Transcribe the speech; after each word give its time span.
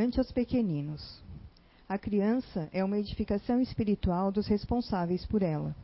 Ante 0.00 0.20
os 0.20 0.30
pequeninos. 0.30 1.20
A 1.88 1.98
criança 1.98 2.68
é 2.72 2.84
uma 2.84 3.00
edificação 3.00 3.60
espiritual 3.60 4.30
dos 4.30 4.46
responsáveis 4.46 5.26
por 5.26 5.42
ela. 5.42 5.74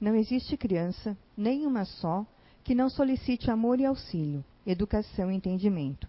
Não 0.00 0.16
existe 0.16 0.56
criança, 0.56 1.16
nem 1.36 1.64
uma 1.64 1.84
só, 1.84 2.26
que 2.64 2.74
não 2.74 2.90
solicite 2.90 3.52
amor 3.52 3.78
e 3.78 3.86
auxílio, 3.86 4.44
educação 4.66 5.30
e 5.30 5.36
entendimento. 5.36 6.08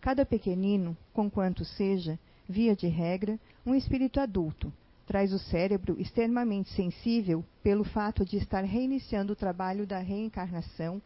Cada 0.00 0.26
pequenino, 0.26 0.96
conquanto 1.12 1.64
seja, 1.64 2.18
via 2.48 2.74
de 2.74 2.88
regra, 2.88 3.38
um 3.64 3.72
espírito 3.72 4.18
adulto, 4.18 4.72
traz 5.06 5.32
o 5.32 5.38
cérebro 5.38 5.94
extremamente 6.00 6.70
sensível 6.70 7.44
pelo 7.62 7.84
fato 7.84 8.24
de 8.24 8.38
estar 8.38 8.64
reiniciando 8.64 9.34
o 9.34 9.36
trabalho 9.36 9.86
da 9.86 10.00
reencarnação, 10.00 11.00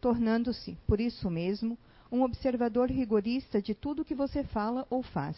tornando-se, 0.00 0.76
por 0.88 1.00
isso 1.00 1.30
mesmo, 1.30 1.78
um 2.10 2.22
observador 2.22 2.90
rigorista 2.90 3.60
de 3.60 3.74
tudo 3.74 4.04
que 4.04 4.14
você 4.14 4.44
fala 4.44 4.86
ou 4.90 5.02
faz. 5.02 5.36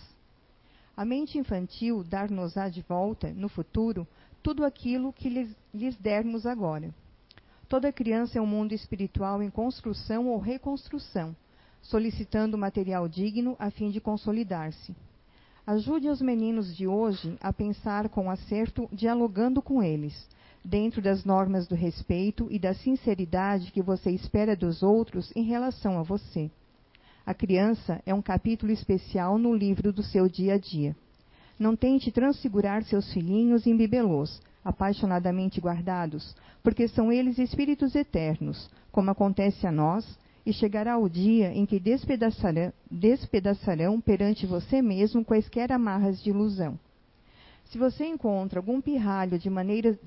A 0.96 1.04
mente 1.04 1.38
infantil 1.38 2.02
dar-nos-á 2.02 2.68
de 2.68 2.82
volta, 2.82 3.30
no 3.30 3.48
futuro, 3.48 4.06
tudo 4.42 4.64
aquilo 4.64 5.12
que 5.12 5.28
lhes, 5.28 5.54
lhes 5.74 5.96
dermos 5.96 6.46
agora. 6.46 6.94
Toda 7.68 7.92
criança 7.92 8.38
é 8.38 8.40
um 8.40 8.46
mundo 8.46 8.72
espiritual 8.72 9.42
em 9.42 9.50
construção 9.50 10.28
ou 10.28 10.38
reconstrução, 10.38 11.34
solicitando 11.82 12.56
material 12.56 13.08
digno 13.08 13.56
a 13.58 13.70
fim 13.70 13.90
de 13.90 14.00
consolidar-se. 14.00 14.94
Ajude 15.66 16.08
os 16.08 16.22
meninos 16.22 16.76
de 16.76 16.86
hoje 16.86 17.36
a 17.40 17.52
pensar 17.52 18.08
com 18.08 18.30
acerto, 18.30 18.88
dialogando 18.92 19.60
com 19.60 19.82
eles, 19.82 20.28
dentro 20.66 21.00
das 21.00 21.24
normas 21.24 21.68
do 21.68 21.76
respeito 21.76 22.48
e 22.50 22.58
da 22.58 22.74
sinceridade 22.74 23.70
que 23.70 23.80
você 23.80 24.10
espera 24.10 24.56
dos 24.56 24.82
outros 24.82 25.32
em 25.36 25.44
relação 25.44 25.96
a 25.96 26.02
você. 26.02 26.50
A 27.24 27.32
criança 27.32 28.02
é 28.04 28.12
um 28.12 28.20
capítulo 28.20 28.72
especial 28.72 29.38
no 29.38 29.54
livro 29.54 29.92
do 29.92 30.02
seu 30.02 30.28
dia 30.28 30.54
a 30.54 30.58
dia. 30.58 30.96
Não 31.56 31.76
tente 31.76 32.10
transfigurar 32.10 32.82
seus 32.82 33.12
filhinhos 33.12 33.64
em 33.64 33.76
bibelôs, 33.76 34.42
apaixonadamente 34.64 35.60
guardados, 35.60 36.34
porque 36.64 36.88
são 36.88 37.12
eles 37.12 37.38
espíritos 37.38 37.94
eternos, 37.94 38.68
como 38.90 39.10
acontece 39.10 39.68
a 39.68 39.72
nós, 39.72 40.18
e 40.44 40.52
chegará 40.52 40.98
o 40.98 41.08
dia 41.08 41.52
em 41.52 41.64
que 41.64 41.78
despedaçarão, 41.78 42.72
despedaçarão 42.90 44.00
perante 44.00 44.46
você 44.46 44.82
mesmo 44.82 45.24
quaisquer 45.24 45.70
amarras 45.70 46.20
de 46.20 46.30
ilusão. 46.30 46.76
Se 47.66 47.78
você 47.78 48.06
encontra 48.06 48.60
algum 48.60 48.80
pirralho 48.80 49.38
de 49.38 49.50
maneiras 49.50 49.98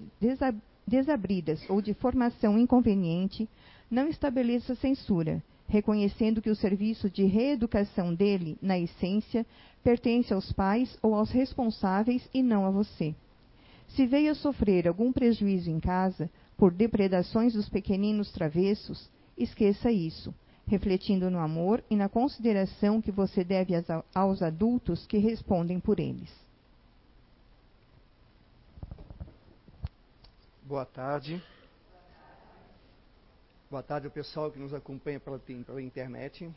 desabridas 0.88 1.70
ou 1.70 1.82
de 1.82 1.94
formação 1.94 2.58
inconveniente, 2.58 3.50
não 3.92 4.08
estabeleça 4.08 4.76
censura, 4.76 5.44
reconhecendo 5.68 6.42
que 6.42 6.50
o 6.50 6.56
serviço 6.56 7.10
de 7.10 7.26
reeducação 7.26 8.14
dele, 8.14 8.58
na 8.62 8.80
essência, 8.80 9.46
pertence 9.84 10.34
aos 10.34 10.52
pais 10.52 10.98
ou 11.02 11.14
aos 11.14 11.32
responsáveis 11.32 12.28
e 12.34 12.42
não 12.42 12.66
a 12.66 12.72
você. 12.72 13.14
Se 13.90 14.06
veio 14.06 14.32
a 14.32 14.36
sofrer 14.36 14.88
algum 14.88 15.12
prejuízo 15.12 15.70
em 15.70 15.80
casa 15.80 16.30
por 16.58 16.72
depredações 16.72 17.54
dos 17.54 17.68
pequeninos 17.68 18.32
travessos, 18.32 19.10
esqueça 19.38 19.92
isso, 19.92 20.34
refletindo 20.66 21.30
no 21.30 21.40
amor 21.40 21.84
e 21.90 21.96
na 21.96 22.08
consideração 22.08 23.02
que 23.02 23.12
você 23.12 23.44
deve 23.44 23.74
aos 24.14 24.42
adultos 24.42 25.06
que 25.06 25.18
respondem 25.18 25.80
por 25.80 26.00
eles. 26.00 26.49
Boa 30.70 30.86
tarde. 30.86 31.44
Boa 33.72 33.82
tarde 33.82 34.06
ao 34.06 34.14
pessoal 34.14 34.52
que 34.52 34.60
nos 34.60 34.72
acompanha 34.72 35.20
pela, 35.20 35.40
pela 35.40 35.82
internet. 35.82 36.48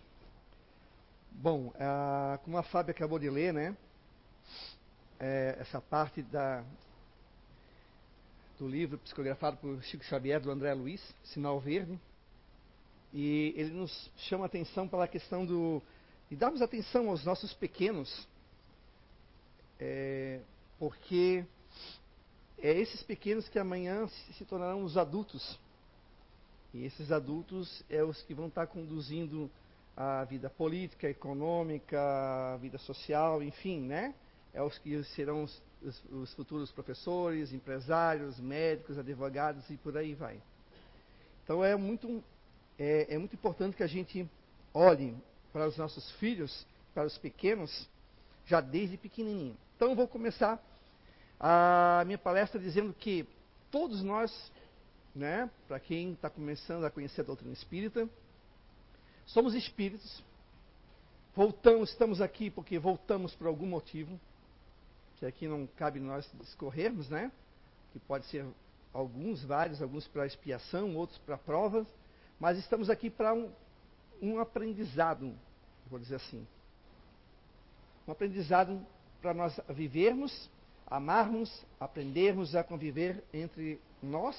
Bom, 1.30 1.72
a, 1.80 2.38
como 2.44 2.58
a 2.58 2.62
Fábio 2.62 2.90
acabou 2.90 3.18
de 3.18 3.30
ler, 3.30 3.54
né? 3.54 3.74
É, 5.18 5.56
essa 5.58 5.80
parte 5.80 6.20
da, 6.20 6.62
do 8.58 8.68
livro 8.68 8.98
psicografado 8.98 9.56
por 9.56 9.82
Chico 9.82 10.04
Xavier, 10.04 10.42
do 10.42 10.50
André 10.50 10.74
Luiz, 10.74 11.00
Sinal 11.24 11.58
Verde, 11.58 11.98
e 13.14 13.54
ele 13.56 13.70
nos 13.70 14.10
chama 14.18 14.44
atenção 14.44 14.86
pela 14.86 15.08
questão 15.08 15.46
do, 15.46 15.80
de 16.28 16.36
darmos 16.36 16.60
atenção 16.60 17.08
aos 17.08 17.24
nossos 17.24 17.54
pequenos, 17.54 18.28
é, 19.80 20.42
porque 20.78 21.46
é 22.62 22.72
esses 22.78 23.02
pequenos 23.02 23.48
que 23.48 23.58
amanhã 23.58 24.06
se, 24.06 24.44
tornarão 24.44 24.84
os 24.84 24.96
adultos. 24.96 25.58
E 26.72 26.84
esses 26.84 27.10
adultos 27.10 27.84
é 27.90 28.04
os 28.04 28.22
que 28.22 28.32
vão 28.32 28.46
estar 28.46 28.68
conduzindo 28.68 29.50
a 29.96 30.24
vida 30.24 30.48
política, 30.48 31.08
econômica, 31.08 32.00
a 32.54 32.56
vida 32.58 32.78
social, 32.78 33.42
enfim, 33.42 33.80
né? 33.80 34.14
É 34.54 34.62
os 34.62 34.78
que 34.78 35.02
serão 35.04 35.42
os, 35.42 35.62
os, 35.82 36.04
os 36.12 36.34
futuros 36.34 36.70
professores, 36.70 37.52
empresários, 37.52 38.38
médicos, 38.38 38.96
advogados 38.96 39.68
e 39.68 39.76
por 39.76 39.96
aí 39.98 40.14
vai. 40.14 40.40
Então 41.42 41.64
é 41.64 41.74
muito 41.74 42.22
é, 42.78 43.14
é 43.14 43.18
muito 43.18 43.34
importante 43.34 43.76
que 43.76 43.82
a 43.82 43.88
gente 43.88 44.28
olhe 44.72 45.14
para 45.52 45.66
os 45.66 45.76
nossos 45.76 46.10
filhos, 46.12 46.66
para 46.94 47.06
os 47.06 47.18
pequenos, 47.18 47.88
já 48.46 48.60
desde 48.60 48.96
pequenininho. 48.96 49.56
Então 49.76 49.90
eu 49.90 49.96
vou 49.96 50.08
começar 50.08 50.62
a 51.42 52.04
minha 52.06 52.18
palestra 52.18 52.60
dizendo 52.60 52.94
que 52.94 53.26
todos 53.68 54.00
nós, 54.00 54.52
né, 55.12 55.50
para 55.66 55.80
quem 55.80 56.12
está 56.12 56.30
começando 56.30 56.84
a 56.84 56.90
conhecer 56.90 57.22
a 57.22 57.24
doutrina 57.24 57.52
espírita, 57.52 58.08
somos 59.26 59.52
espíritos. 59.54 60.22
Voltamos, 61.34 61.90
estamos 61.90 62.20
aqui 62.20 62.48
porque 62.48 62.78
voltamos 62.78 63.34
por 63.34 63.48
algum 63.48 63.66
motivo, 63.66 64.20
que 65.18 65.26
aqui 65.26 65.48
não 65.48 65.66
cabe 65.76 65.98
nós 65.98 66.30
discorrermos, 66.34 67.08
né? 67.08 67.32
Que 67.92 67.98
pode 67.98 68.26
ser 68.26 68.46
alguns, 68.92 69.42
vários, 69.42 69.82
alguns 69.82 70.06
para 70.06 70.26
expiação, 70.26 70.94
outros 70.94 71.18
para 71.18 71.36
provas. 71.36 71.86
Mas 72.38 72.58
estamos 72.58 72.90
aqui 72.90 73.08
para 73.08 73.32
um, 73.32 73.50
um 74.20 74.38
aprendizado, 74.38 75.34
vou 75.88 75.98
dizer 75.98 76.16
assim. 76.16 76.46
Um 78.06 78.12
aprendizado 78.12 78.84
para 79.20 79.32
nós 79.32 79.58
vivermos, 79.70 80.50
amarmos, 80.92 81.64
aprendermos 81.80 82.54
a 82.54 82.62
conviver 82.62 83.24
entre 83.32 83.80
nós 84.02 84.36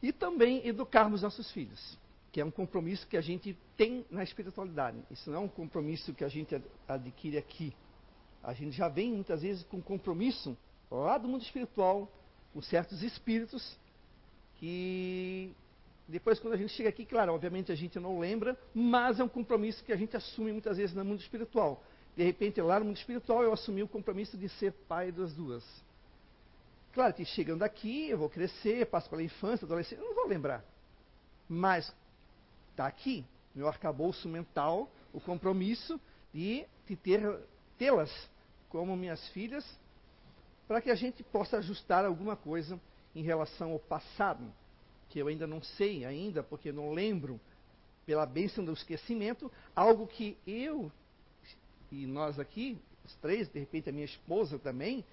e 0.00 0.12
também 0.12 0.64
educarmos 0.64 1.22
nossos 1.22 1.50
filhos, 1.50 1.98
que 2.30 2.40
é 2.40 2.44
um 2.44 2.50
compromisso 2.50 3.06
que 3.08 3.16
a 3.16 3.20
gente 3.20 3.58
tem 3.76 4.06
na 4.08 4.22
espiritualidade. 4.22 4.98
Isso 5.10 5.28
não 5.30 5.38
é 5.38 5.40
um 5.40 5.48
compromisso 5.48 6.14
que 6.14 6.22
a 6.22 6.28
gente 6.28 6.62
adquire 6.86 7.38
aqui. 7.38 7.74
A 8.40 8.52
gente 8.52 8.76
já 8.76 8.88
vem 8.88 9.12
muitas 9.12 9.42
vezes 9.42 9.64
com 9.64 9.82
compromisso 9.82 10.56
lá 10.88 11.18
do 11.18 11.26
mundo 11.26 11.42
espiritual, 11.42 12.08
com 12.52 12.62
certos 12.62 13.02
espíritos 13.02 13.76
que 14.60 15.52
depois, 16.06 16.38
quando 16.38 16.54
a 16.54 16.56
gente 16.56 16.72
chega 16.72 16.88
aqui, 16.88 17.04
claro, 17.04 17.32
obviamente 17.32 17.72
a 17.72 17.74
gente 17.74 17.98
não 17.98 18.20
lembra, 18.20 18.56
mas 18.72 19.18
é 19.18 19.24
um 19.24 19.28
compromisso 19.28 19.82
que 19.82 19.92
a 19.92 19.96
gente 19.96 20.16
assume 20.16 20.52
muitas 20.52 20.76
vezes 20.76 20.94
no 20.94 21.04
mundo 21.04 21.20
espiritual. 21.20 21.82
De 22.16 22.22
repente, 22.22 22.60
lá 22.60 22.78
no 22.78 22.86
mundo 22.86 22.96
espiritual, 22.96 23.42
eu 23.42 23.52
assumi 23.52 23.82
o 23.82 23.88
compromisso 23.88 24.36
de 24.36 24.48
ser 24.48 24.72
pai 24.88 25.10
das 25.10 25.32
duas. 25.32 25.64
Claro 26.92 27.14
que 27.14 27.24
chegando 27.24 27.62
aqui, 27.62 28.10
eu 28.10 28.18
vou 28.18 28.28
crescer, 28.28 28.86
passo 28.86 29.08
pela 29.08 29.22
infância, 29.22 29.64
adolescência, 29.64 30.02
eu 30.02 30.08
não 30.08 30.14
vou 30.14 30.26
lembrar. 30.26 30.62
Mas 31.48 31.92
está 32.70 32.86
aqui, 32.86 33.24
meu 33.54 33.66
arcabouço 33.66 34.28
mental, 34.28 34.90
o 35.12 35.20
compromisso 35.20 35.98
de, 36.34 36.66
de 36.86 36.98
tê-las 37.78 38.30
como 38.68 38.96
minhas 38.96 39.26
filhas, 39.28 39.64
para 40.68 40.80
que 40.80 40.90
a 40.90 40.94
gente 40.94 41.22
possa 41.22 41.58
ajustar 41.58 42.04
alguma 42.04 42.36
coisa 42.36 42.78
em 43.14 43.22
relação 43.22 43.72
ao 43.72 43.78
passado 43.78 44.52
que 45.12 45.18
eu 45.18 45.28
ainda 45.28 45.46
não 45.46 45.62
sei 45.62 46.06
ainda, 46.06 46.42
porque 46.42 46.72
não 46.72 46.90
lembro, 46.90 47.38
pela 48.06 48.24
bênção 48.24 48.64
do 48.64 48.72
esquecimento, 48.72 49.52
algo 49.76 50.06
que 50.06 50.38
eu 50.46 50.90
e 51.92 52.06
nós 52.06 52.40
aqui, 52.40 52.78
os 53.04 53.14
três, 53.16 53.48
de 53.48 53.60
repente 53.60 53.88
a 53.88 53.92
minha 53.92 54.04
esposa 54.04 54.58
também, 54.58 55.04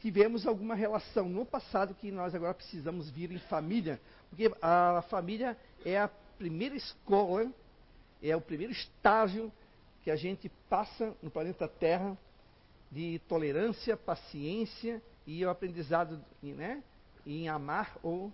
tivemos 0.00 0.46
alguma 0.46 0.74
relação 0.74 1.28
no 1.28 1.46
passado 1.46 1.94
que 1.94 2.10
nós 2.10 2.34
agora 2.34 2.52
precisamos 2.52 3.08
vir 3.10 3.30
em 3.30 3.38
família, 3.38 4.00
porque 4.28 4.52
a 4.60 5.02
família 5.08 5.56
é 5.84 5.98
a 5.98 6.08
primeira 6.36 6.74
escola, 6.74 7.50
é 8.22 8.34
o 8.34 8.40
primeiro 8.40 8.72
estágio 8.72 9.52
que 10.02 10.10
a 10.10 10.16
gente 10.16 10.50
passa 10.68 11.14
no 11.22 11.30
planeta 11.30 11.68
Terra 11.68 12.18
de 12.90 13.20
tolerância, 13.28 13.96
paciência 13.96 15.00
e 15.26 15.44
o 15.44 15.50
aprendizado 15.50 16.22
né, 16.42 16.82
em 17.24 17.48
amar 17.48 17.96
ou 18.02 18.30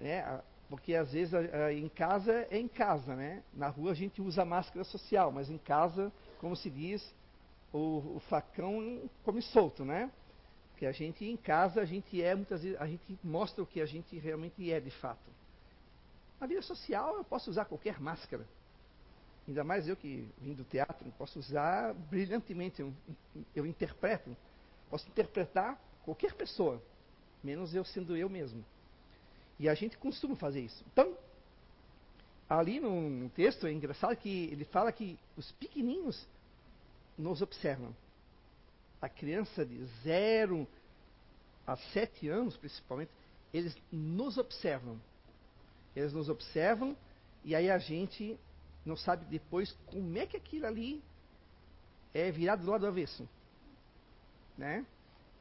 né? 0.00 0.40
Porque 0.68 0.94
às 0.94 1.12
vezes 1.12 1.32
em 1.72 1.88
casa 1.88 2.46
é 2.50 2.58
em 2.58 2.68
casa, 2.68 3.14
né? 3.14 3.42
Na 3.52 3.68
rua 3.68 3.92
a 3.92 3.94
gente 3.94 4.20
usa 4.20 4.44
máscara 4.44 4.84
social, 4.84 5.30
mas 5.30 5.50
em 5.50 5.58
casa, 5.58 6.12
como 6.44 6.54
se 6.54 6.68
diz, 6.68 7.02
o, 7.72 8.16
o 8.16 8.22
facão 8.28 9.08
come 9.24 9.40
solto, 9.40 9.82
né? 9.82 10.12
Porque 10.70 10.84
a 10.84 10.92
gente 10.92 11.24
em 11.24 11.38
casa 11.38 11.80
a 11.80 11.86
gente 11.86 12.22
é 12.22 12.34
muitas 12.34 12.62
vezes 12.62 12.78
a 12.78 12.86
gente 12.86 13.18
mostra 13.24 13.62
o 13.62 13.66
que 13.66 13.80
a 13.80 13.86
gente 13.86 14.18
realmente 14.18 14.70
é 14.70 14.78
de 14.78 14.90
fato. 14.90 15.24
Na 16.38 16.46
vida 16.46 16.60
social 16.60 17.16
eu 17.16 17.24
posso 17.24 17.48
usar 17.48 17.64
qualquer 17.64 17.98
máscara. 17.98 18.46
ainda 19.48 19.64
mais 19.64 19.88
eu 19.88 19.96
que 19.96 20.28
vim 20.38 20.52
do 20.52 20.64
teatro, 20.64 21.10
posso 21.16 21.38
usar 21.38 21.94
brilhantemente, 21.94 22.82
eu, 22.82 22.92
eu 23.56 23.64
interpreto, 23.64 24.36
posso 24.90 25.08
interpretar 25.08 25.80
qualquer 26.04 26.34
pessoa, 26.34 26.78
menos 27.42 27.74
eu 27.74 27.86
sendo 27.86 28.14
eu 28.18 28.28
mesmo. 28.28 28.62
E 29.58 29.66
a 29.66 29.74
gente 29.74 29.96
costuma 29.96 30.36
fazer 30.36 30.60
isso. 30.60 30.84
Então, 30.92 31.16
ali 32.50 32.80
no 32.80 33.30
texto 33.30 33.66
é 33.66 33.72
engraçado 33.72 34.14
que 34.14 34.44
ele 34.52 34.66
fala 34.66 34.92
que 34.92 35.18
os 35.38 35.50
pequeninos 35.52 36.33
nos 37.16 37.42
observam. 37.42 37.94
A 39.00 39.08
criança 39.08 39.64
de 39.64 39.84
0 40.02 40.66
a 41.66 41.76
7 41.76 42.28
anos, 42.28 42.56
principalmente, 42.56 43.10
eles 43.52 43.76
nos 43.90 44.38
observam. 44.38 45.00
Eles 45.94 46.12
nos 46.12 46.28
observam 46.28 46.96
e 47.44 47.54
aí 47.54 47.70
a 47.70 47.78
gente 47.78 48.38
não 48.84 48.96
sabe 48.96 49.24
depois 49.26 49.72
como 49.86 50.18
é 50.18 50.26
que 50.26 50.36
aquilo 50.36 50.66
ali 50.66 51.02
é 52.12 52.30
virado 52.30 52.64
do 52.64 52.70
lado 52.70 52.82
do 52.82 52.86
avesso. 52.86 53.28
Né? 54.56 54.84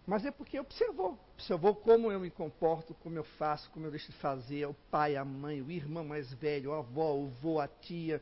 Mas 0.05 0.25
é 0.25 0.31
porque 0.31 0.59
observou. 0.59 1.17
Observou 1.33 1.75
como 1.75 2.11
eu 2.11 2.19
me 2.19 2.29
comporto, 2.29 2.93
como 2.95 3.17
eu 3.17 3.23
faço, 3.23 3.69
como 3.71 3.85
eu 3.85 3.91
deixo 3.91 4.11
de 4.11 4.17
fazer, 4.17 4.65
o 4.65 4.73
pai, 4.91 5.15
a 5.15 5.23
mãe, 5.23 5.61
o 5.61 5.71
irmão 5.71 6.03
mais 6.03 6.33
velho, 6.33 6.73
a 6.73 6.79
avó, 6.79 7.15
o 7.15 7.27
vô, 7.27 7.59
a 7.59 7.67
tia. 7.67 8.21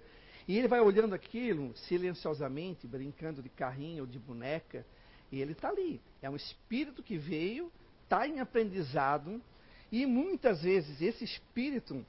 E 0.51 0.57
ele 0.57 0.67
vai 0.67 0.81
olhando 0.81 1.15
aquilo 1.15 1.73
silenciosamente, 1.87 2.85
brincando 2.85 3.41
de 3.41 3.47
carrinho 3.47 4.03
ou 4.03 4.05
de 4.05 4.19
boneca, 4.19 4.85
e 5.31 5.39
ele 5.41 5.53
está 5.53 5.69
ali. 5.69 6.01
É 6.21 6.29
um 6.29 6.35
espírito 6.35 7.01
que 7.01 7.17
veio, 7.17 7.71
está 8.03 8.27
em 8.27 8.41
aprendizado, 8.41 9.41
e 9.89 10.05
muitas 10.05 10.61
vezes 10.61 11.01
esse 11.01 11.23
espírito, 11.23 12.05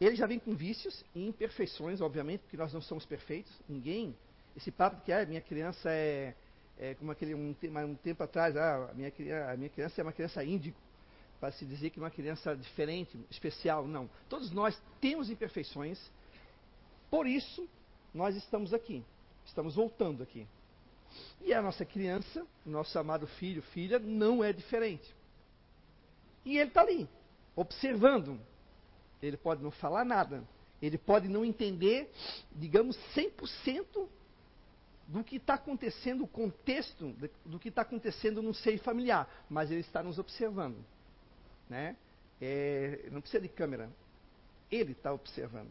ele 0.00 0.16
já 0.16 0.26
vem 0.26 0.40
com 0.40 0.52
vícios 0.52 1.04
e 1.14 1.28
imperfeições, 1.28 2.00
obviamente, 2.00 2.40
porque 2.40 2.56
nós 2.56 2.72
não 2.72 2.80
somos 2.80 3.06
perfeitos, 3.06 3.52
ninguém. 3.68 4.16
Esse 4.56 4.72
papo 4.72 5.04
que 5.04 5.12
ah, 5.12 5.24
minha 5.24 5.40
criança 5.40 5.88
é 5.88 6.34
é, 6.76 6.96
como 6.96 7.12
aquele 7.12 7.36
um, 7.36 7.54
um, 7.62 7.94
tempo 7.94 8.20
atrás, 8.20 8.56
ah, 8.56 8.90
a, 8.90 8.94
minha, 8.94 9.12
a 9.48 9.56
minha 9.56 9.70
criança 9.70 10.00
é 10.00 10.02
uma 10.02 10.12
criança 10.12 10.42
índigo, 10.42 10.76
para 11.38 11.52
se 11.52 11.64
dizer 11.64 11.90
que 11.90 12.00
é 12.00 12.02
uma 12.02 12.10
criança 12.10 12.56
diferente, 12.56 13.16
especial. 13.30 13.86
Não. 13.86 14.10
Todos 14.28 14.50
nós 14.50 14.76
temos 15.00 15.30
imperfeições, 15.30 16.00
por 17.10 17.26
isso 17.26 17.68
nós 18.12 18.34
estamos 18.36 18.72
aqui, 18.72 19.04
estamos 19.44 19.74
voltando 19.74 20.22
aqui. 20.22 20.46
E 21.40 21.52
a 21.54 21.62
nossa 21.62 21.84
criança, 21.84 22.46
nosso 22.64 22.98
amado 22.98 23.26
filho, 23.26 23.62
filha, 23.62 23.98
não 23.98 24.42
é 24.42 24.52
diferente. 24.52 25.14
E 26.44 26.58
ele 26.58 26.68
está 26.68 26.82
ali, 26.82 27.08
observando. 27.54 28.40
Ele 29.22 29.36
pode 29.36 29.62
não 29.62 29.70
falar 29.70 30.04
nada, 30.04 30.44
ele 30.80 30.98
pode 30.98 31.28
não 31.28 31.44
entender, 31.44 32.10
digamos, 32.52 32.96
100% 33.14 34.08
do 35.08 35.22
que 35.22 35.36
está 35.36 35.54
acontecendo, 35.54 36.24
o 36.24 36.28
contexto 36.28 37.14
do 37.44 37.58
que 37.58 37.68
está 37.68 37.82
acontecendo 37.82 38.42
no 38.42 38.52
seio 38.52 38.78
familiar, 38.80 39.28
mas 39.48 39.70
ele 39.70 39.80
está 39.80 40.02
nos 40.02 40.18
observando. 40.18 40.84
Né? 41.68 41.96
É, 42.40 43.08
não 43.10 43.20
precisa 43.20 43.40
de 43.40 43.48
câmera, 43.48 43.90
ele 44.70 44.92
está 44.92 45.12
observando. 45.12 45.70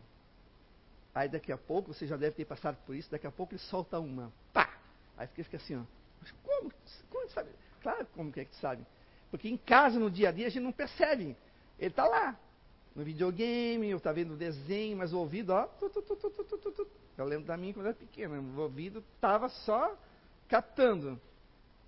Aí 1.15 1.29
daqui 1.29 1.49
a 1.49 1.57
pouco, 1.57 1.93
você 1.93 2.05
já 2.05 2.17
deve 2.17 2.35
ter 2.35 2.43
passado 2.43 2.77
por 2.85 2.93
isso, 2.93 3.09
daqui 3.09 3.25
a 3.25 3.31
pouco 3.31 3.53
ele 3.53 3.61
solta 3.61 3.97
uma, 3.97 4.33
pá! 4.51 4.77
Aí 5.17 5.25
fica 5.27 5.55
assim, 5.55 5.77
ó, 5.77 5.83
mas 6.21 6.29
como? 6.43 6.71
Como 7.09 7.29
sabe? 7.29 7.49
Claro, 7.81 8.05
como 8.13 8.33
que 8.33 8.41
é 8.41 8.45
que 8.45 8.51
tu 8.51 8.57
sabe? 8.57 8.85
Porque 9.31 9.47
em 9.47 9.55
casa, 9.55 9.97
no 9.97 10.11
dia 10.11 10.27
a 10.27 10.31
dia, 10.33 10.47
a 10.47 10.49
gente 10.49 10.63
não 10.63 10.73
percebe. 10.73 11.37
Ele 11.79 11.89
está 11.89 12.05
lá, 12.05 12.37
no 12.93 13.03
videogame, 13.03 13.93
ou 13.93 13.97
está 13.97 14.11
vendo 14.11 14.33
o 14.33 14.37
desenho, 14.37 14.97
mas 14.97 15.13
o 15.13 15.19
ouvido, 15.19 15.51
ó, 15.51 15.63
tu, 15.67 15.89
tu, 15.89 16.01
tu, 16.01 16.87
eu 17.17 17.25
lembro 17.25 17.45
da 17.45 17.55
minha 17.55 17.73
quando 17.73 17.85
era 17.85 17.95
pequena, 17.95 18.37
o 18.37 18.59
ouvido 18.59 19.03
estava 19.15 19.47
só 19.47 19.97
captando. 20.49 21.19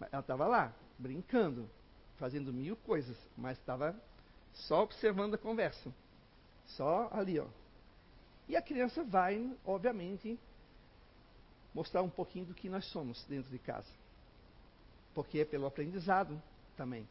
Ela 0.09 0.21
estava 0.21 0.47
lá, 0.47 0.74
brincando, 0.97 1.69
fazendo 2.15 2.53
mil 2.53 2.77
coisas, 2.77 3.18
mas 3.35 3.57
estava 3.57 3.94
só 4.53 4.83
observando 4.83 5.33
a 5.33 5.38
conversa. 5.38 5.91
Só 6.65 7.09
ali, 7.12 7.39
ó. 7.39 7.47
E 8.48 8.56
a 8.56 8.62
criança 8.62 9.04
vai, 9.04 9.52
obviamente, 9.66 10.40
mostrar 11.74 12.02
um 12.02 12.10
pouquinho 12.10 12.46
do 12.46 12.54
que 12.54 12.70
nós 12.70 12.86
somos 12.86 13.24
dentro 13.26 13.52
de 13.52 13.60
casa. 13.60 13.90
Porque 15.14 15.40
é 15.40 15.46
pelo 15.46 15.66
aprendizado 15.66 16.42
também. 16.76 17.08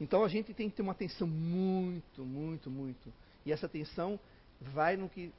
Então 0.00 0.24
a 0.24 0.28
gente 0.28 0.54
tem 0.54 0.68
que 0.70 0.76
ter 0.76 0.82
uma 0.82 0.92
atenção 0.92 1.26
muito, 1.26 2.24
muito, 2.24 2.70
muito. 2.70 3.12
E 3.44 3.52
essa 3.52 3.66
atenção 3.66 4.20
vai 4.60 4.96
no 4.96 5.08
que 5.08 5.32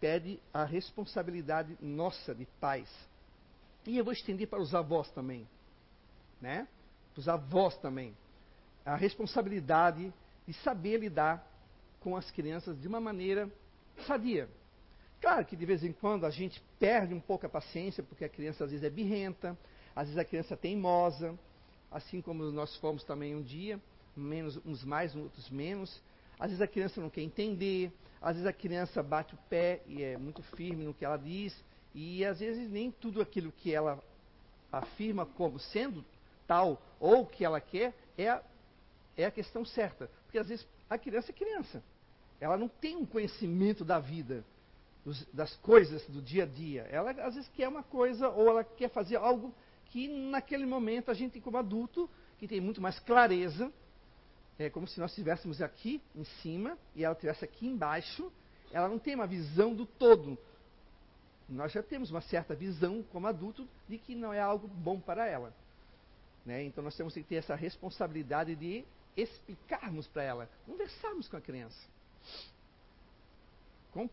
pede 0.00 0.38
a 0.52 0.64
responsabilidade 0.64 1.78
nossa 1.80 2.34
de 2.34 2.44
pais. 2.60 2.90
E 3.86 3.96
eu 3.96 4.04
vou 4.04 4.12
estender 4.12 4.48
para 4.48 4.60
os 4.60 4.74
avós 4.74 5.10
também. 5.10 5.48
Né? 6.40 6.68
Para 7.12 7.20
os 7.20 7.28
avós 7.28 7.76
também. 7.78 8.14
A 8.84 8.96
responsabilidade 8.96 10.12
de 10.46 10.52
saber 10.54 10.98
lidar 10.98 11.46
com 12.00 12.16
as 12.16 12.30
crianças 12.30 12.78
de 12.78 12.86
uma 12.86 13.00
maneira 13.00 13.50
sadia. 14.06 14.48
Claro 15.24 15.46
que 15.46 15.56
de 15.56 15.64
vez 15.64 15.82
em 15.82 15.90
quando 15.90 16.26
a 16.26 16.30
gente 16.30 16.62
perde 16.78 17.14
um 17.14 17.18
pouco 17.18 17.46
a 17.46 17.48
paciência, 17.48 18.02
porque 18.02 18.26
a 18.26 18.28
criança 18.28 18.62
às 18.62 18.70
vezes 18.70 18.84
é 18.84 18.90
birrenta, 18.90 19.56
às 19.96 20.08
vezes 20.08 20.18
a 20.18 20.24
criança 20.24 20.52
é 20.52 20.56
teimosa, 20.58 21.34
assim 21.90 22.20
como 22.20 22.44
nós 22.52 22.76
fomos 22.76 23.02
também 23.04 23.34
um 23.34 23.40
dia, 23.40 23.80
menos, 24.14 24.60
uns 24.66 24.84
mais, 24.84 25.16
outros 25.16 25.48
menos. 25.48 26.02
Às 26.38 26.50
vezes 26.50 26.60
a 26.60 26.66
criança 26.66 27.00
não 27.00 27.08
quer 27.08 27.22
entender, 27.22 27.90
às 28.20 28.34
vezes 28.34 28.46
a 28.46 28.52
criança 28.52 29.02
bate 29.02 29.34
o 29.34 29.38
pé 29.48 29.80
e 29.86 30.02
é 30.02 30.18
muito 30.18 30.42
firme 30.42 30.84
no 30.84 30.92
que 30.92 31.06
ela 31.06 31.16
diz, 31.16 31.58
e 31.94 32.22
às 32.22 32.40
vezes 32.40 32.70
nem 32.70 32.90
tudo 32.90 33.22
aquilo 33.22 33.50
que 33.50 33.72
ela 33.72 34.04
afirma 34.70 35.24
como 35.24 35.58
sendo 35.58 36.04
tal 36.46 36.82
ou 37.00 37.24
que 37.24 37.46
ela 37.46 37.62
quer 37.62 37.94
é 38.18 38.28
a, 38.28 38.42
é 39.16 39.24
a 39.24 39.30
questão 39.30 39.64
certa. 39.64 40.10
Porque 40.26 40.36
às 40.36 40.50
vezes 40.50 40.68
a 40.90 40.98
criança 40.98 41.30
é 41.30 41.34
criança. 41.34 41.82
Ela 42.38 42.58
não 42.58 42.68
tem 42.68 42.94
um 42.94 43.06
conhecimento 43.06 43.86
da 43.86 43.98
vida, 43.98 44.44
dos, 45.04 45.24
das 45.32 45.54
coisas 45.56 46.04
do 46.06 46.22
dia 46.22 46.44
a 46.44 46.46
dia. 46.46 46.82
Ela 46.90 47.10
às 47.10 47.34
vezes 47.34 47.50
quer 47.54 47.68
uma 47.68 47.82
coisa 47.82 48.28
ou 48.28 48.48
ela 48.48 48.64
quer 48.64 48.90
fazer 48.90 49.16
algo 49.16 49.54
que 49.86 50.08
naquele 50.08 50.66
momento 50.66 51.10
a 51.10 51.14
gente, 51.14 51.40
como 51.40 51.56
adulto, 51.56 52.08
que 52.38 52.48
tem 52.48 52.60
muito 52.60 52.80
mais 52.80 52.98
clareza, 52.98 53.72
é 54.58 54.70
como 54.70 54.86
se 54.86 54.98
nós 55.00 55.10
estivéssemos 55.10 55.60
aqui 55.60 56.00
em 56.14 56.24
cima 56.24 56.78
e 56.94 57.04
ela 57.04 57.12
estivesse 57.12 57.44
aqui 57.44 57.66
embaixo. 57.66 58.32
Ela 58.72 58.88
não 58.88 58.98
tem 58.98 59.14
uma 59.14 59.26
visão 59.26 59.74
do 59.74 59.84
todo. 59.84 60.38
Nós 61.48 61.72
já 61.72 61.82
temos 61.82 62.10
uma 62.10 62.20
certa 62.20 62.54
visão 62.54 63.02
como 63.12 63.26
adulto 63.26 63.68
de 63.88 63.98
que 63.98 64.14
não 64.14 64.32
é 64.32 64.40
algo 64.40 64.66
bom 64.66 64.98
para 64.98 65.26
ela. 65.26 65.52
Né? 66.44 66.64
Então 66.64 66.82
nós 66.82 66.96
temos 66.96 67.14
que 67.14 67.22
ter 67.22 67.36
essa 67.36 67.54
responsabilidade 67.54 68.54
de 68.54 68.84
explicarmos 69.16 70.06
para 70.08 70.22
ela, 70.22 70.50
conversarmos 70.66 71.28
com 71.28 71.36
a 71.36 71.40
criança. 71.40 71.78
Com, 73.92 74.08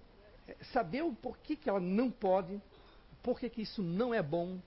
saber 0.71 1.03
o 1.03 1.13
porquê 1.13 1.55
que 1.55 1.69
ela 1.69 1.79
não 1.79 2.09
pode, 2.09 2.61
porquê 3.21 3.49
que 3.49 3.61
isso 3.61 3.81
não 3.81 4.13
é 4.13 4.21
bom. 4.21 4.59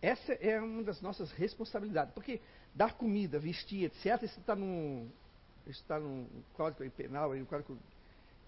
Essa 0.00 0.32
é 0.34 0.60
uma 0.60 0.82
das 0.82 1.00
nossas 1.00 1.30
responsabilidades. 1.32 2.12
Porque 2.12 2.40
dar 2.74 2.94
comida, 2.94 3.38
vestir, 3.38 3.84
etc., 3.84 4.22
isso 4.22 4.40
está 4.40 4.56
no, 4.56 5.06
está 5.66 5.98
no 5.98 6.26
Código 6.54 6.90
Penal, 6.90 7.34
no 7.34 7.46
código, 7.46 7.78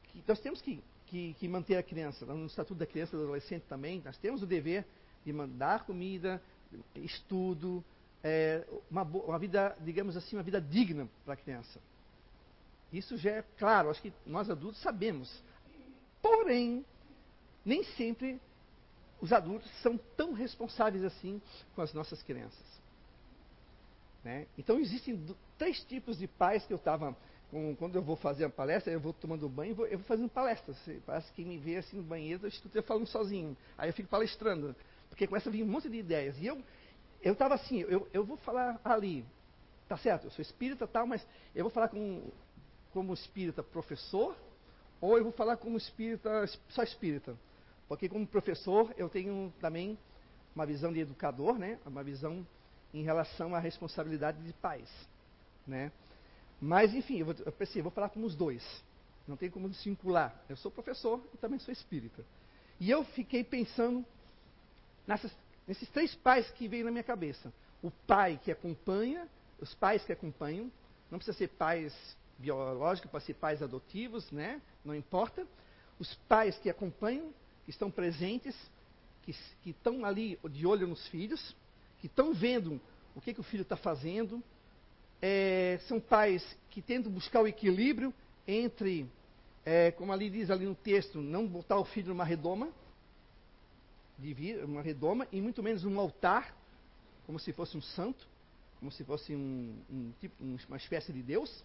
que 0.09 0.23
nós 0.26 0.41
temos 0.41 0.61
que, 0.61 0.83
que, 1.07 1.35
que, 1.35 1.49
manter 1.49 1.76
a 1.76 1.83
criança, 1.83 2.26
no 2.26 2.47
Estatuto 2.47 2.79
da 2.79 2.87
Criança 2.87 3.14
e 3.14 3.19
do 3.19 3.25
Adolescente 3.25 3.64
também, 3.69 4.03
nós 4.05 4.17
temos 4.19 4.43
o 4.43 4.47
dever 4.47 4.85
de 5.25 5.33
mandar 5.33 5.85
comida, 5.85 6.43
estudo, 6.97 7.85
é, 8.23 8.64
uma, 8.91 9.03
uma 9.03 9.38
vida, 9.38 9.76
digamos 9.81 10.17
assim, 10.17 10.37
uma 10.37 10.43
vida 10.43 10.61
digna 10.61 11.09
para 11.25 11.35
a 11.35 11.37
criança. 11.37 11.81
Isso 12.93 13.17
já 13.17 13.31
é 13.31 13.45
claro, 13.59 13.91
acho 13.91 14.00
que 14.00 14.12
nós 14.25 14.49
adultos 14.49 14.81
sabemos. 14.81 15.43
Porém, 16.23 16.85
nem 17.64 17.83
sempre 17.83 18.41
os 19.21 19.33
adultos 19.33 19.71
são 19.83 19.99
tão 20.17 20.33
responsáveis 20.33 21.05
assim 21.05 21.41
com 21.75 21.83
as 21.83 21.93
nossas 21.93 22.23
crianças. 22.23 22.83
Né? 24.23 24.47
Então 24.57 24.79
existem 24.79 25.23
três 25.59 25.83
tipos 25.85 26.19
de 26.19 26.26
pais 26.26 26.64
que 26.67 26.73
eu 26.73 26.79
estava. 26.79 27.17
Quando 27.79 27.95
eu 27.95 28.03
vou 28.03 28.17
fazer 28.17 28.45
a 28.47 28.50
palestra, 28.50 28.93
eu 28.93 28.99
vou 28.99 29.12
tomando 29.12 29.49
banho, 29.49 29.75
vou, 29.75 29.87
eu 29.87 29.99
vou 29.99 30.07
fazendo 30.07 30.29
palestra. 30.29 30.75
Parece 31.07 31.33
que 31.33 31.45
me 31.45 31.57
vê 31.57 31.76
assim 31.76 31.99
no 31.99 32.03
banheiro, 32.03 32.45
eu 32.45 32.49
estou 32.49 32.83
falando 32.83 33.07
sozinho. 33.07 33.57
Aí 33.79 33.88
eu 33.88 33.93
fico 33.93 34.09
palestrando, 34.09 34.75
porque 35.09 35.26
começa 35.26 35.49
a 35.49 35.53
vir 35.53 35.62
um 35.62 35.67
monte 35.67 35.88
de 35.88 35.99
ideias. 35.99 36.37
E 36.38 36.47
eu 36.47 36.61
eu 37.25 37.33
estava 37.33 37.55
assim, 37.55 37.81
eu, 37.81 38.07
eu 38.12 38.23
vou 38.23 38.37
falar 38.37 38.79
ali, 38.85 39.25
tá 39.88 39.97
certo? 39.97 40.25
Eu 40.25 40.31
sou 40.31 40.43
espírita 40.43 40.87
tal, 40.87 41.07
mas 41.07 41.26
eu 41.55 41.64
vou 41.64 41.71
falar 41.71 41.88
com, 41.88 42.31
como 42.95 43.13
espírita 43.13 43.61
professor, 43.61 44.37
ou 45.01 45.19
eu 45.19 45.25
vou 45.25 45.33
falar 45.33 45.57
como 45.57 45.77
espírita 45.77 46.47
só 46.69 46.85
espírita. 46.85 47.37
Porque 47.89 48.09
como 48.09 48.25
professor 48.25 48.95
eu 48.97 49.09
tenho 49.11 49.53
também 49.61 49.99
uma 50.55 50.65
visão 50.65 50.93
de 50.93 51.01
educador, 51.01 51.59
né? 51.59 51.79
Uma 51.85 52.05
visão 52.05 52.47
em 52.95 53.03
relação 53.03 53.53
à 53.53 53.59
responsabilidade 53.59 54.41
de 54.43 54.53
pais. 54.55 54.89
Né? 55.67 55.91
Mas, 56.61 56.95
enfim, 56.95 57.19
eu, 57.19 57.35
eu 57.45 57.53
pensei, 57.53 57.81
eu 57.81 57.83
vou 57.83 57.93
falar 57.93 58.09
com 58.11 58.23
os 58.23 58.37
dois. 58.37 58.63
Não 59.27 59.37
tem 59.37 59.51
como 59.51 59.73
se 59.75 59.89
vincular. 59.89 60.41
Eu 60.49 60.57
sou 60.57 60.71
professor 60.71 61.21
e 61.35 61.37
também 61.39 61.59
sou 61.59 61.73
espírita. 61.73 62.25
E 62.79 62.89
eu 62.89 63.05
fiquei 63.05 63.43
pensando 63.43 64.05
nessas, 65.05 65.33
nesses 65.67 65.89
três 65.89 66.15
pais 66.15 66.49
que 66.53 66.69
veio 66.69 66.85
na 66.85 66.93
minha 66.93 67.03
cabeça. 67.03 67.53
O 67.83 67.91
pai 67.91 68.41
que 68.43 68.53
acompanha, 68.53 69.29
os 69.61 69.75
pais 69.75 70.05
que 70.05 70.13
acompanham, 70.13 70.71
não 71.11 71.19
precisa 71.19 71.37
ser 71.37 71.49
pais 71.49 71.93
biológicos, 72.38 73.11
pode 73.11 73.25
ser 73.25 73.35
pais 73.35 73.62
adotivos, 73.62 74.31
né? 74.31 74.61
Não 74.85 74.95
importa. 74.95 75.47
Os 75.99 76.14
pais 76.29 76.59
que 76.59 76.69
acompanham, 76.69 77.33
que 77.64 77.71
estão 77.71 77.91
presentes, 77.91 78.55
que, 79.23 79.35
que 79.62 79.71
estão 79.71 80.05
ali 80.05 80.38
de 80.50 80.67
olho 80.67 80.87
nos 80.87 81.07
filhos, 81.09 81.55
que 82.00 82.07
estão 82.07 82.35
vendo 82.35 82.81
o 83.14 83.21
que, 83.21 83.33
que 83.33 83.41
o 83.41 83.45
filho 83.45 83.62
está 83.62 83.76
fazendo. 83.76 84.43
É, 85.23 85.79
são 85.87 86.00
pais 86.00 86.45
que 86.71 86.83
tentam 86.83 87.11
buscar 87.11 87.41
o 87.41 87.47
equilíbrio 87.47 88.12
entre, 88.47 89.09
é, 89.64 89.91
como 89.93 90.12
ali 90.12 90.29
diz 90.29 90.50
ali 90.50 90.67
no 90.67 90.75
texto, 90.75 91.21
não 91.21 91.47
botar 91.47 91.79
o 91.79 91.85
filho 91.85 92.09
numa 92.09 92.25
redoma, 92.25 92.69
uma 94.64 94.83
redoma, 94.83 95.26
e 95.33 95.41
muito 95.41 95.62
menos 95.62 95.85
um 95.85 95.99
altar, 95.99 96.55
como 97.26 97.38
se 97.38 97.53
fosse 97.53 97.76
um 97.76 97.83
santo, 97.83 98.26
como 98.79 98.93
se 98.93 99.03
fosse 99.03 99.35
um, 99.35 99.76
um 99.91 100.12
tipo, 100.21 100.35
uma 100.69 100.76
espécie 100.76 101.12
de 101.12 101.23
Deus. 101.23 101.64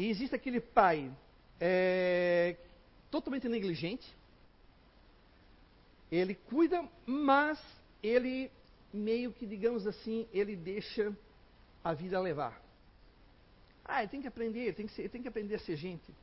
E 0.00 0.08
existe 0.08 0.34
aquele 0.34 0.62
pai 0.62 1.12
é, 1.60 2.56
totalmente 3.10 3.46
negligente. 3.50 4.16
Ele 6.10 6.34
cuida, 6.34 6.88
mas 7.04 7.62
ele 8.02 8.50
meio 8.94 9.30
que, 9.30 9.46
digamos 9.46 9.86
assim, 9.86 10.26
ele 10.32 10.56
deixa 10.56 11.14
a 11.84 11.92
vida 11.92 12.18
levar. 12.18 12.62
Ah, 13.84 14.00
ele 14.00 14.10
tem 14.10 14.22
que 14.22 14.26
aprender, 14.26 14.60
ele 14.60 14.72
tem 14.72 14.86
que, 14.86 14.92
ser, 14.94 15.02
ele 15.02 15.10
tem 15.10 15.20
que 15.20 15.28
aprender 15.28 15.56
a 15.56 15.58
ser 15.58 15.76
gente. 15.76 16.14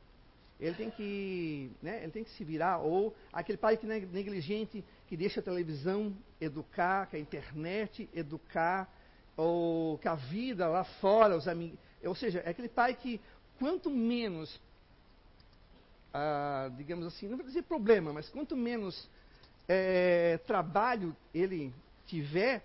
Ele 0.58 0.74
tem 0.74 0.90
que, 0.90 1.70
né, 1.80 2.02
ele 2.02 2.10
tem 2.10 2.24
que 2.24 2.30
se 2.30 2.42
virar. 2.42 2.78
Ou 2.78 3.14
aquele 3.32 3.58
pai 3.58 3.76
que 3.76 3.86
é 3.86 4.00
negligente, 4.00 4.84
que 5.06 5.16
deixa 5.16 5.38
a 5.38 5.42
televisão 5.42 6.12
educar, 6.40 7.06
que 7.06 7.14
a 7.14 7.20
internet 7.20 8.10
educar, 8.12 8.92
ou 9.36 9.98
que 9.98 10.08
a 10.08 10.16
vida 10.16 10.66
lá 10.66 10.82
fora, 10.82 11.36
os 11.36 11.46
amigos. 11.46 11.78
Ou 12.04 12.14
seja, 12.14 12.40
é 12.40 12.50
aquele 12.50 12.68
pai 12.68 12.94
que 12.94 13.20
quanto 13.58 13.90
menos, 13.90 14.60
ah, 16.12 16.70
digamos 16.76 17.06
assim, 17.06 17.28
não 17.28 17.36
vou 17.36 17.46
dizer 17.46 17.62
problema, 17.62 18.12
mas 18.12 18.28
quanto 18.28 18.56
menos 18.56 19.08
é, 19.68 20.38
trabalho 20.46 21.14
ele 21.34 21.72
tiver 22.06 22.64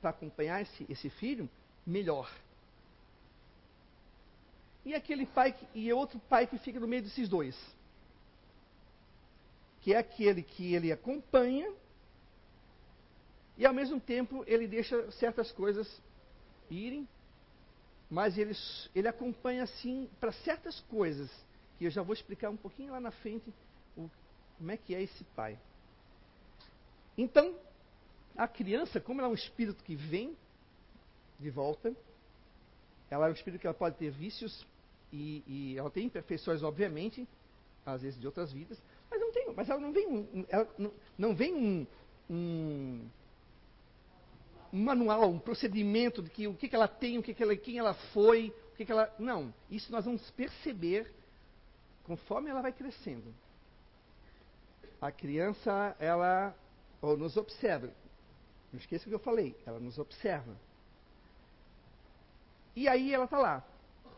para 0.00 0.10
acompanhar 0.10 0.62
esse, 0.62 0.86
esse 0.88 1.08
filho, 1.10 1.48
melhor. 1.86 2.30
E 4.84 4.94
aquele 4.94 5.26
pai 5.26 5.52
que, 5.52 5.66
e 5.74 5.92
outro 5.92 6.18
pai 6.28 6.46
que 6.46 6.58
fica 6.58 6.78
no 6.78 6.86
meio 6.86 7.02
desses 7.02 7.28
dois. 7.28 7.56
Que 9.80 9.94
é 9.94 9.98
aquele 9.98 10.42
que 10.42 10.74
ele 10.74 10.92
acompanha 10.92 11.72
e 13.56 13.64
ao 13.64 13.72
mesmo 13.72 13.98
tempo 13.98 14.44
ele 14.46 14.66
deixa 14.66 15.10
certas 15.12 15.50
coisas 15.52 15.88
irem, 16.70 17.08
mas 18.10 18.38
ele, 18.38 18.54
ele 18.94 19.08
acompanha 19.08 19.64
assim 19.64 20.08
para 20.20 20.32
certas 20.32 20.80
coisas, 20.82 21.30
que 21.78 21.84
eu 21.84 21.90
já 21.90 22.02
vou 22.02 22.14
explicar 22.14 22.50
um 22.50 22.56
pouquinho 22.56 22.92
lá 22.92 23.00
na 23.00 23.10
frente 23.10 23.52
o, 23.96 24.08
como 24.56 24.70
é 24.70 24.76
que 24.76 24.94
é 24.94 25.02
esse 25.02 25.24
pai. 25.36 25.58
Então, 27.18 27.54
a 28.36 28.46
criança, 28.46 29.00
como 29.00 29.20
ela 29.20 29.28
é 29.28 29.32
um 29.32 29.34
espírito 29.34 29.82
que 29.82 29.96
vem 29.96 30.36
de 31.38 31.50
volta, 31.50 31.94
ela 33.10 33.26
é 33.26 33.30
um 33.30 33.34
espírito 33.34 33.60
que 33.60 33.66
ela 33.66 33.74
pode 33.74 33.96
ter 33.96 34.10
vícios 34.10 34.66
e, 35.12 35.42
e 35.46 35.78
ela 35.78 35.90
tem 35.90 36.06
imperfeições, 36.06 36.62
obviamente, 36.62 37.26
às 37.84 38.02
vezes 38.02 38.20
de 38.20 38.26
outras 38.26 38.52
vidas, 38.52 38.80
mas 39.10 39.20
não 39.20 39.32
tem, 39.32 39.52
mas 39.54 39.68
ela 39.68 39.80
não 39.80 39.92
vem 39.92 40.06
um, 40.06 40.44
ela 40.48 40.68
não, 40.76 40.92
não 41.16 41.34
vem 41.34 41.54
um, 41.54 41.86
um, 42.28 43.08
um, 44.72 44.82
manual, 44.82 45.30
um 45.30 45.38
procedimento 45.38 46.22
de 46.22 46.30
que 46.30 46.46
o 46.46 46.54
que, 46.54 46.68
que 46.68 46.74
ela 46.74 46.88
tem, 46.88 47.18
o 47.18 47.22
que, 47.22 47.34
que 47.34 47.42
ela, 47.42 47.56
quem 47.56 47.78
ela 47.78 47.94
foi, 48.12 48.54
o 48.72 48.76
que, 48.76 48.84
que 48.84 48.92
ela. 48.92 49.12
Não. 49.18 49.52
Isso 49.70 49.90
nós 49.90 50.04
vamos 50.04 50.30
perceber 50.32 51.12
conforme 52.04 52.50
ela 52.50 52.62
vai 52.62 52.72
crescendo. 52.72 53.34
A 55.00 55.10
criança, 55.10 55.96
ela 55.98 56.54
ou 57.00 57.16
nos 57.16 57.36
observa. 57.36 57.92
Não 58.72 58.80
esqueça 58.80 59.04
o 59.04 59.08
que 59.08 59.14
eu 59.14 59.20
falei, 59.20 59.56
ela 59.64 59.78
nos 59.78 59.98
observa. 59.98 60.56
E 62.74 62.88
aí 62.88 63.12
ela 63.12 63.24
está 63.24 63.38
lá. 63.38 63.64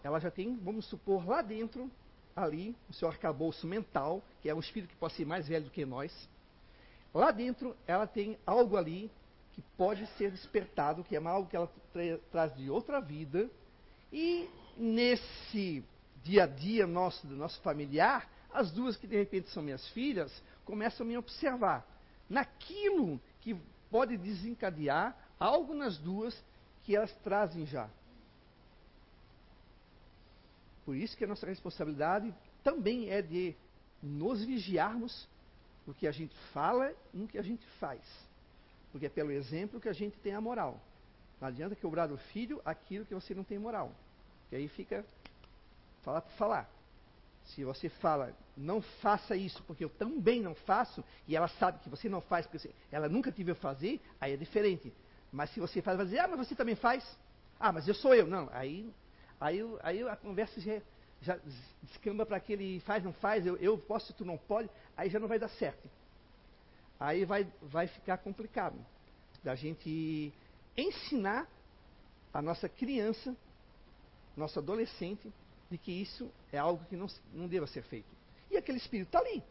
Ela 0.02 0.18
já 0.20 0.30
tem, 0.30 0.56
vamos 0.56 0.86
supor, 0.86 1.26
lá 1.26 1.42
dentro, 1.42 1.90
ali, 2.34 2.74
o 2.88 2.92
seu 2.92 3.08
arcabouço 3.08 3.66
mental, 3.66 4.22
que 4.40 4.48
é 4.48 4.54
um 4.54 4.60
espírito 4.60 4.90
que 4.90 4.96
pode 4.96 5.14
ser 5.14 5.26
mais 5.26 5.48
velho 5.48 5.66
do 5.66 5.70
que 5.70 5.84
nós. 5.84 6.12
Lá 7.12 7.30
dentro, 7.30 7.76
ela 7.86 8.06
tem 8.06 8.38
algo 8.46 8.76
ali 8.76 9.10
que 9.58 9.62
pode 9.76 10.06
ser 10.16 10.30
despertado, 10.30 11.02
que 11.02 11.16
é 11.16 11.18
algo 11.18 11.48
que 11.48 11.56
ela 11.56 11.68
tra 11.92 12.16
traz 12.30 12.54
de 12.54 12.70
outra 12.70 13.00
vida. 13.00 13.50
E 14.12 14.48
nesse 14.76 15.84
dia 16.22 16.44
a 16.44 16.46
dia 16.46 16.86
nosso, 16.86 17.26
do 17.26 17.34
nosso 17.34 17.60
familiar, 17.60 18.30
as 18.52 18.70
duas 18.70 18.96
que 18.96 19.08
de 19.08 19.16
repente 19.16 19.50
são 19.50 19.60
minhas 19.60 19.84
filhas, 19.88 20.32
começam 20.64 21.04
a 21.04 21.08
me 21.08 21.18
observar 21.18 21.84
naquilo 22.30 23.20
que 23.40 23.60
pode 23.90 24.16
desencadear 24.16 25.18
algo 25.40 25.74
nas 25.74 25.98
duas 25.98 26.40
que 26.84 26.94
elas 26.94 27.12
trazem 27.24 27.66
já. 27.66 27.90
Por 30.84 30.94
isso 30.94 31.16
que 31.16 31.24
a 31.24 31.28
nossa 31.28 31.46
responsabilidade 31.46 32.32
também 32.62 33.10
é 33.10 33.20
de 33.20 33.56
nos 34.00 34.44
vigiarmos 34.44 35.28
no 35.84 35.92
que 35.92 36.06
a 36.06 36.12
gente 36.12 36.36
fala 36.52 36.94
e 37.12 37.18
no 37.18 37.26
que 37.26 37.38
a 37.38 37.42
gente 37.42 37.66
faz. 37.80 38.27
Porque 38.90 39.06
é 39.06 39.08
pelo 39.08 39.30
exemplo 39.30 39.80
que 39.80 39.88
a 39.88 39.92
gente 39.92 40.18
tem 40.18 40.34
a 40.34 40.40
moral. 40.40 40.80
Não 41.40 41.48
adianta 41.48 41.76
cobrar 41.76 42.06
do 42.06 42.16
filho 42.16 42.60
aquilo 42.64 43.04
que 43.04 43.14
você 43.14 43.34
não 43.34 43.44
tem 43.44 43.58
moral. 43.58 43.92
Que 44.48 44.56
aí 44.56 44.68
fica 44.68 45.04
falar 46.02 46.20
por 46.20 46.32
falar. 46.32 46.70
Se 47.44 47.64
você 47.64 47.88
fala, 47.88 48.34
não 48.56 48.82
faça 48.82 49.34
isso 49.36 49.62
porque 49.62 49.84
eu 49.84 49.88
também 49.88 50.42
não 50.42 50.54
faço, 50.54 51.02
e 51.26 51.34
ela 51.34 51.48
sabe 51.48 51.78
que 51.78 51.88
você 51.88 52.08
não 52.08 52.20
faz 52.20 52.46
porque 52.46 52.70
ela 52.92 53.08
nunca 53.08 53.32
te 53.32 53.42
viu 53.42 53.54
fazer, 53.54 54.00
aí 54.20 54.32
é 54.32 54.36
diferente. 54.36 54.92
Mas 55.32 55.50
se 55.50 55.60
você 55.60 55.80
faz, 55.80 55.96
vai 55.96 56.06
dizer, 56.06 56.18
ah, 56.18 56.28
mas 56.28 56.46
você 56.46 56.54
também 56.54 56.74
faz. 56.74 57.18
Ah, 57.58 57.72
mas 57.72 57.88
eu 57.88 57.94
sou 57.94 58.14
eu. 58.14 58.26
Não, 58.26 58.50
aí 58.52 58.92
Aí, 59.40 59.60
aí 59.82 60.02
a 60.08 60.16
conversa 60.16 60.60
já, 60.60 60.80
já 61.20 61.38
descamba 61.82 62.26
para 62.26 62.36
aquele 62.36 62.80
faz, 62.80 63.04
não 63.04 63.12
faz, 63.12 63.46
eu, 63.46 63.56
eu 63.56 63.78
posso, 63.78 64.12
tu 64.12 64.24
não 64.24 64.36
pode, 64.36 64.68
aí 64.96 65.08
já 65.08 65.20
não 65.20 65.28
vai 65.28 65.38
dar 65.38 65.48
certo. 65.48 65.88
Aí 66.98 67.24
vai, 67.24 67.46
vai 67.62 67.86
ficar 67.86 68.18
complicado 68.18 68.76
da 69.42 69.54
gente 69.54 70.32
ensinar 70.76 71.48
a 72.32 72.42
nossa 72.42 72.68
criança, 72.68 73.36
nosso 74.36 74.58
adolescente, 74.58 75.32
de 75.70 75.78
que 75.78 75.92
isso 75.92 76.30
é 76.52 76.58
algo 76.58 76.84
que 76.86 76.96
não, 76.96 77.06
não 77.32 77.46
deva 77.46 77.66
ser 77.66 77.82
feito. 77.82 78.08
E 78.50 78.56
aquele 78.56 78.78
espírito 78.78 79.08
está 79.08 79.18
ali. 79.18 79.42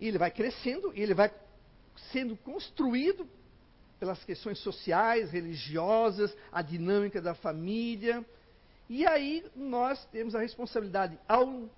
E 0.00 0.08
ele 0.08 0.18
vai 0.18 0.30
crescendo, 0.30 0.92
e 0.94 1.00
ele 1.00 1.14
vai 1.14 1.32
sendo 2.12 2.36
construído 2.36 3.28
pelas 3.98 4.22
questões 4.24 4.58
sociais, 4.58 5.30
religiosas, 5.30 6.36
a 6.52 6.60
dinâmica 6.60 7.22
da 7.22 7.34
família, 7.34 8.24
e 8.88 9.06
aí 9.06 9.44
nós 9.56 10.04
temos 10.06 10.34
a 10.34 10.40
responsabilidade, 10.40 11.18
ao 11.26 11.68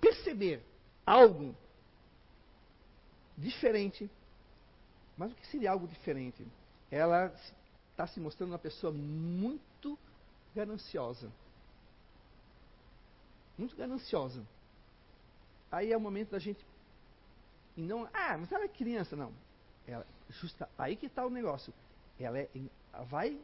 perceber 0.00 0.62
algo 1.06 1.54
diferente, 3.42 4.10
mas 5.16 5.32
o 5.32 5.34
que 5.34 5.46
seria 5.48 5.70
algo 5.70 5.86
diferente? 5.86 6.46
Ela 6.90 7.34
está 7.90 8.06
se 8.06 8.20
mostrando 8.20 8.50
uma 8.50 8.58
pessoa 8.58 8.92
muito 8.92 9.98
gananciosa. 10.54 11.30
Muito 13.58 13.76
gananciosa. 13.76 14.42
Aí 15.70 15.92
é 15.92 15.96
o 15.96 16.00
momento 16.00 16.30
da 16.30 16.38
gente. 16.38 16.64
E 17.76 17.82
não, 17.82 18.08
ah, 18.12 18.36
mas 18.38 18.50
ela 18.52 18.64
é 18.64 18.68
criança. 18.68 19.16
Não. 19.16 19.32
Ela, 19.86 20.06
justa, 20.28 20.68
aí 20.78 20.96
que 20.96 21.06
está 21.06 21.26
o 21.26 21.30
negócio. 21.30 21.72
Ela 22.18 22.38
é, 22.38 22.48
vai 23.08 23.38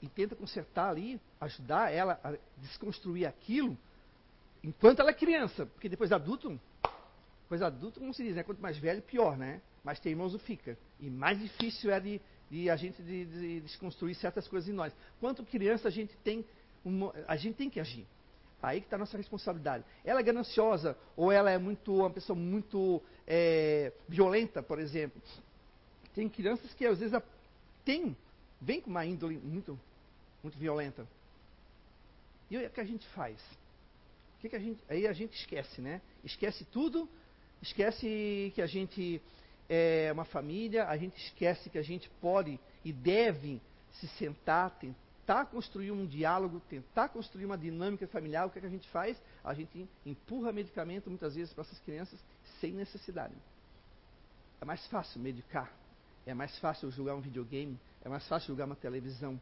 e 0.00 0.08
tenta 0.08 0.36
consertar 0.36 0.90
ali, 0.90 1.20
ajudar 1.40 1.90
ela 1.90 2.20
a 2.22 2.34
desconstruir 2.58 3.26
aquilo, 3.26 3.76
enquanto 4.62 5.00
ela 5.00 5.10
é 5.10 5.14
criança. 5.14 5.64
Porque 5.64 5.88
depois 5.88 6.12
adulto, 6.12 6.60
depois 7.44 7.62
adulto, 7.62 8.00
como 8.00 8.12
se 8.12 8.22
diz, 8.22 8.34
né? 8.34 8.42
Quanto 8.42 8.60
mais 8.60 8.76
velho, 8.78 9.02
pior, 9.02 9.36
né? 9.36 9.60
Mais 9.84 10.00
teimoso 10.00 10.38
fica. 10.38 10.76
E 10.98 11.08
mais 11.10 11.38
difícil 11.38 11.90
é 11.90 12.00
de, 12.00 12.20
de 12.50 12.70
a 12.70 12.76
gente 12.76 13.02
de, 13.02 13.24
de 13.26 13.60
desconstruir 13.60 14.14
certas 14.16 14.48
coisas 14.48 14.68
em 14.68 14.72
nós. 14.72 14.92
Quanto 15.20 15.44
criança 15.44 15.88
a 15.88 15.90
gente 15.90 16.16
tem, 16.18 16.44
a 17.28 17.36
gente 17.36 17.56
tem 17.56 17.68
que 17.68 17.78
agir. 17.78 18.06
Aí 18.62 18.80
que 18.80 18.86
está 18.86 18.96
a 18.96 18.98
nossa 18.98 19.18
responsabilidade. 19.18 19.84
Ela 20.02 20.20
é 20.20 20.22
gananciosa 20.22 20.96
ou 21.14 21.30
ela 21.30 21.50
é 21.50 21.58
muito 21.58 21.94
uma 21.94 22.08
pessoa 22.08 22.34
muito 22.34 23.02
é, 23.26 23.92
violenta, 24.08 24.62
por 24.62 24.78
exemplo. 24.78 25.20
Tem 26.14 26.28
crianças 26.30 26.72
que 26.72 26.86
às 26.86 26.98
vezes 26.98 27.20
têm, 27.84 28.16
vem 28.58 28.80
com 28.80 28.88
uma 28.88 29.04
índole 29.04 29.36
muito 29.36 29.78
muito 30.42 30.58
violenta. 30.58 31.06
E 32.50 32.56
o 32.58 32.70
que 32.70 32.80
a 32.80 32.84
gente 32.84 33.06
faz? 33.08 33.40
O 34.36 34.40
que, 34.40 34.50
que 34.50 34.56
a 34.56 34.58
gente, 34.58 34.78
aí 34.88 35.06
a 35.06 35.12
gente 35.12 35.34
esquece, 35.38 35.80
né? 35.80 36.02
Esquece 36.22 36.64
tudo, 36.66 37.08
esquece 37.64 38.52
que 38.54 38.62
a 38.62 38.66
gente 38.66 39.20
é 39.68 40.10
uma 40.12 40.24
família, 40.24 40.86
a 40.86 40.96
gente 40.96 41.16
esquece 41.16 41.70
que 41.70 41.78
a 41.78 41.82
gente 41.82 42.08
pode 42.20 42.60
e 42.84 42.92
deve 42.92 43.60
se 43.92 44.06
sentar, 44.08 44.70
tentar 44.78 45.46
construir 45.46 45.90
um 45.90 46.06
diálogo, 46.06 46.60
tentar 46.68 47.08
construir 47.08 47.46
uma 47.46 47.56
dinâmica 47.56 48.06
familiar. 48.06 48.46
O 48.46 48.50
que, 48.50 48.58
é 48.58 48.60
que 48.60 48.66
a 48.66 48.70
gente 48.70 48.88
faz? 48.90 49.20
A 49.42 49.54
gente 49.54 49.88
empurra 50.04 50.52
medicamento 50.52 51.08
muitas 51.08 51.34
vezes 51.34 51.52
para 51.54 51.62
essas 51.62 51.78
crianças 51.80 52.22
sem 52.60 52.72
necessidade. 52.72 53.34
É 54.60 54.64
mais 54.64 54.86
fácil 54.88 55.20
medicar, 55.20 55.72
é 56.26 56.34
mais 56.34 56.58
fácil 56.58 56.90
jogar 56.90 57.14
um 57.14 57.20
videogame, 57.20 57.78
é 58.04 58.08
mais 58.08 58.26
fácil 58.28 58.48
jogar 58.48 58.66
uma 58.66 58.76
televisão. 58.76 59.40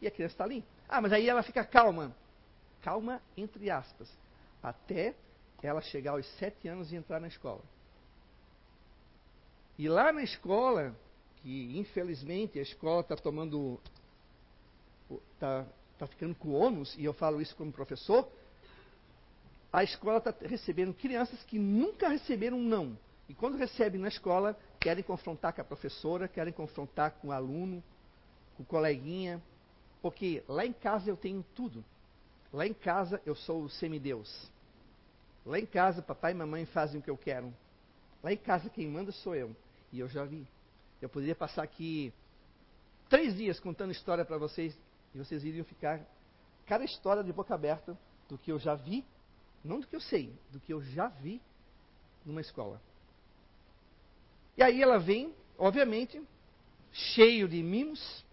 E 0.00 0.06
a 0.06 0.10
criança 0.10 0.34
está 0.34 0.44
ali. 0.44 0.64
Ah, 0.88 1.00
mas 1.00 1.12
aí 1.12 1.28
ela 1.28 1.42
fica 1.42 1.64
calma. 1.64 2.14
Calma, 2.82 3.20
entre 3.36 3.70
aspas. 3.70 4.08
Até 4.62 5.14
ela 5.66 5.80
chegar 5.80 6.12
aos 6.12 6.26
sete 6.38 6.68
anos 6.68 6.92
e 6.92 6.96
entrar 6.96 7.20
na 7.20 7.28
escola. 7.28 7.62
E 9.78 9.88
lá 9.88 10.12
na 10.12 10.22
escola, 10.22 10.94
que 11.42 11.78
infelizmente 11.78 12.58
a 12.58 12.62
escola 12.62 13.00
está 13.00 13.16
tomando. 13.16 13.80
está 15.32 15.66
tá 15.98 16.06
ficando 16.06 16.34
com 16.34 16.52
ônus, 16.52 16.94
e 16.98 17.04
eu 17.04 17.12
falo 17.12 17.40
isso 17.40 17.56
como 17.56 17.72
professor, 17.72 18.28
a 19.72 19.82
escola 19.82 20.18
está 20.18 20.34
recebendo 20.42 20.94
crianças 20.94 21.42
que 21.44 21.58
nunca 21.58 22.08
receberam 22.08 22.58
um 22.58 22.64
não. 22.64 22.96
E 23.28 23.34
quando 23.34 23.56
recebem 23.56 24.00
na 24.00 24.08
escola, 24.08 24.56
querem 24.78 25.02
confrontar 25.02 25.52
com 25.52 25.60
a 25.60 25.64
professora, 25.64 26.28
querem 26.28 26.52
confrontar 26.52 27.12
com 27.12 27.28
o 27.28 27.32
aluno, 27.32 27.82
com 28.56 28.62
o 28.62 28.66
coleguinha. 28.66 29.42
Porque 30.02 30.44
lá 30.46 30.64
em 30.66 30.72
casa 30.72 31.08
eu 31.08 31.16
tenho 31.16 31.44
tudo. 31.54 31.82
Lá 32.52 32.66
em 32.66 32.74
casa 32.74 33.20
eu 33.24 33.34
sou 33.34 33.62
o 33.62 33.70
semideus. 33.70 34.52
Lá 35.44 35.58
em 35.58 35.66
casa 35.66 36.00
papai 36.00 36.32
e 36.32 36.34
mamãe 36.34 36.64
fazem 36.66 37.00
o 37.00 37.02
que 37.02 37.10
eu 37.10 37.16
quero. 37.16 37.52
Lá 38.22 38.32
em 38.32 38.36
casa 38.36 38.70
quem 38.70 38.88
manda 38.88 39.12
sou 39.12 39.34
eu. 39.34 39.54
E 39.92 40.00
eu 40.00 40.08
já 40.08 40.24
vi. 40.24 40.46
Eu 41.00 41.08
poderia 41.08 41.34
passar 41.34 41.62
aqui 41.62 42.12
três 43.08 43.36
dias 43.36 43.60
contando 43.60 43.92
história 43.92 44.24
para 44.24 44.38
vocês 44.38 44.76
e 45.14 45.18
vocês 45.18 45.44
iriam 45.44 45.64
ficar 45.64 46.00
cada 46.66 46.84
história 46.84 47.22
de 47.22 47.32
boca 47.32 47.54
aberta 47.54 47.96
do 48.28 48.38
que 48.38 48.50
eu 48.50 48.58
já 48.58 48.74
vi, 48.74 49.04
não 49.62 49.80
do 49.80 49.86
que 49.86 49.94
eu 49.94 50.00
sei, 50.00 50.32
do 50.50 50.58
que 50.58 50.72
eu 50.72 50.82
já 50.82 51.08
vi 51.08 51.40
numa 52.24 52.40
escola. 52.40 52.80
E 54.56 54.62
aí 54.62 54.82
ela 54.82 54.98
vem, 54.98 55.34
obviamente, 55.58 56.22
cheio 56.92 57.48
de 57.48 57.62
mimos, 57.62 58.24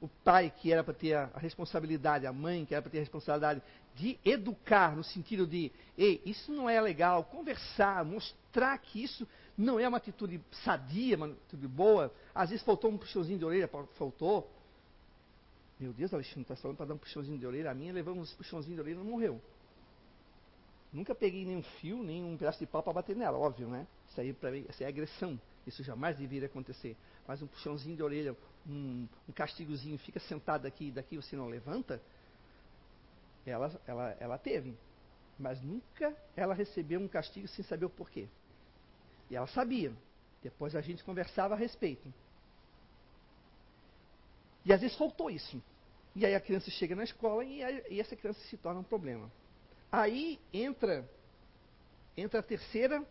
o 0.00 0.08
pai 0.08 0.52
que 0.54 0.72
era 0.72 0.84
para 0.84 0.94
ter 0.94 1.14
a, 1.14 1.30
responsabilidade, 1.36 2.26
a 2.26 2.32
mãe 2.32 2.64
que 2.64 2.74
era 2.74 2.82
para 2.82 2.90
ter 2.90 2.98
a 2.98 3.00
responsabilidade 3.00 3.62
de 3.94 4.18
educar, 4.24 4.94
no 4.94 5.02
sentido 5.02 5.46
de, 5.46 5.72
ei, 5.96 6.20
isso 6.26 6.52
não 6.52 6.68
é 6.68 6.80
legal, 6.80 7.24
conversar, 7.24 8.04
mostrar 8.04 8.76
que 8.78 9.02
isso 9.02 9.26
não 9.56 9.80
é 9.80 9.88
uma 9.88 9.96
atitude 9.96 10.40
sadia, 10.64 11.16
uma 11.16 11.28
atitude 11.28 11.66
boa. 11.66 12.12
Às 12.34 12.50
vezes 12.50 12.64
faltou 12.64 12.90
um 12.90 12.98
puxãozinho 12.98 13.38
de 13.38 13.44
orelha, 13.44 13.68
faltou. 13.94 14.50
Meu 15.80 15.92
Deus, 15.92 16.12
Alexandre, 16.12 16.42
está 16.42 16.56
falando 16.56 16.76
para 16.76 16.86
dar 16.86 16.94
um 16.94 16.98
puxãozinho 16.98 17.38
de 17.38 17.46
orelha. 17.46 17.70
A 17.70 17.74
minha 17.74 17.92
levamos 17.92 18.32
um 18.34 18.36
puxãozinho 18.36 18.74
de 18.74 18.80
orelha 18.82 18.96
e 18.96 18.98
não 18.98 19.04
morreu. 19.04 19.40
Nunca 20.92 21.14
peguei 21.14 21.44
nenhum 21.44 21.62
fio, 21.62 22.02
nem 22.02 22.22
um 22.22 22.36
pedaço 22.36 22.58
de 22.58 22.66
pau 22.66 22.82
para 22.82 22.92
bater 22.92 23.16
nela, 23.16 23.38
óbvio, 23.38 23.68
né? 23.68 23.86
Isso 24.08 24.20
aí, 24.20 24.32
pra, 24.32 24.54
isso 24.54 24.82
é 24.82 24.86
agressão. 24.86 25.38
Isso 25.66 25.82
jamais 25.82 26.16
deveria 26.16 26.46
acontecer. 26.46 26.96
Mas 27.26 27.42
um 27.42 27.46
puxãozinho 27.46 27.96
de 27.96 28.02
orelha, 28.02 28.36
um, 28.66 29.08
um 29.28 29.32
castigozinho, 29.32 29.98
fica 29.98 30.20
sentado 30.20 30.66
aqui, 30.66 30.90
daqui 30.90 31.16
você 31.16 31.34
não 31.34 31.48
levanta, 31.48 32.00
ela, 33.44 33.80
ela, 33.86 34.16
ela 34.20 34.38
teve. 34.38 34.76
Mas 35.38 35.60
nunca 35.60 36.16
ela 36.36 36.54
recebeu 36.54 37.00
um 37.00 37.08
castigo 37.08 37.48
sem 37.48 37.64
saber 37.64 37.86
o 37.86 37.90
porquê. 37.90 38.28
E 39.28 39.36
ela 39.36 39.46
sabia. 39.48 39.92
Depois 40.42 40.74
a 40.76 40.80
gente 40.80 41.02
conversava 41.02 41.54
a 41.54 41.56
respeito. 41.56 42.12
E 44.64 44.72
às 44.72 44.80
vezes 44.80 44.96
faltou 44.96 45.30
isso. 45.30 45.62
E 46.14 46.24
aí 46.24 46.34
a 46.34 46.40
criança 46.40 46.70
chega 46.70 46.94
na 46.94 47.04
escola 47.04 47.44
e, 47.44 47.60
e 47.90 48.00
essa 48.00 48.16
criança 48.16 48.40
se 48.48 48.56
torna 48.56 48.80
um 48.80 48.84
problema. 48.84 49.30
Aí 49.90 50.40
entra 50.52 51.08
entra 52.16 52.40
a 52.40 52.42
terceira 52.42 53.04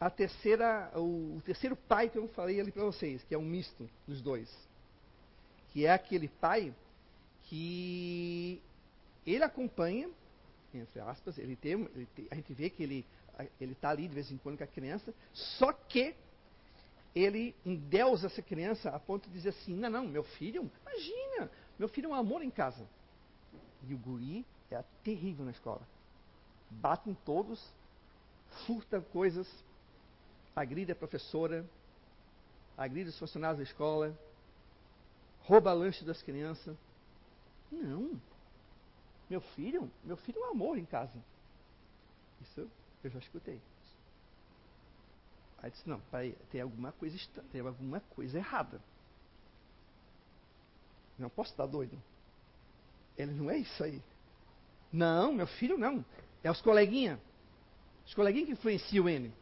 a 0.00 0.08
terceira 0.10 0.90
o, 0.94 1.36
o 1.36 1.42
terceiro 1.44 1.74
pai 1.74 2.08
que 2.08 2.18
eu 2.18 2.28
falei 2.28 2.60
ali 2.60 2.70
para 2.70 2.84
vocês, 2.84 3.22
que 3.24 3.34
é 3.34 3.38
um 3.38 3.44
misto 3.44 3.88
dos 4.06 4.20
dois. 4.20 4.48
Que 5.72 5.86
é 5.86 5.92
aquele 5.92 6.28
pai 6.28 6.74
que 7.44 8.62
ele 9.26 9.44
acompanha, 9.44 10.08
entre 10.72 11.00
aspas, 11.00 11.38
ele 11.38 11.56
tem, 11.56 11.72
ele 11.72 12.08
tem 12.14 12.28
a 12.30 12.34
gente 12.34 12.52
vê 12.52 12.70
que 12.70 12.82
ele 12.82 13.06
ele 13.60 13.72
está 13.72 13.90
ali 13.90 14.08
de 14.08 14.14
vez 14.14 14.30
em 14.30 14.36
quando 14.36 14.58
com 14.58 14.64
a 14.64 14.66
criança, 14.66 15.14
só 15.32 15.72
que 15.72 16.14
ele 17.14 17.54
endeusa 17.64 18.26
essa 18.26 18.42
criança 18.42 18.90
a 18.90 18.98
ponto 18.98 19.28
de 19.28 19.34
dizer 19.34 19.50
assim, 19.50 19.74
não, 19.74 19.88
não, 19.88 20.06
meu 20.06 20.24
filho, 20.24 20.70
imagina, 20.82 21.50
meu 21.78 21.88
filho 21.88 22.06
é 22.06 22.08
um 22.08 22.14
amor 22.14 22.42
em 22.42 22.50
casa. 22.50 22.86
E 23.86 23.94
o 23.94 23.98
guri 23.98 24.44
é 24.70 24.82
terrível 25.02 25.44
na 25.44 25.52
escola. 25.52 25.82
Bate 26.70 27.08
em 27.08 27.14
todos, 27.14 27.64
furta 28.66 29.00
coisas, 29.00 29.48
agride 30.60 30.92
a 30.92 30.96
professora, 30.96 31.64
agride 32.76 33.10
os 33.10 33.18
funcionários 33.18 33.58
da 33.58 33.64
escola, 33.64 34.18
rouba 35.42 35.72
lanche 35.72 36.04
das 36.04 36.22
crianças. 36.22 36.76
Não. 37.70 38.20
Meu 39.30 39.40
filho, 39.40 39.90
meu 40.04 40.16
filho 40.16 40.38
é 40.42 40.46
um 40.48 40.50
amor 40.50 40.78
em 40.78 40.84
casa. 40.84 41.18
Isso 42.42 42.68
eu 43.04 43.10
já 43.10 43.18
escutei. 43.18 43.60
Aí 45.62 45.70
disse, 45.70 45.88
não, 45.88 46.00
pai, 46.10 46.36
tem 46.50 46.60
alguma 46.60 46.92
coisa 46.92 47.16
tem 47.50 47.60
alguma 47.60 48.00
coisa 48.00 48.38
errada. 48.38 48.80
Não 51.18 51.28
posso 51.28 51.50
estar 51.50 51.66
doido. 51.66 52.00
Ele 53.16 53.32
não 53.32 53.50
é 53.50 53.58
isso 53.58 53.82
aí. 53.82 54.00
Não, 54.92 55.32
meu 55.32 55.46
filho 55.46 55.76
não. 55.76 56.04
É 56.42 56.50
os 56.50 56.60
coleguinhas. 56.60 57.18
Os 58.06 58.14
coleguinhas 58.14 58.46
que 58.46 58.52
influenciam 58.52 59.08
ele. 59.08 59.32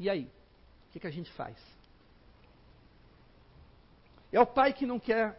E 0.00 0.08
aí? 0.08 0.24
O 0.24 0.92
que, 0.92 0.98
que 0.98 1.06
a 1.06 1.10
gente 1.10 1.30
faz? 1.32 1.56
É 4.32 4.40
o 4.40 4.46
pai 4.46 4.72
que 4.72 4.86
não 4.86 4.98
quer, 4.98 5.38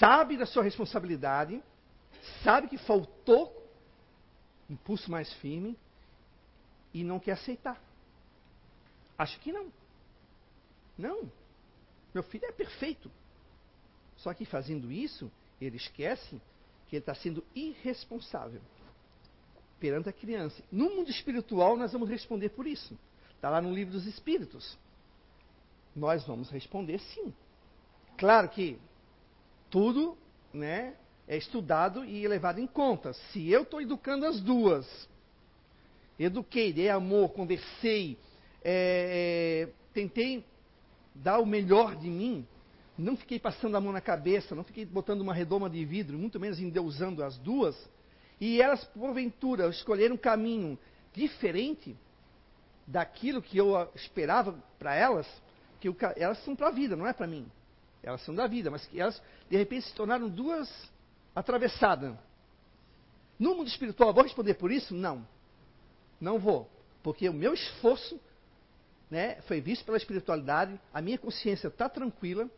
sabe 0.00 0.36
da 0.36 0.44
sua 0.44 0.64
responsabilidade, 0.64 1.62
sabe 2.42 2.66
que 2.66 2.76
faltou 2.76 3.54
impulso 4.68 5.08
mais 5.08 5.32
firme 5.34 5.78
e 6.92 7.04
não 7.04 7.20
quer 7.20 7.32
aceitar. 7.32 7.80
Acho 9.16 9.38
que 9.38 9.52
não. 9.52 9.72
Não. 10.96 11.30
Meu 12.12 12.24
filho 12.24 12.44
é 12.44 12.52
perfeito. 12.52 13.08
Só 14.16 14.34
que 14.34 14.44
fazendo 14.44 14.90
isso, 14.90 15.30
ele 15.60 15.76
esquece 15.76 16.40
que 16.88 16.96
ele 16.96 17.02
está 17.02 17.14
sendo 17.14 17.44
irresponsável 17.54 18.60
perante 19.78 20.08
a 20.08 20.12
criança. 20.12 20.60
No 20.72 20.90
mundo 20.90 21.08
espiritual, 21.08 21.76
nós 21.76 21.92
vamos 21.92 22.08
responder 22.08 22.48
por 22.48 22.66
isso. 22.66 22.98
Está 23.38 23.50
lá 23.50 23.62
no 23.62 23.72
livro 23.72 23.92
dos 23.92 24.04
Espíritos. 24.04 24.76
Nós 25.94 26.26
vamos 26.26 26.50
responder 26.50 26.98
sim. 26.98 27.32
Claro 28.16 28.48
que 28.48 28.76
tudo 29.70 30.18
né, 30.52 30.96
é 31.28 31.36
estudado 31.36 32.04
e 32.04 32.26
levado 32.26 32.58
em 32.58 32.66
conta. 32.66 33.12
Se 33.12 33.48
eu 33.48 33.62
estou 33.62 33.80
educando 33.80 34.26
as 34.26 34.40
duas, 34.40 35.08
eduquei, 36.18 36.72
dei 36.72 36.90
amor, 36.90 37.28
conversei, 37.28 38.18
é, 38.64 39.68
é, 39.68 39.72
tentei 39.94 40.44
dar 41.14 41.38
o 41.38 41.46
melhor 41.46 41.94
de 41.94 42.10
mim, 42.10 42.44
não 42.98 43.16
fiquei 43.16 43.38
passando 43.38 43.76
a 43.76 43.80
mão 43.80 43.92
na 43.92 44.00
cabeça, 44.00 44.56
não 44.56 44.64
fiquei 44.64 44.84
botando 44.84 45.20
uma 45.20 45.32
redoma 45.32 45.70
de 45.70 45.84
vidro, 45.84 46.18
muito 46.18 46.40
menos 46.40 46.58
endeusando 46.58 47.22
as 47.22 47.38
duas, 47.38 47.76
e 48.40 48.60
elas, 48.60 48.82
porventura, 48.86 49.68
escolheram 49.68 50.16
um 50.16 50.18
caminho 50.18 50.76
diferente 51.12 51.96
daquilo 52.88 53.42
que 53.42 53.58
eu 53.58 53.88
esperava 53.94 54.52
para 54.78 54.94
elas, 54.94 55.26
que 55.78 55.94
elas 56.16 56.42
são 56.42 56.56
para 56.56 56.68
a 56.68 56.72
vida, 56.72 56.96
não 56.96 57.06
é 57.06 57.12
para 57.12 57.26
mim. 57.26 57.46
Elas 58.02 58.22
são 58.22 58.34
da 58.34 58.46
vida, 58.46 58.70
mas 58.70 58.86
que 58.86 58.98
elas, 58.98 59.22
de 59.50 59.56
repente, 59.56 59.86
se 59.86 59.94
tornaram 59.94 60.28
duas 60.28 60.68
atravessada. 61.34 62.18
No 63.38 63.54
mundo 63.54 63.68
espiritual, 63.68 64.12
vou 64.12 64.24
responder 64.24 64.54
por 64.54 64.72
isso? 64.72 64.94
Não. 64.94 65.26
Não 66.20 66.38
vou. 66.38 66.68
Porque 67.02 67.28
o 67.28 67.32
meu 67.32 67.52
esforço 67.52 68.18
né, 69.10 69.40
foi 69.42 69.60
visto 69.60 69.84
pela 69.84 69.96
espiritualidade, 69.96 70.80
a 70.92 71.02
minha 71.02 71.18
consciência 71.18 71.68
está 71.68 71.88
tranquila. 71.88 72.48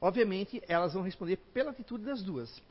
Obviamente, 0.00 0.62
elas 0.68 0.94
vão 0.94 1.02
responder 1.02 1.36
pela 1.52 1.72
atitude 1.72 2.04
das 2.04 2.22
duas. 2.22 2.62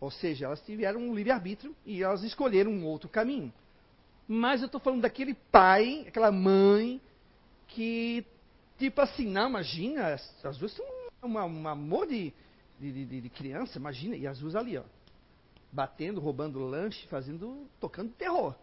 Ou 0.00 0.10
seja, 0.10 0.46
elas 0.46 0.60
tiveram 0.62 1.00
um 1.00 1.14
livre-arbítrio 1.14 1.76
e 1.84 2.02
elas 2.02 2.22
escolheram 2.22 2.70
um 2.70 2.86
outro 2.86 3.08
caminho. 3.08 3.52
Mas 4.28 4.60
eu 4.60 4.66
estou 4.66 4.80
falando 4.80 5.02
daquele 5.02 5.34
pai, 5.34 6.04
aquela 6.08 6.32
mãe, 6.32 7.00
que, 7.68 8.24
tipo 8.78 9.00
assim, 9.00 9.26
não, 9.26 9.48
imagina, 9.48 10.14
as 10.42 10.58
duas 10.58 10.72
são 10.72 10.84
um 11.22 11.68
amor 11.68 12.06
de, 12.06 12.32
de, 12.78 13.04
de, 13.04 13.20
de 13.20 13.28
criança, 13.28 13.78
imagina, 13.78 14.16
e 14.16 14.26
as 14.26 14.38
duas 14.38 14.54
ali, 14.54 14.76
ó. 14.78 14.82
batendo, 15.72 16.20
roubando 16.20 16.58
lanche, 16.58 17.06
fazendo, 17.08 17.66
tocando 17.80 18.12
terror. 18.12 18.54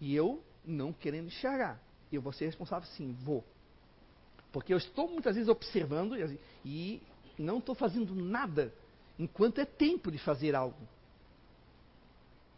E 0.00 0.14
eu 0.14 0.42
não 0.64 0.92
querendo 0.92 1.26
enxergar. 1.26 1.80
Eu 2.12 2.22
vou 2.22 2.32
ser 2.32 2.46
responsável 2.46 2.88
sim, 2.88 3.12
vou. 3.22 3.44
Porque 4.52 4.72
eu 4.72 4.78
estou 4.78 5.08
muitas 5.08 5.34
vezes 5.34 5.48
observando 5.48 6.16
e 6.64 7.02
não 7.38 7.58
estou 7.58 7.74
fazendo 7.74 8.14
nada 8.14 8.72
enquanto 9.18 9.60
é 9.60 9.64
tempo 9.64 10.10
de 10.10 10.18
fazer 10.18 10.54
algo. 10.54 10.76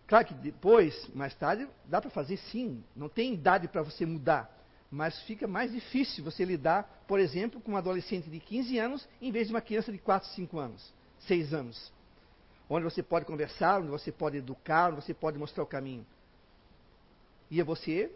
Claro 0.06 0.26
que 0.26 0.34
depois, 0.34 1.08
mais 1.14 1.34
tarde, 1.34 1.68
dá 1.84 2.00
para 2.00 2.10
fazer 2.10 2.36
sim. 2.36 2.82
Não 2.94 3.08
tem 3.08 3.34
idade 3.34 3.66
para 3.66 3.82
você 3.82 4.06
mudar. 4.06 4.54
Mas 4.90 5.20
fica 5.22 5.48
mais 5.48 5.72
difícil 5.72 6.22
você 6.22 6.44
lidar, 6.44 7.04
por 7.08 7.18
exemplo, 7.18 7.60
com 7.60 7.72
um 7.72 7.76
adolescente 7.76 8.30
de 8.30 8.38
15 8.38 8.78
anos 8.78 9.08
em 9.20 9.32
vez 9.32 9.48
de 9.48 9.52
uma 9.52 9.60
criança 9.60 9.90
de 9.90 9.98
4, 9.98 10.28
5 10.30 10.58
anos, 10.58 10.94
6 11.20 11.52
anos. 11.52 11.92
Onde 12.70 12.84
você 12.84 13.02
pode 13.02 13.24
conversar, 13.24 13.80
onde 13.80 13.90
você 13.90 14.12
pode 14.12 14.36
educar, 14.36 14.92
onde 14.92 15.04
você 15.04 15.12
pode 15.12 15.38
mostrar 15.38 15.64
o 15.64 15.66
caminho. 15.66 16.06
E 17.50 17.60
é 17.60 17.64
você 17.64 18.12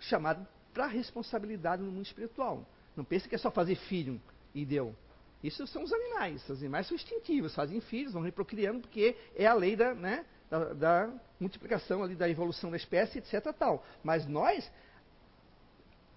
chamado 0.00 0.46
para 0.72 0.86
responsabilidade 0.86 1.82
no 1.82 1.90
mundo 1.90 2.06
espiritual. 2.06 2.66
Não 2.96 3.04
pense 3.04 3.28
que 3.28 3.34
é 3.34 3.38
só 3.38 3.50
fazer 3.50 3.74
filho 3.74 4.20
e 4.54 4.64
deu. 4.64 4.94
Isso 5.42 5.66
são 5.66 5.82
os 5.82 5.92
animais. 5.92 6.48
Os 6.48 6.58
animais 6.60 6.86
são 6.86 6.94
instintivos, 6.94 7.54
fazem 7.54 7.80
filhos, 7.80 8.12
vão 8.12 8.22
reprocriando, 8.22 8.80
porque 8.80 9.16
é 9.36 9.46
a 9.46 9.54
lei 9.54 9.76
da, 9.76 9.94
né, 9.94 10.24
da, 10.50 10.72
da, 10.72 11.10
multiplicação 11.38 12.02
ali, 12.02 12.14
da 12.14 12.28
evolução 12.28 12.70
da 12.70 12.76
espécie, 12.76 13.18
etc. 13.18 13.52
Tal. 13.52 13.84
Mas 14.02 14.26
nós 14.26 14.70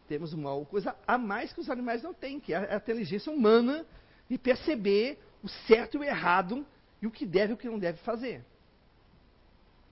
temos 0.08 0.34
uma 0.34 0.66
coisa 0.66 0.96
a 1.08 1.18
mais 1.18 1.54
que 1.54 1.60
os 1.60 1.70
animais 1.70 2.02
não 2.02 2.14
têm, 2.14 2.40
que 2.40 2.54
é 2.54 2.74
a 2.74 2.78
inteligência 2.78 3.32
humana 3.32 3.86
de 4.30 4.38
perceber 4.38 5.20
o 5.44 5.50
certo 5.50 5.98
e 5.98 6.00
o 6.00 6.04
errado 6.04 6.66
e 7.02 7.08
o 7.08 7.12
que 7.12 7.26
deve 7.26 7.52
e 7.52 7.56
o 7.56 7.58
que 7.58 7.70
não 7.70 7.80
deve 7.80 7.98
fazer. 8.00 8.44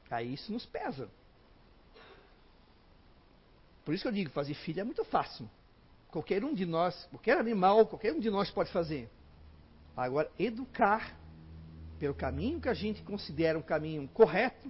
Aí 0.09 0.33
isso 0.33 0.51
nos 0.51 0.65
pesa. 0.65 1.09
Por 3.85 3.93
isso 3.93 4.03
que 4.03 4.07
eu 4.07 4.13
digo, 4.13 4.29
fazer 4.31 4.53
filho 4.55 4.81
é 4.81 4.83
muito 4.83 5.03
fácil. 5.05 5.49
Qualquer 6.09 6.43
um 6.43 6.53
de 6.53 6.65
nós, 6.65 7.05
qualquer 7.11 7.37
animal, 7.37 7.85
qualquer 7.85 8.13
um 8.13 8.19
de 8.19 8.29
nós 8.29 8.49
pode 8.49 8.71
fazer. 8.71 9.09
Agora, 9.95 10.31
educar 10.39 11.15
pelo 11.99 12.13
caminho 12.13 12.61
que 12.61 12.69
a 12.69 12.73
gente 12.73 13.01
considera 13.03 13.57
um 13.57 13.61
caminho 13.61 14.07
correto, 14.13 14.67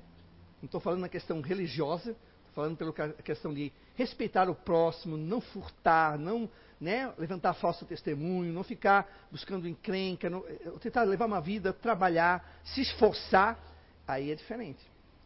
não 0.61 0.65
estou 0.65 0.81
falando 0.81 1.01
na 1.01 1.09
questão 1.09 1.39
religiosa, 1.41 2.11
estou 2.11 2.53
falando 2.53 2.77
pela 2.77 3.13
questão 3.13 3.53
de 3.53 3.71
respeitar 3.95 4.49
o 4.49 4.55
próximo, 4.55 5.15
não 5.15 5.39
furtar, 5.39 6.17
não 6.17 6.49
né, 6.79 7.13
levantar 7.17 7.53
falso 7.53 7.85
testemunho, 7.85 8.53
não 8.53 8.63
ficar 8.63 9.27
buscando 9.31 9.67
encrenca, 9.67 10.29
não, 10.29 10.45
eh, 10.47 10.71
tentar 10.79 11.03
levar 11.03 11.25
uma 11.25 11.41
vida, 11.41 11.73
trabalhar, 11.73 12.59
se 12.63 12.81
esforçar, 12.81 13.59
aí 14.07 14.31
é 14.31 14.35
diferente. 14.35 14.79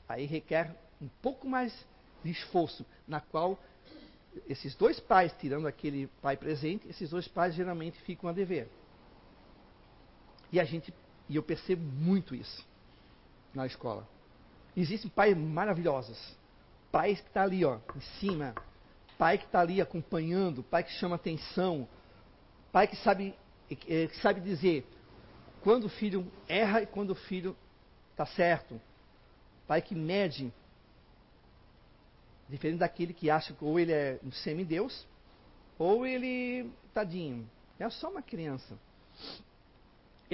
Aí 0.10 0.26
requer 0.26 0.76
um 1.02 1.08
pouco 1.22 1.48
mais 1.48 1.74
de 2.24 2.32
esforço, 2.32 2.86
na 3.08 3.22
qual 3.22 3.60
esses 4.48 4.76
dois 4.76 5.00
pais, 5.00 5.32
tirando 5.40 5.68
aquele 5.68 6.08
pai 6.22 6.36
presente, 6.36 6.88
esses 6.88 7.10
dois 7.10 7.28
pais 7.28 7.54
geralmente 7.54 8.02
ficam 8.02 8.30
a 8.30 8.34
dever. 8.34 8.68
E 10.52 10.60
a 10.60 10.64
gente, 10.64 10.94
e 11.30 11.36
eu 11.36 11.44
percebo 11.44 11.84
muito 11.84 12.36
isso 12.36 12.66
na 13.54 13.66
escola. 13.66 14.08
Existem 14.76 15.10
pais 15.10 15.38
maravilhosos. 15.38 16.18
Pais 16.92 17.20
que 17.20 17.28
estão 17.28 17.42
tá 17.42 17.48
ali, 17.48 17.64
ó, 17.64 17.80
em 17.96 18.02
cima. 18.20 18.54
Pai 19.18 19.38
que 19.38 19.46
está 19.46 19.60
ali 19.62 19.80
acompanhando, 19.80 20.64
pai 20.64 20.84
que 20.84 20.92
chama 20.94 21.16
atenção. 21.16 21.88
Pai 22.72 22.88
que 22.88 22.96
sabe, 22.98 23.36
que 23.68 24.10
sabe 24.22 24.42
dizer 24.42 24.86
quando 25.62 25.86
o 25.86 25.90
filho 25.90 26.30
erra 26.48 26.82
e 26.82 26.86
quando 26.86 27.12
o 27.12 27.16
filho 27.16 27.56
está 28.12 28.26
certo. 28.26 28.80
Pai 29.68 29.82
que 29.82 29.96
mede 29.96 30.52
Diferente 32.54 32.78
daquele 32.78 33.14
que 33.14 33.30
acha 33.30 33.54
que 33.54 33.64
ou 33.64 33.80
ele 33.80 33.92
é 33.92 34.20
um 34.24 34.32
semideus, 34.32 35.08
ou 35.80 36.06
ele, 36.06 36.70
tadinho, 36.94 37.50
é 37.80 37.90
só 37.90 38.12
uma 38.12 38.22
criança. 38.22 38.78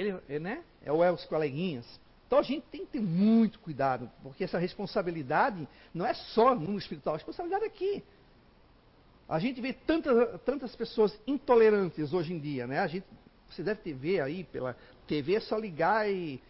Ele, 0.00 0.20
é, 0.28 0.38
né? 0.38 0.62
É, 0.82 0.90
ou 0.90 1.04
é 1.04 1.12
os 1.12 1.24
coleguinhas. 1.24 1.86
Então 2.26 2.38
a 2.38 2.42
gente 2.42 2.64
tem 2.70 2.86
que 2.86 2.92
ter 2.92 3.00
muito 3.00 3.58
cuidado, 3.58 4.10
porque 4.22 4.44
essa 4.44 4.58
responsabilidade 4.58 5.66
não 5.92 6.06
é 6.06 6.14
só 6.14 6.54
no 6.54 6.60
mundo 6.60 6.78
espiritual, 6.78 7.16
a 7.16 7.18
responsabilidade 7.18 7.64
é 7.64 7.66
aqui. 7.66 8.04
A 9.28 9.38
gente 9.38 9.60
vê 9.60 9.72
tantas, 9.72 10.40
tantas 10.42 10.76
pessoas 10.76 11.18
intolerantes 11.26 12.12
hoje 12.12 12.32
em 12.32 12.38
dia, 12.38 12.66
né? 12.66 12.78
A 12.78 12.86
gente, 12.86 13.04
você 13.48 13.62
deve 13.62 13.80
ter 13.80 13.94
ver 13.94 14.20
aí 14.20 14.44
pela 14.44 14.76
TV, 15.06 15.34
é 15.34 15.40
só 15.40 15.56
ligar 15.56 16.08
e 16.08 16.40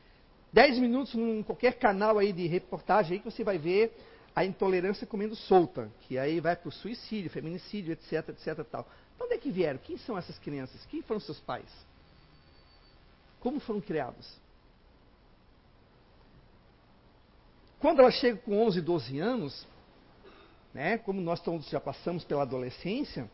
10 0.52 0.78
minutos 0.78 1.14
em 1.14 1.42
qualquer 1.42 1.78
canal 1.78 2.18
aí 2.18 2.32
de 2.32 2.46
reportagem 2.46 3.14
aí 3.14 3.18
que 3.18 3.30
você 3.30 3.42
vai 3.42 3.56
ver 3.56 3.96
a 4.34 4.44
intolerância 4.44 5.06
comendo 5.06 5.34
solta, 5.34 5.90
que 6.02 6.18
aí 6.18 6.40
vai 6.40 6.56
para 6.56 6.68
o 6.68 6.72
suicídio, 6.72 7.30
feminicídio, 7.30 7.92
etc, 7.92 8.28
etc, 8.28 8.64
tal. 8.70 8.88
De 9.16 9.24
onde 9.24 9.34
é 9.34 9.38
que 9.38 9.50
vieram? 9.50 9.78
Quem 9.78 9.96
são 9.98 10.16
essas 10.16 10.38
crianças? 10.38 10.84
Quem 10.86 11.02
foram 11.02 11.20
seus 11.20 11.40
pais? 11.40 11.68
Como 13.40 13.58
foram 13.60 13.80
criados? 13.80 14.38
Quando 17.80 18.00
ela 18.00 18.10
chega 18.10 18.36
com 18.36 18.62
11, 18.66 18.80
12 18.82 19.18
anos, 19.18 19.66
né, 20.74 20.98
como 20.98 21.20
nós 21.20 21.40
todos 21.40 21.68
já 21.68 21.80
passamos 21.80 22.24
pela 22.24 22.42
adolescência, 22.42 23.30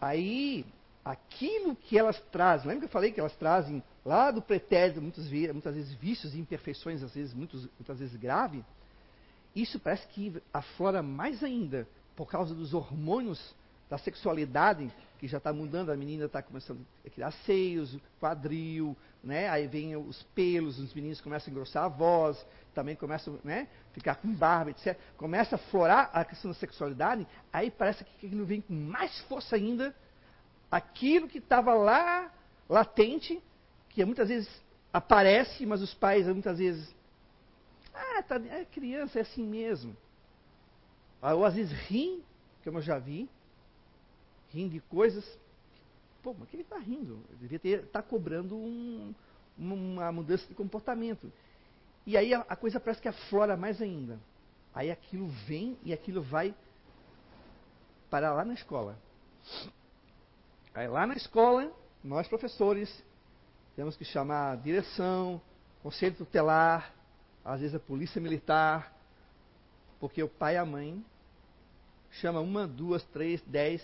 aí 0.00 0.64
aquilo 1.04 1.74
que 1.74 1.98
elas 1.98 2.20
trazem, 2.30 2.68
lembra 2.68 2.82
que 2.82 2.86
eu 2.86 2.92
falei 2.92 3.10
que 3.10 3.18
elas 3.18 3.34
trazem 3.34 3.82
lá 4.04 4.30
do 4.30 4.40
pretérito 4.40 5.02
muitas, 5.02 5.28
muitas 5.28 5.74
vezes 5.74 5.92
vícios 5.94 6.34
e 6.34 6.38
imperfeições, 6.38 7.02
às 7.02 7.12
vezes 7.12 7.34
muitas, 7.34 7.62
muitas 7.78 7.98
vezes 7.98 8.14
grave, 8.14 8.64
isso 9.54 9.80
parece 9.80 10.06
que 10.08 10.40
aflora 10.54 11.02
mais 11.02 11.42
ainda 11.42 11.86
por 12.14 12.28
causa 12.28 12.54
dos 12.54 12.72
hormônios 12.72 13.54
da 13.88 13.98
sexualidade, 13.98 14.92
que 15.18 15.28
já 15.28 15.38
está 15.38 15.52
mudando, 15.52 15.90
a 15.90 15.96
menina 15.96 16.24
está 16.24 16.42
começando 16.42 16.84
a 17.06 17.10
criar 17.10 17.30
seios, 17.44 17.96
quadril, 18.18 18.96
né? 19.22 19.48
aí 19.48 19.66
vem 19.66 19.94
os 19.96 20.22
pelos, 20.34 20.78
os 20.78 20.92
meninos 20.94 21.20
começam 21.20 21.48
a 21.48 21.50
engrossar 21.52 21.84
a 21.84 21.88
voz, 21.88 22.44
também 22.74 22.96
começam 22.96 23.38
a 23.44 23.46
né, 23.46 23.68
ficar 23.92 24.16
com 24.16 24.32
barba, 24.32 24.70
etc. 24.70 24.98
Começa 25.16 25.56
a 25.56 25.58
florar 25.58 26.10
a 26.12 26.24
questão 26.24 26.50
da 26.50 26.56
sexualidade, 26.56 27.26
aí 27.52 27.70
parece 27.70 28.04
que 28.04 28.26
aquilo 28.26 28.44
vem 28.44 28.60
com 28.62 28.72
mais 28.72 29.20
força 29.22 29.56
ainda, 29.56 29.94
aquilo 30.70 31.28
que 31.28 31.38
estava 31.38 31.74
lá, 31.74 32.32
latente, 32.68 33.40
que 33.90 34.04
muitas 34.04 34.28
vezes 34.28 34.48
aparece, 34.92 35.64
mas 35.66 35.82
os 35.82 35.94
pais 35.94 36.26
muitas 36.26 36.58
vezes 36.58 36.92
ah, 37.94 38.22
tá, 38.22 38.36
é 38.36 38.64
criança, 38.64 39.18
é 39.18 39.22
assim 39.22 39.44
mesmo. 39.44 39.96
Ou 41.20 41.44
às 41.44 41.54
vezes 41.54 41.72
rim, 41.86 42.22
como 42.64 42.78
eu 42.78 42.82
já 42.82 42.98
vi, 42.98 43.28
rim 44.52 44.68
de 44.68 44.80
coisas. 44.80 45.24
Pô, 46.22 46.34
mas 46.38 46.48
que 46.48 46.56
ele 46.56 46.62
está 46.62 46.78
rindo? 46.78 47.24
Ele 47.30 47.48
devia 47.48 47.76
estar 47.76 48.02
tá 48.02 48.02
cobrando 48.02 48.56
um, 48.56 49.14
uma 49.58 50.12
mudança 50.12 50.46
de 50.46 50.54
comportamento. 50.54 51.32
E 52.06 52.16
aí 52.16 52.34
a, 52.34 52.40
a 52.48 52.56
coisa 52.56 52.80
parece 52.80 53.00
que 53.00 53.08
aflora 53.08 53.56
mais 53.56 53.80
ainda. 53.80 54.18
Aí 54.74 54.90
aquilo 54.90 55.26
vem 55.46 55.76
e 55.82 55.92
aquilo 55.92 56.22
vai 56.22 56.54
para 58.08 58.32
lá 58.32 58.44
na 58.44 58.54
escola. 58.54 58.98
Aí 60.74 60.88
lá 60.88 61.06
na 61.06 61.14
escola, 61.14 61.72
nós 62.02 62.28
professores 62.28 63.04
temos 63.76 63.96
que 63.96 64.04
chamar 64.04 64.52
a 64.52 64.56
direção, 64.56 65.40
conselho 65.82 66.14
tutelar, 66.16 66.92
às 67.44 67.60
vezes 67.60 67.74
a 67.74 67.80
polícia 67.80 68.20
militar, 68.20 68.94
porque 69.98 70.22
o 70.22 70.28
pai 70.28 70.54
e 70.54 70.58
a 70.58 70.64
mãe 70.64 71.04
chama 72.10 72.40
uma, 72.40 72.66
duas, 72.66 73.02
três, 73.04 73.40
dez. 73.42 73.82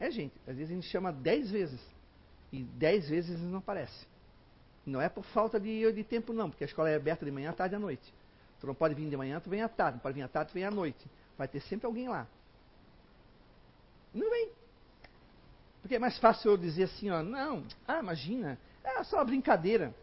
É, 0.00 0.10
gente, 0.10 0.34
às 0.48 0.56
vezes 0.56 0.72
a 0.72 0.74
gente 0.74 0.86
chama 0.88 1.12
dez 1.12 1.50
vezes. 1.50 1.80
E 2.50 2.62
dez 2.62 3.08
vezes 3.08 3.38
não 3.38 3.58
aparece. 3.58 4.06
Não 4.84 5.00
é 5.00 5.08
por 5.08 5.24
falta 5.26 5.60
de, 5.60 5.92
de 5.92 6.02
tempo, 6.02 6.32
não, 6.32 6.48
porque 6.48 6.64
a 6.64 6.66
escola 6.66 6.88
é 6.88 6.96
aberta 6.96 7.24
de 7.24 7.30
manhã, 7.30 7.52
tarde 7.52 7.74
e 7.74 7.76
à 7.76 7.78
noite. 7.78 8.12
Tu 8.58 8.66
não 8.66 8.74
pode 8.74 8.94
vir 8.94 9.08
de 9.08 9.16
manhã, 9.16 9.38
tu 9.38 9.50
vem 9.50 9.62
à 9.62 9.68
tarde. 9.68 9.96
Não 9.96 10.02
pode 10.02 10.14
vir 10.14 10.22
à 10.22 10.28
tarde, 10.28 10.50
tu 10.50 10.54
vem 10.54 10.64
à 10.64 10.70
noite. 10.70 11.06
Vai 11.36 11.46
ter 11.46 11.60
sempre 11.60 11.86
alguém 11.86 12.08
lá. 12.08 12.26
Não 14.12 14.28
vem. 14.30 14.50
Porque 15.82 15.94
é 15.94 15.98
mais 15.98 16.18
fácil 16.18 16.52
eu 16.52 16.56
dizer 16.56 16.84
assim, 16.84 17.10
ó, 17.10 17.22
não, 17.22 17.64
ah, 17.86 18.00
imagina, 18.00 18.58
é 18.82 19.02
só 19.04 19.16
uma 19.16 19.24
brincadeira. 19.24 19.94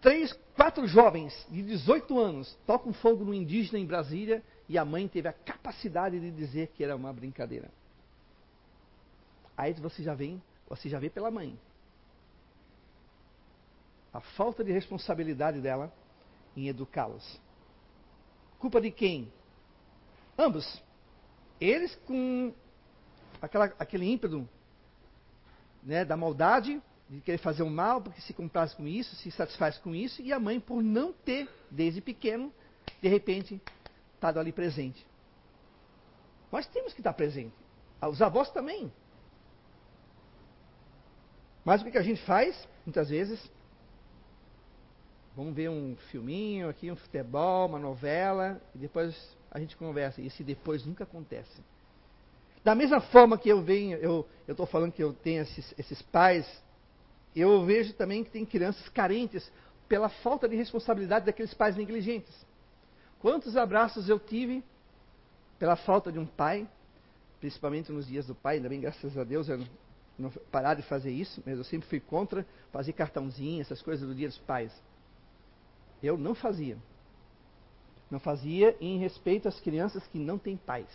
Três, 0.00 0.32
quatro 0.56 0.86
jovens 0.86 1.46
de 1.50 1.62
18 1.62 2.18
anos 2.18 2.58
tocam 2.66 2.92
fogo 2.92 3.24
no 3.24 3.34
indígena 3.34 3.78
em 3.78 3.86
Brasília 3.86 4.42
e 4.70 4.78
a 4.78 4.84
mãe 4.84 5.08
teve 5.08 5.26
a 5.26 5.32
capacidade 5.32 6.20
de 6.20 6.30
dizer 6.30 6.68
que 6.68 6.84
era 6.84 6.94
uma 6.94 7.12
brincadeira. 7.12 7.68
Aí 9.56 9.72
você 9.72 10.00
já 10.00 10.14
vem, 10.14 10.40
você 10.68 10.88
já 10.88 11.00
vê 11.00 11.10
pela 11.10 11.28
mãe. 11.28 11.58
A 14.12 14.20
falta 14.20 14.62
de 14.62 14.70
responsabilidade 14.70 15.60
dela 15.60 15.92
em 16.56 16.68
educá-los. 16.68 17.40
Culpa 18.60 18.80
de 18.80 18.92
quem? 18.92 19.32
Ambos. 20.38 20.80
Eles 21.60 21.96
com 22.06 22.54
aquela, 23.42 23.64
aquele 23.76 24.08
ímpeto 24.08 24.48
né, 25.82 26.04
da 26.04 26.16
maldade 26.16 26.80
de 27.08 27.20
querer 27.22 27.38
fazer 27.38 27.64
o 27.64 27.70
mal, 27.70 28.00
porque 28.00 28.20
se 28.20 28.32
compraz 28.32 28.72
com 28.72 28.86
isso, 28.86 29.16
se 29.16 29.32
satisfaz 29.32 29.78
com 29.78 29.96
isso, 29.96 30.22
e 30.22 30.32
a 30.32 30.38
mãe 30.38 30.60
por 30.60 30.80
não 30.80 31.12
ter, 31.12 31.50
desde 31.68 32.00
pequeno, 32.00 32.54
de 33.02 33.08
repente, 33.08 33.60
estado 34.20 34.38
ali 34.38 34.52
presente. 34.52 35.06
Nós 36.52 36.66
temos 36.66 36.92
que 36.92 37.00
estar 37.00 37.14
presente. 37.14 37.54
Os 38.02 38.20
avós 38.20 38.50
também. 38.50 38.92
Mas 41.64 41.80
o 41.80 41.90
que 41.90 41.96
a 41.96 42.02
gente 42.02 42.22
faz, 42.26 42.68
muitas 42.84 43.08
vezes? 43.08 43.50
Vamos 45.34 45.54
ver 45.54 45.70
um 45.70 45.96
filminho 46.10 46.68
aqui, 46.68 46.90
um 46.90 46.96
futebol, 46.96 47.66
uma 47.66 47.78
novela, 47.78 48.60
e 48.74 48.78
depois 48.78 49.16
a 49.50 49.58
gente 49.58 49.74
conversa. 49.76 50.20
E 50.20 50.26
esse 50.26 50.44
depois 50.44 50.84
nunca 50.84 51.04
acontece. 51.04 51.62
Da 52.62 52.74
mesma 52.74 53.00
forma 53.00 53.38
que 53.38 53.48
eu 53.48 53.62
venho, 53.62 53.96
eu 53.98 54.28
estou 54.46 54.66
falando 54.66 54.92
que 54.92 55.02
eu 55.02 55.14
tenho 55.14 55.42
esses, 55.42 55.74
esses 55.78 56.02
pais, 56.02 56.46
eu 57.34 57.64
vejo 57.64 57.94
também 57.94 58.22
que 58.22 58.30
tem 58.30 58.44
crianças 58.44 58.86
carentes 58.90 59.50
pela 59.88 60.10
falta 60.10 60.46
de 60.46 60.56
responsabilidade 60.56 61.24
daqueles 61.24 61.54
pais 61.54 61.74
negligentes. 61.74 62.49
Quantos 63.20 63.56
abraços 63.56 64.08
eu 64.08 64.18
tive 64.18 64.64
pela 65.58 65.76
falta 65.76 66.10
de 66.10 66.18
um 66.18 66.26
pai, 66.26 66.66
principalmente 67.38 67.92
nos 67.92 68.06
dias 68.06 68.26
do 68.26 68.34
pai, 68.34 68.56
ainda 68.56 68.68
bem, 68.68 68.80
graças 68.80 69.16
a 69.16 69.24
Deus, 69.24 69.48
eu 69.48 69.62
não 70.18 70.30
parar 70.50 70.74
de 70.74 70.82
fazer 70.82 71.10
isso, 71.10 71.42
mas 71.44 71.58
eu 71.58 71.64
sempre 71.64 71.88
fui 71.88 72.00
contra 72.00 72.46
fazer 72.72 72.94
cartãozinho, 72.94 73.60
essas 73.60 73.82
coisas 73.82 74.08
do 74.08 74.14
dia 74.14 74.28
dos 74.28 74.38
pais. 74.38 74.72
Eu 76.02 76.16
não 76.16 76.34
fazia. 76.34 76.78
Não 78.10 78.18
fazia 78.18 78.74
em 78.80 78.98
respeito 78.98 79.48
às 79.48 79.60
crianças 79.60 80.06
que 80.08 80.18
não 80.18 80.38
têm 80.38 80.56
pais. 80.56 80.90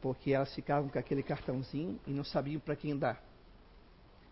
Porque 0.00 0.32
elas 0.32 0.54
ficavam 0.54 0.88
com 0.88 0.98
aquele 0.98 1.22
cartãozinho 1.22 2.00
e 2.06 2.12
não 2.12 2.24
sabiam 2.24 2.60
para 2.60 2.76
quem 2.76 2.96
dar. 2.96 3.22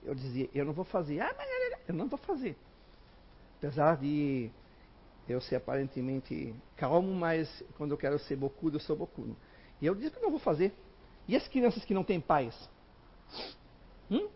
Eu 0.02 0.14
dizia, 0.14 0.48
eu 0.54 0.64
não 0.64 0.72
vou 0.72 0.84
fazer. 0.84 1.20
Ah, 1.20 1.34
mas 1.36 1.48
eu 1.88 1.94
não 1.94 2.08
vou 2.08 2.18
fazer. 2.18 2.56
Apesar 3.58 3.96
de 3.96 4.50
eu 5.32 5.40
ser 5.40 5.56
aparentemente 5.56 6.54
calmo, 6.76 7.12
mas 7.14 7.62
quando 7.76 7.92
eu 7.92 7.98
quero 7.98 8.18
ser 8.18 8.36
bocudo, 8.36 8.76
eu 8.76 8.80
sou 8.80 8.96
bocudo. 8.96 9.36
E 9.80 9.86
eu 9.86 9.94
disse 9.94 10.14
que 10.14 10.22
não 10.22 10.30
vou 10.30 10.40
fazer. 10.40 10.72
E 11.26 11.36
as 11.36 11.46
crianças 11.48 11.84
que 11.84 11.94
não 11.94 12.04
têm 12.04 12.20
pais? 12.20 12.68
Hum? 14.10 14.28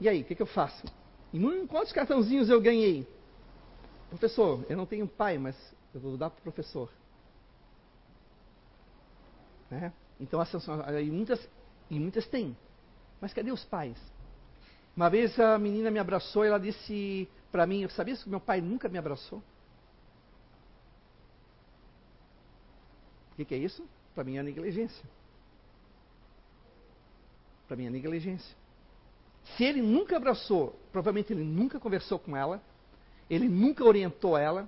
E 0.00 0.08
aí, 0.08 0.22
o 0.22 0.24
que, 0.24 0.34
que, 0.34 0.42
eu 0.42 0.46
faço? 0.46 0.84
E 1.32 1.66
quantos 1.66 1.92
cartãozinhos 1.92 2.50
eu 2.50 2.60
ganhei? 2.60 3.06
Professor, 4.10 4.64
eu 4.68 4.76
não 4.76 4.86
tenho 4.86 5.06
pai, 5.06 5.38
mas 5.38 5.56
eu 5.94 6.00
vou 6.00 6.16
dar 6.16 6.30
para 6.30 6.40
o 6.40 6.42
professor. 6.42 6.90
Né? 9.70 9.92
Então, 10.20 10.40
essas, 10.40 10.66
e 10.66 11.10
muitas, 11.10 11.48
e 11.90 11.98
muitas 11.98 12.26
têm. 12.26 12.56
Mas 13.20 13.32
cadê 13.32 13.50
os 13.50 13.64
pais? 13.64 13.96
Uma 14.96 15.10
vez 15.10 15.38
a 15.38 15.58
menina 15.58 15.90
me 15.90 15.98
abraçou 15.98 16.44
e 16.44 16.48
ela 16.48 16.58
disse 16.58 17.28
para 17.52 17.66
mim, 17.66 17.88
sabia 17.88 18.16
que 18.16 18.28
meu 18.28 18.40
pai 18.40 18.60
nunca 18.60 18.88
me 18.88 18.98
abraçou? 18.98 19.42
O 23.36 23.38
que, 23.38 23.44
que 23.44 23.54
é 23.54 23.58
isso? 23.58 23.86
Para 24.14 24.24
mim 24.24 24.38
é 24.38 24.42
negligência. 24.42 25.04
Para 27.68 27.76
mim 27.76 27.84
é 27.84 27.90
negligência. 27.90 28.56
Se 29.54 29.62
ele 29.62 29.82
nunca 29.82 30.16
abraçou, 30.16 30.74
provavelmente 30.90 31.34
ele 31.34 31.44
nunca 31.44 31.78
conversou 31.78 32.18
com 32.18 32.34
ela, 32.34 32.62
ele 33.28 33.46
nunca 33.46 33.84
orientou 33.84 34.38
ela. 34.38 34.66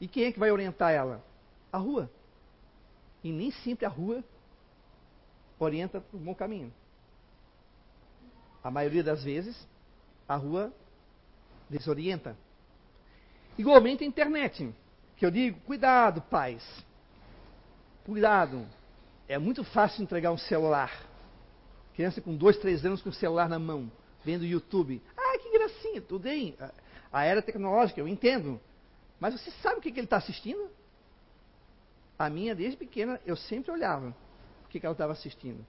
E 0.00 0.06
quem 0.06 0.26
é 0.26 0.32
que 0.32 0.38
vai 0.38 0.52
orientar 0.52 0.92
ela? 0.92 1.24
A 1.72 1.78
rua. 1.78 2.08
E 3.24 3.32
nem 3.32 3.50
sempre 3.50 3.84
a 3.84 3.88
rua 3.88 4.22
orienta 5.58 6.00
para 6.00 6.16
o 6.16 6.20
bom 6.20 6.36
caminho. 6.36 6.72
A 8.62 8.70
maioria 8.70 9.02
das 9.02 9.24
vezes, 9.24 9.66
a 10.28 10.36
rua 10.36 10.72
desorienta. 11.68 12.36
Igualmente 13.58 14.04
a 14.04 14.06
internet. 14.06 14.72
Que 15.16 15.24
eu 15.24 15.30
digo, 15.30 15.58
cuidado, 15.60 16.20
pais. 16.22 16.62
Cuidado. 18.04 18.66
É 19.28 19.38
muito 19.38 19.64
fácil 19.64 20.02
entregar 20.02 20.30
um 20.30 20.38
celular. 20.38 20.92
Criança 21.94 22.20
com 22.20 22.36
dois, 22.36 22.58
três 22.58 22.84
anos 22.84 23.02
com 23.02 23.08
o 23.08 23.12
celular 23.12 23.48
na 23.48 23.58
mão, 23.58 23.90
vendo 24.24 24.44
YouTube. 24.44 25.02
Ah, 25.16 25.38
que 25.38 25.50
gracinha, 25.50 26.02
tudo 26.02 26.22
bem. 26.22 26.54
A 27.10 27.24
era 27.24 27.40
tecnológica, 27.40 28.00
eu 28.00 28.06
entendo. 28.06 28.60
Mas 29.18 29.32
você 29.32 29.50
sabe 29.62 29.78
o 29.78 29.80
que, 29.80 29.90
que 29.90 29.98
ele 29.98 30.06
está 30.06 30.18
assistindo? 30.18 30.68
A 32.18 32.28
minha, 32.28 32.54
desde 32.54 32.76
pequena, 32.76 33.20
eu 33.24 33.36
sempre 33.36 33.70
olhava 33.72 34.14
o 34.64 34.68
que, 34.68 34.78
que 34.78 34.86
ela 34.86 34.92
estava 34.92 35.12
assistindo. 35.12 35.64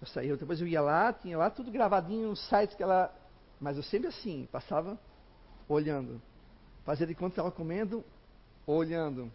Eu 0.00 0.06
saía, 0.06 0.36
depois 0.36 0.60
eu 0.60 0.66
ia 0.66 0.82
lá, 0.82 1.12
tinha 1.12 1.38
lá 1.38 1.48
tudo 1.48 1.70
gravadinho 1.70 2.28
nos 2.28 2.46
sites 2.48 2.76
que 2.76 2.82
ela. 2.82 3.14
Mas 3.58 3.78
eu 3.78 3.82
sempre 3.82 4.08
assim, 4.08 4.46
passava 4.52 4.98
olhando. 5.66 6.20
Fazia 6.84 7.06
de 7.06 7.14
conta 7.14 7.30
que 7.30 7.40
estava 7.40 7.50
comendo, 7.50 8.04
olhando. 8.66 9.32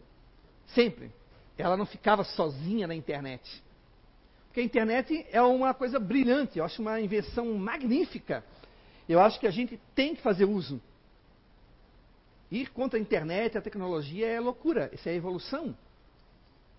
Sempre. 0.67 1.11
Ela 1.57 1.75
não 1.75 1.85
ficava 1.85 2.23
sozinha 2.23 2.87
na 2.87 2.95
internet. 2.95 3.63
Porque 4.47 4.61
a 4.61 4.63
internet 4.63 5.27
é 5.31 5.41
uma 5.41 5.73
coisa 5.73 5.99
brilhante, 5.99 6.57
eu 6.57 6.65
acho 6.65 6.81
uma 6.81 6.99
invenção 6.99 7.53
magnífica. 7.53 8.43
Eu 9.07 9.19
acho 9.19 9.39
que 9.39 9.47
a 9.47 9.51
gente 9.51 9.79
tem 9.93 10.15
que 10.15 10.21
fazer 10.21 10.45
uso. 10.45 10.81
Ir 12.51 12.69
contra 12.71 12.97
a 12.97 13.01
internet, 13.01 13.57
a 13.57 13.61
tecnologia 13.61 14.27
é 14.27 14.39
loucura, 14.39 14.89
isso 14.93 15.07
é 15.07 15.13
evolução. 15.13 15.75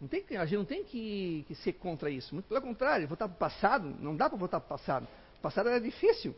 Não 0.01 0.09
tem, 0.09 0.25
a 0.37 0.45
gente 0.45 0.57
não 0.57 0.65
tem 0.65 0.83
que, 0.83 1.45
que 1.47 1.55
ser 1.57 1.75
contra 1.75 2.11
isso. 2.11 2.35
Muito 2.35 2.47
pelo 2.47 2.61
contrário, 2.61 3.07
voltar 3.07 3.29
para 3.29 3.35
o 3.35 3.39
passado, 3.39 3.95
não 4.01 4.17
dá 4.17 4.29
para 4.29 4.39
voltar 4.39 4.59
para 4.59 4.67
o 4.67 4.79
passado. 4.79 5.07
O 5.39 5.41
passado 5.41 5.69
era 5.69 5.81
difícil. 5.81 6.35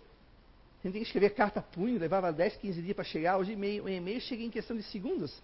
A 0.81 0.87
gente 0.87 0.95
tem 0.95 1.03
que 1.03 1.09
escrever 1.09 1.31
carta 1.31 1.61
a 1.61 1.63
punho, 1.63 1.99
levava 1.99 2.33
10, 2.33 2.57
15 2.57 2.83
dias 2.83 2.95
para 2.95 3.05
chegar. 3.05 3.39
Hoje, 3.39 3.53
e-mail, 3.53 3.89
e-mail 3.89 4.21
chega 4.21 4.43
em 4.43 4.51
questão 4.51 4.77
de 4.77 4.83
segundos. 4.83 5.41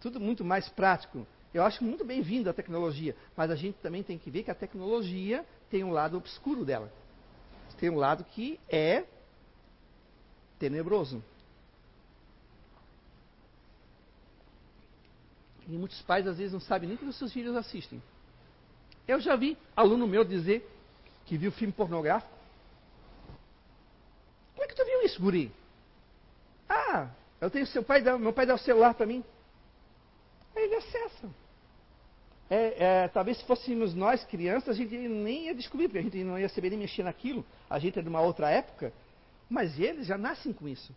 Tudo 0.00 0.20
muito 0.20 0.44
mais 0.44 0.68
prático. 0.68 1.26
Eu 1.52 1.64
acho 1.64 1.82
muito 1.82 2.04
bem-vindo 2.04 2.48
a 2.48 2.52
tecnologia, 2.52 3.16
mas 3.36 3.50
a 3.50 3.56
gente 3.56 3.78
também 3.78 4.02
tem 4.02 4.18
que 4.18 4.30
ver 4.30 4.42
que 4.42 4.50
a 4.50 4.54
tecnologia 4.54 5.44
tem 5.70 5.82
um 5.82 5.90
lado 5.90 6.16
obscuro 6.16 6.64
dela. 6.64 6.92
Tem 7.78 7.90
um 7.90 7.96
lado 7.96 8.24
que 8.24 8.60
é 8.68 9.04
tenebroso. 10.58 11.22
E 15.66 15.72
muitos 15.72 16.00
pais 16.02 16.26
às 16.26 16.38
vezes 16.38 16.52
não 16.52 16.60
sabem 16.60 16.88
nem 16.88 16.98
que 16.98 17.04
os 17.04 17.16
seus 17.16 17.32
filhos 17.32 17.54
assistem. 17.56 18.02
Eu 19.06 19.20
já 19.20 19.36
vi 19.36 19.56
aluno 19.76 20.06
meu 20.06 20.24
dizer 20.24 20.68
que 21.24 21.36
viu 21.36 21.52
filme 21.52 21.72
pornográfico. 21.72 22.32
Como 24.54 24.64
é 24.64 24.66
que 24.66 24.74
tu 24.74 24.84
viu 24.84 25.02
isso, 25.02 25.20
guri? 25.20 25.52
Ah, 26.68 27.08
eu 27.40 27.50
tenho 27.50 27.66
seu 27.66 27.82
pai, 27.82 28.00
meu 28.00 28.32
pai 28.32 28.44
dá 28.44 28.54
o 28.54 28.58
celular 28.58 28.94
para 28.94 29.06
mim. 29.06 29.24
Aí 30.56 30.64
ele 30.64 30.76
acessa. 30.76 31.28
É, 32.50 32.84
é, 32.84 33.08
talvez 33.08 33.38
se 33.38 33.44
fôssemos 33.44 33.94
nós 33.94 34.24
crianças, 34.24 34.70
a 34.70 34.72
gente 34.72 34.96
nem 34.96 35.46
ia 35.46 35.54
descobrir, 35.54 35.88
porque 35.88 35.98
a 35.98 36.02
gente 36.02 36.24
não 36.24 36.38
ia 36.38 36.48
saber 36.48 36.70
nem 36.70 36.78
mexer 36.78 37.02
naquilo. 37.02 37.44
A 37.68 37.78
gente 37.78 37.98
é 37.98 38.02
de 38.02 38.08
uma 38.08 38.20
outra 38.20 38.50
época. 38.50 38.92
Mas 39.48 39.78
eles 39.78 40.06
já 40.06 40.18
nascem 40.18 40.52
com 40.52 40.68
isso. 40.68 40.94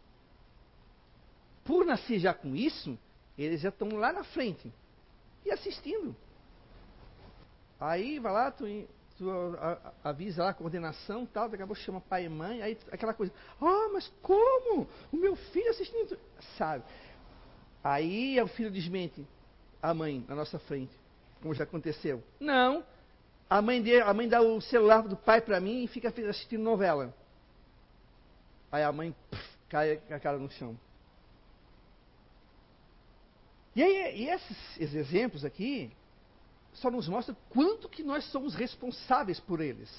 Por 1.63 1.85
nascer 1.85 2.19
já 2.19 2.33
com 2.33 2.55
isso, 2.55 2.97
eles 3.37 3.61
já 3.61 3.69
estão 3.69 3.89
lá 3.89 4.11
na 4.11 4.23
frente 4.23 4.71
e 5.45 5.51
assistindo. 5.51 6.15
Aí 7.79 8.19
vai 8.19 8.31
lá, 8.31 8.51
tu, 8.51 8.65
tu 9.17 9.29
avisa 10.03 10.43
lá 10.43 10.49
a 10.49 10.53
coordenação 10.53 11.25
tal, 11.25 11.49
daqui 11.49 11.63
a 11.63 11.67
pouco 11.67 11.81
chama 11.81 12.01
pai 12.01 12.25
e 12.25 12.29
mãe, 12.29 12.61
aí 12.61 12.77
aquela 12.91 13.13
coisa, 13.13 13.33
ah, 13.59 13.89
mas 13.93 14.11
como? 14.21 14.87
O 15.11 15.17
meu 15.17 15.35
filho 15.35 15.69
assistindo, 15.69 16.17
sabe? 16.57 16.83
Aí 17.83 18.39
o 18.41 18.47
filho 18.47 18.69
desmente 18.69 19.25
a 19.81 19.93
mãe 19.93 20.23
na 20.27 20.35
nossa 20.35 20.59
frente, 20.59 20.93
como 21.41 21.53
já 21.53 21.63
aconteceu. 21.63 22.23
Não, 22.39 22.83
a 23.49 23.61
mãe, 23.61 23.81
de, 23.81 23.99
a 23.99 24.13
mãe 24.13 24.29
dá 24.29 24.41
o 24.41 24.61
celular 24.61 25.07
do 25.07 25.17
pai 25.17 25.41
para 25.41 25.59
mim 25.59 25.83
e 25.83 25.87
fica 25.87 26.07
assistindo 26.07 26.63
novela. 26.63 27.13
Aí 28.71 28.83
a 28.83 28.91
mãe 28.91 29.13
cai 29.67 29.97
com 29.97 30.13
a 30.13 30.19
cara 30.19 30.37
no 30.37 30.49
chão. 30.51 30.79
E, 33.75 33.83
aí, 33.83 34.21
e 34.21 34.29
esses, 34.29 34.79
esses 34.79 34.95
exemplos 34.95 35.43
aqui 35.43 35.91
só 36.73 36.89
nos 36.89 37.07
mostram 37.07 37.35
quanto 37.49 37.89
que 37.89 38.03
nós 38.03 38.23
somos 38.31 38.55
responsáveis 38.55 39.39
por 39.39 39.59
eles. 39.59 39.89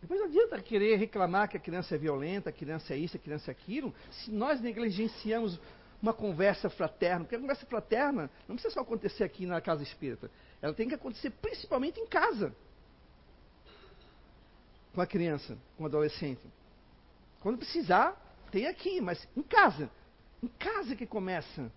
Depois 0.00 0.18
não 0.18 0.26
adianta 0.26 0.60
querer 0.62 0.96
reclamar 0.96 1.48
que 1.48 1.56
a 1.56 1.60
criança 1.60 1.94
é 1.94 1.98
violenta, 1.98 2.50
a 2.50 2.52
criança 2.52 2.94
é 2.94 2.96
isso, 2.96 3.16
a 3.16 3.20
criança 3.20 3.50
é 3.50 3.52
aquilo, 3.52 3.94
se 4.10 4.30
nós 4.30 4.60
negligenciamos 4.60 5.60
uma 6.02 6.12
conversa 6.12 6.70
fraterna. 6.70 7.24
Porque 7.24 7.36
a 7.36 7.40
conversa 7.40 7.66
fraterna 7.66 8.30
não 8.48 8.56
precisa 8.56 8.74
só 8.74 8.80
acontecer 8.80 9.24
aqui 9.24 9.46
na 9.46 9.60
casa 9.60 9.82
espírita. 9.82 10.30
Ela 10.60 10.74
tem 10.74 10.88
que 10.88 10.94
acontecer 10.94 11.30
principalmente 11.30 12.00
em 12.00 12.06
casa. 12.06 12.54
Com 14.94 15.00
a 15.00 15.06
criança, 15.06 15.56
com 15.76 15.84
o 15.84 15.86
adolescente. 15.86 16.42
Quando 17.40 17.58
precisar, 17.58 18.20
tem 18.50 18.66
aqui, 18.66 19.00
mas 19.00 19.26
em 19.36 19.42
casa. 19.42 19.90
Em 20.42 20.48
casa 20.48 20.96
que 20.96 21.06
começa. 21.06 21.70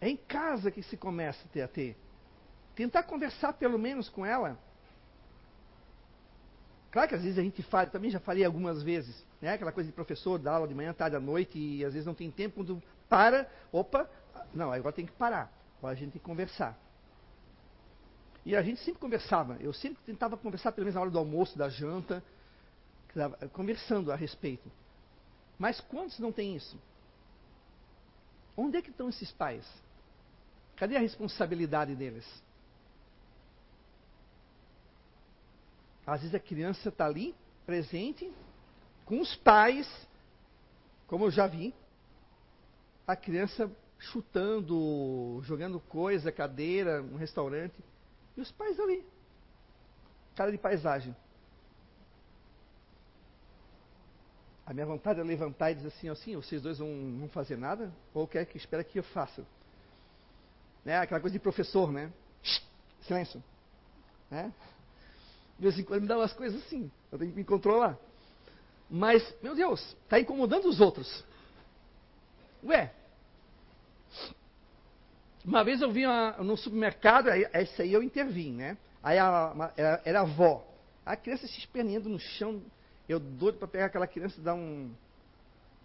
É 0.00 0.08
em 0.08 0.16
casa 0.16 0.70
que 0.70 0.82
se 0.82 0.96
começa 0.96 1.44
a 1.44 1.48
ter. 1.48 1.62
A 1.62 1.68
ter. 1.68 1.96
Tentar 2.74 3.04
conversar 3.04 3.54
pelo 3.54 3.78
menos 3.78 4.08
com 4.08 4.26
ela. 4.26 4.58
Claro 6.90 7.08
que 7.08 7.14
às 7.14 7.22
vezes 7.22 7.38
a 7.38 7.42
gente 7.42 7.62
fala, 7.62 7.86
também 7.86 8.10
já 8.10 8.18
falei 8.18 8.42
algumas 8.42 8.82
vezes, 8.82 9.22
né? 9.40 9.52
Aquela 9.52 9.70
coisa 9.70 9.86
de 9.86 9.94
professor, 9.94 10.38
dar 10.38 10.54
aula 10.54 10.68
de 10.68 10.74
manhã, 10.74 10.94
tarde, 10.94 11.14
à 11.14 11.20
noite, 11.20 11.58
e 11.58 11.84
às 11.84 11.92
vezes 11.92 12.06
não 12.06 12.14
tem 12.14 12.30
tempo, 12.30 12.56
quando 12.56 12.82
para, 13.08 13.50
opa, 13.72 14.08
não, 14.54 14.72
agora 14.72 14.94
tem 14.94 15.06
que 15.06 15.12
parar. 15.12 15.52
Agora 15.78 15.92
a 15.92 15.96
gente 15.96 16.12
tem 16.12 16.20
que 16.20 16.26
conversar. 16.26 16.78
E 18.44 18.54
a 18.54 18.62
gente 18.62 18.80
sempre 18.80 19.00
conversava. 19.00 19.56
Eu 19.60 19.72
sempre 19.72 20.02
tentava 20.04 20.36
conversar, 20.36 20.72
pelo 20.72 20.84
menos 20.84 20.94
na 20.94 21.00
hora 21.00 21.10
do 21.10 21.18
almoço, 21.18 21.58
da 21.58 21.68
janta, 21.68 22.22
conversando 23.52 24.12
a 24.12 24.16
respeito. 24.16 24.70
Mas 25.58 25.80
quantos 25.80 26.18
não 26.18 26.30
tem 26.30 26.54
isso? 26.54 26.78
Onde 28.56 28.78
é 28.78 28.82
que 28.82 28.90
estão 28.90 29.08
esses 29.08 29.30
pais? 29.32 29.66
Cadê 30.76 30.96
a 30.96 31.00
responsabilidade 31.00 31.94
deles? 31.94 32.24
Às 36.06 36.20
vezes 36.20 36.34
a 36.34 36.40
criança 36.40 36.88
está 36.88 37.06
ali, 37.06 37.34
presente, 37.66 38.32
com 39.04 39.20
os 39.20 39.34
pais, 39.36 39.88
como 41.06 41.24
eu 41.24 41.30
já 41.30 41.46
vi, 41.46 41.74
a 43.06 43.14
criança 43.14 43.70
chutando, 43.98 45.40
jogando 45.44 45.80
coisa, 45.80 46.32
cadeira, 46.32 47.00
no 47.00 47.16
restaurante, 47.16 47.74
e 48.36 48.40
os 48.40 48.50
pais 48.52 48.78
ali. 48.78 49.04
Cara 50.34 50.50
de 50.50 50.58
paisagem. 50.58 51.14
A 54.66 54.74
minha 54.74 54.84
vontade 54.84 55.20
é 55.20 55.22
levantar 55.22 55.70
e 55.70 55.76
dizer 55.76 55.88
assim, 55.88 56.08
assim, 56.08 56.34
vocês 56.34 56.60
dois 56.60 56.78
vão, 56.78 57.16
vão 57.20 57.28
fazer 57.28 57.56
nada? 57.56 57.92
Ou 58.12 58.26
quer 58.26 58.44
que 58.46 58.56
espera 58.56 58.82
que 58.82 58.98
eu 58.98 59.04
faça? 59.04 59.46
Né? 60.84 60.98
Aquela 60.98 61.20
coisa 61.20 61.32
de 61.32 61.38
professor, 61.38 61.92
né? 61.92 62.12
Silêncio. 63.02 63.42
Né? 64.28 64.52
De 65.56 65.62
vez 65.62 65.78
em 65.78 65.84
quando 65.84 66.02
me 66.02 66.08
dá 66.08 66.18
umas 66.18 66.32
coisas 66.32 66.62
assim. 66.64 66.90
Eu 67.12 67.18
tenho 67.18 67.30
que 67.30 67.36
me 67.36 67.44
controlar. 67.44 67.96
Mas, 68.90 69.22
meu 69.40 69.54
Deus, 69.54 69.80
está 70.02 70.18
incomodando 70.18 70.68
os 70.68 70.80
outros. 70.80 71.24
Ué. 72.64 72.92
Uma 75.44 75.62
vez 75.62 75.80
eu 75.80 75.90
vi 75.90 76.04
uma, 76.04 76.32
no 76.38 76.56
supermercado, 76.56 77.28
essa 77.28 77.82
aí 77.82 77.92
eu 77.92 78.02
intervim, 78.02 78.52
né? 78.52 78.76
Aí 79.02 79.18
a, 79.18 79.52
uma, 79.54 79.72
era, 79.76 80.02
era 80.04 80.18
a 80.20 80.22
avó. 80.22 80.66
A 81.04 81.16
criança 81.16 81.46
se 81.46 81.58
esperneando 81.58 82.08
no 82.08 82.18
chão. 82.18 82.60
Eu 83.08 83.20
doido 83.20 83.58
para 83.58 83.68
pegar 83.68 83.86
aquela 83.86 84.06
criança 84.08 84.40
e 84.40 84.42
dar 84.42 84.54
um. 84.54 84.90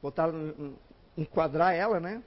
botar, 0.01 0.29
um, 0.29 0.75
enquadrar 1.15 1.75
ela, 1.75 1.99
né? 1.99 2.23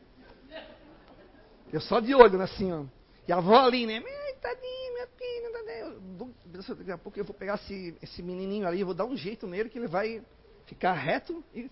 Eu 1.72 1.80
só 1.80 1.98
de 1.98 2.14
olho, 2.14 2.40
assim, 2.40 2.72
ó. 2.72 2.84
E 3.26 3.32
a 3.32 3.38
avó 3.38 3.56
ali, 3.56 3.84
né? 3.86 4.00
Tadinha, 4.40 4.92
minha 4.92 5.08
filha, 5.18 5.50
tadinha. 5.52 6.76
Daqui 6.76 6.92
a 6.92 6.98
pouco 6.98 7.18
eu 7.18 7.24
vou 7.24 7.34
pegar 7.34 7.54
esse, 7.54 7.96
esse 8.00 8.22
menininho 8.22 8.68
ali, 8.68 8.84
vou 8.84 8.94
dar 8.94 9.06
um 9.06 9.16
jeito 9.16 9.46
nele 9.46 9.68
que 9.68 9.78
ele 9.78 9.88
vai 9.88 10.22
ficar 10.66 10.92
reto. 10.92 11.42
E... 11.52 11.68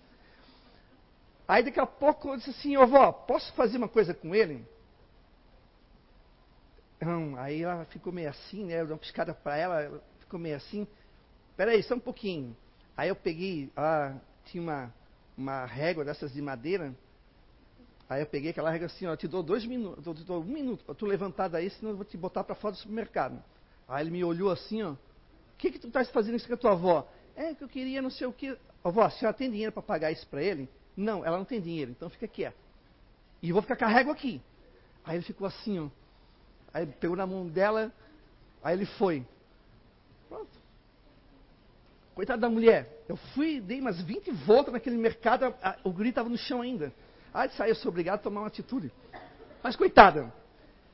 Aí 1.47 1.63
daqui 1.63 1.79
a 1.79 1.85
pouco 1.85 2.29
eu 2.29 2.37
disse 2.37 2.51
assim, 2.51 2.77
ô 2.77 2.87
vó, 2.87 3.11
posso 3.11 3.51
fazer 3.53 3.77
uma 3.77 3.89
coisa 3.89 4.13
com 4.13 4.33
ele? 4.33 4.65
Não, 7.01 7.37
aí 7.37 7.63
ela 7.63 7.85
ficou 7.85 8.13
meio 8.13 8.29
assim, 8.29 8.65
né? 8.65 8.79
Eu 8.79 8.85
dei 8.85 8.93
uma 8.93 8.99
piscada 8.99 9.33
para 9.33 9.57
ela, 9.57 9.81
ela 9.81 10.03
ficou 10.19 10.39
meio 10.39 10.55
assim. 10.55 10.87
Peraí, 11.57 11.83
só 11.83 11.95
um 11.95 11.99
pouquinho. 11.99 12.55
Aí 12.95 13.09
eu 13.09 13.15
peguei, 13.15 13.71
ah, 13.75 14.15
tinha 14.45 14.63
uma, 14.63 14.93
uma 15.37 15.65
régua 15.65 16.05
dessas 16.05 16.31
de 16.31 16.41
madeira. 16.41 16.95
Aí 18.09 18.21
eu 18.21 18.25
peguei 18.25 18.51
aquela 18.51 18.69
régua 18.69 18.85
assim, 18.85 19.05
ó, 19.05 19.15
te 19.15 19.27
dou 19.27 19.43
dois 19.43 19.65
minutos, 19.65 20.03
te 20.17 20.23
dou 20.23 20.41
um 20.41 20.45
minuto 20.45 20.85
para 20.85 20.95
tu 20.95 21.05
levantar 21.05 21.49
daí, 21.49 21.69
senão 21.69 21.91
eu 21.91 21.97
vou 21.97 22.05
te 22.05 22.15
botar 22.15 22.43
para 22.43 22.55
fora 22.55 22.73
do 22.73 22.77
supermercado. 22.77 23.43
Aí 23.87 24.03
ele 24.03 24.11
me 24.11 24.23
olhou 24.23 24.49
assim, 24.49 24.81
ó. 24.81 24.91
O 24.91 24.97
que 25.57 25.71
que 25.71 25.79
tu 25.79 25.87
estás 25.87 26.09
fazendo 26.09 26.35
isso 26.35 26.47
com 26.47 26.53
a 26.53 26.57
tua 26.57 26.71
avó? 26.71 27.07
É 27.35 27.53
que 27.53 27.63
eu 27.63 27.69
queria 27.69 28.01
não 28.01 28.09
sei 28.09 28.27
o 28.27 28.33
que. 28.33 28.57
Avó, 28.83 29.03
a 29.03 29.09
senhora 29.09 29.35
tem 29.35 29.49
dinheiro 29.49 29.71
para 29.71 29.81
pagar 29.81 30.11
isso 30.11 30.27
para 30.27 30.41
ele? 30.41 30.69
Não, 30.95 31.25
ela 31.25 31.37
não 31.37 31.45
tem 31.45 31.59
dinheiro, 31.59 31.91
então 31.91 32.09
fica 32.09 32.27
quieto. 32.27 32.57
E 33.41 33.49
eu 33.49 33.53
vou 33.53 33.61
ficar 33.61 33.87
régua 33.87 34.13
aqui. 34.13 34.41
Aí 35.03 35.17
ele 35.17 35.23
ficou 35.25 35.47
assim, 35.47 35.79
ó. 35.79 35.89
Aí 36.73 36.85
pegou 36.85 37.15
na 37.15 37.27
mão 37.27 37.47
dela, 37.47 37.91
aí 38.63 38.75
ele 38.75 38.85
foi. 38.85 39.25
Pronto. 40.29 40.51
Coitada 42.15 42.41
da 42.41 42.49
mulher. 42.49 43.03
Eu 43.07 43.17
fui, 43.17 43.59
dei 43.59 43.81
umas 43.81 44.01
20 44.01 44.31
voltas 44.31 44.73
naquele 44.73 44.97
mercado, 44.97 45.45
a, 45.45 45.69
a, 45.69 45.77
o 45.83 45.91
guri 45.91 46.09
estava 46.09 46.29
no 46.29 46.37
chão 46.37 46.61
ainda. 46.61 46.93
Aí 47.33 47.49
saiu, 47.49 47.71
eu 47.71 47.75
sou 47.75 47.89
obrigado 47.89 48.19
a 48.19 48.23
tomar 48.23 48.41
uma 48.41 48.47
atitude. 48.47 48.91
Mas 49.61 49.75
coitada, 49.75 50.33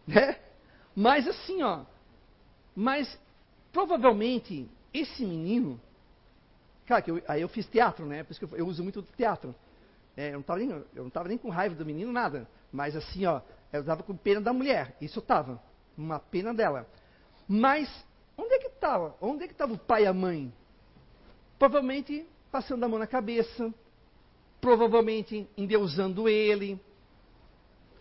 né? 0.07 0.39
Mas 0.95 1.27
assim, 1.27 1.61
ó. 1.61 1.83
Mas 2.75 3.19
provavelmente 3.71 4.69
esse 4.93 5.25
menino, 5.25 5.79
cara, 6.85 7.03
eu, 7.07 7.21
aí 7.27 7.41
eu 7.41 7.49
fiz 7.49 7.67
teatro, 7.67 8.05
né? 8.05 8.23
Por 8.23 8.31
isso 8.31 8.39
que 8.39 8.53
eu, 8.53 8.57
eu 8.57 8.67
uso 8.67 8.83
muito 8.83 9.01
teatro. 9.15 9.53
É, 10.19 10.27
eu 10.27 10.33
não 10.33 10.41
estava 10.41 10.59
nem, 10.59 10.69
eu 10.69 10.85
não 10.95 11.07
estava 11.07 11.29
nem 11.29 11.37
com 11.37 11.47
raiva 11.47 11.75
do 11.75 11.85
menino, 11.85 12.11
nada. 12.11 12.45
Mas 12.73 12.93
assim, 12.93 13.25
ó, 13.25 13.39
eu 13.71 13.79
estava 13.79 14.03
com 14.03 14.17
pena 14.17 14.41
da 14.41 14.51
mulher. 14.51 14.97
Isso 14.99 15.19
eu 15.19 15.21
estava 15.21 15.63
uma 15.97 16.19
pena 16.19 16.53
dela. 16.53 16.85
Mas 17.47 17.89
onde 18.37 18.53
é 18.53 18.59
que 18.59 18.67
estava? 18.67 19.15
Onde 19.21 19.45
é 19.45 19.47
que 19.47 19.53
estava 19.53 19.71
o 19.71 19.77
pai 19.77 20.03
e 20.03 20.07
a 20.07 20.13
mãe? 20.13 20.53
Provavelmente 21.57 22.27
passando 22.51 22.83
a 22.83 22.89
mão 22.89 22.99
na 22.99 23.07
cabeça, 23.07 23.73
provavelmente 24.59 25.47
endeusando 25.55 26.27
ele. 26.27 26.77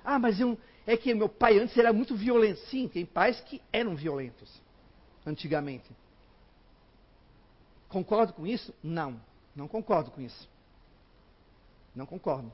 Ah, 0.04 0.18
mas 0.18 0.40
eu, 0.40 0.58
é 0.88 0.96
que 0.96 1.14
meu 1.14 1.28
pai 1.28 1.60
antes 1.60 1.78
era 1.78 1.92
muito 1.92 2.16
violento. 2.16 2.58
Sim, 2.62 2.88
tem 2.88 3.06
pais 3.06 3.40
que 3.42 3.62
eram 3.72 3.94
violentos 3.94 4.60
antigamente. 5.24 5.88
Concordo 7.88 8.32
com 8.32 8.44
isso? 8.44 8.74
Não, 8.82 9.20
não 9.54 9.68
concordo 9.68 10.10
com 10.10 10.20
isso. 10.20 10.57
Não 11.98 12.06
concordo. 12.06 12.52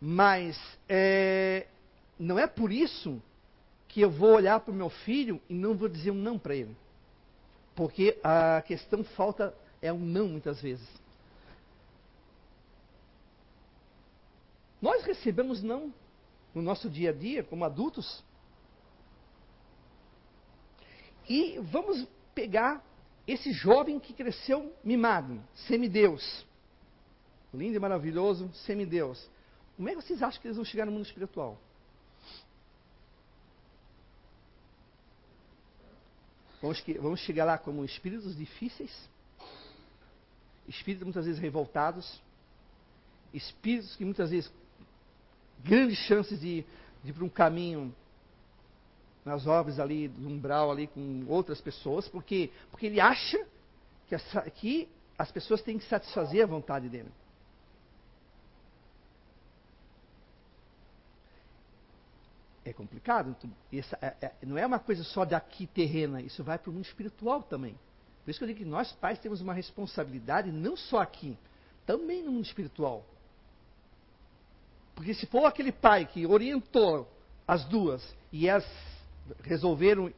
Mas 0.00 0.58
é, 0.88 1.66
não 2.18 2.38
é 2.38 2.46
por 2.46 2.72
isso 2.72 3.22
que 3.86 4.00
eu 4.00 4.10
vou 4.10 4.30
olhar 4.30 4.58
para 4.60 4.72
o 4.72 4.74
meu 4.74 4.88
filho 4.88 5.38
e 5.46 5.52
não 5.52 5.76
vou 5.76 5.90
dizer 5.90 6.10
um 6.10 6.14
não 6.14 6.38
para 6.38 6.56
ele. 6.56 6.74
Porque 7.76 8.18
a 8.24 8.62
questão 8.62 9.04
falta 9.04 9.54
é 9.82 9.92
um 9.92 9.98
não 9.98 10.26
muitas 10.26 10.62
vezes. 10.62 10.88
Nós 14.80 15.04
recebemos 15.04 15.62
não 15.62 15.92
no 16.54 16.62
nosso 16.62 16.88
dia 16.88 17.10
a 17.10 17.12
dia 17.12 17.44
como 17.44 17.62
adultos. 17.62 18.24
E 21.28 21.58
vamos 21.58 22.08
pegar 22.34 22.82
esse 23.26 23.52
jovem 23.52 24.00
que 24.00 24.14
cresceu 24.14 24.74
mimado, 24.82 25.38
semideus. 25.66 26.47
Lindo 27.52 27.76
e 27.76 27.80
maravilhoso, 27.80 28.50
semideus. 28.66 29.28
Como 29.76 29.88
é 29.88 29.94
que 29.94 30.02
vocês 30.02 30.22
acham 30.22 30.40
que 30.40 30.48
eles 30.48 30.56
vão 30.56 30.64
chegar 30.64 30.84
no 30.84 30.92
mundo 30.92 31.06
espiritual? 31.06 31.58
Vamos, 36.60 36.82
vamos 37.00 37.20
chegar 37.20 37.44
lá 37.44 37.56
como 37.56 37.84
espíritos 37.84 38.36
difíceis, 38.36 38.92
espíritos 40.66 41.04
muitas 41.04 41.24
vezes 41.24 41.40
revoltados, 41.40 42.20
espíritos 43.32 43.94
que 43.94 44.04
muitas 44.04 44.30
vezes 44.30 44.52
grandes 45.64 45.98
chances 45.98 46.40
de, 46.40 46.64
de 47.04 47.10
ir 47.10 47.12
para 47.12 47.24
um 47.24 47.28
caminho 47.28 47.94
nas 49.24 49.46
obras 49.46 49.78
ali 49.78 50.08
do 50.08 50.28
umbral 50.28 50.70
ali 50.70 50.88
com 50.88 51.24
outras 51.28 51.60
pessoas, 51.60 52.08
porque, 52.08 52.50
porque 52.70 52.86
ele 52.86 53.00
acha 53.00 53.38
que, 54.08 54.14
essa, 54.14 54.42
que 54.50 54.88
as 55.16 55.30
pessoas 55.30 55.62
têm 55.62 55.78
que 55.78 55.84
satisfazer 55.84 56.42
a 56.42 56.46
vontade 56.46 56.88
dele. 56.88 57.10
É 62.70 62.72
complicado. 62.72 63.36
Essa, 63.72 63.98
é, 64.00 64.26
é, 64.26 64.32
não 64.42 64.58
é 64.58 64.66
uma 64.66 64.78
coisa 64.78 65.02
só 65.04 65.24
daqui 65.24 65.66
terrena, 65.66 66.20
isso 66.20 66.42
vai 66.44 66.58
para 66.58 66.70
o 66.70 66.72
mundo 66.72 66.84
espiritual 66.84 67.42
também. 67.42 67.78
Por 68.24 68.30
isso 68.30 68.38
que 68.38 68.44
eu 68.44 68.48
digo 68.48 68.60
que 68.60 68.64
nós 68.64 68.92
pais 68.92 69.18
temos 69.18 69.40
uma 69.40 69.54
responsabilidade 69.54 70.50
não 70.52 70.76
só 70.76 71.00
aqui, 71.00 71.36
também 71.86 72.22
no 72.22 72.32
mundo 72.32 72.44
espiritual. 72.44 73.04
Porque 74.94 75.14
se 75.14 75.26
for 75.26 75.46
aquele 75.46 75.72
pai 75.72 76.04
que 76.04 76.26
orientou 76.26 77.08
as 77.46 77.64
duas 77.64 78.16
e 78.32 78.48
elas 78.48 78.66
resolveram 79.42 80.12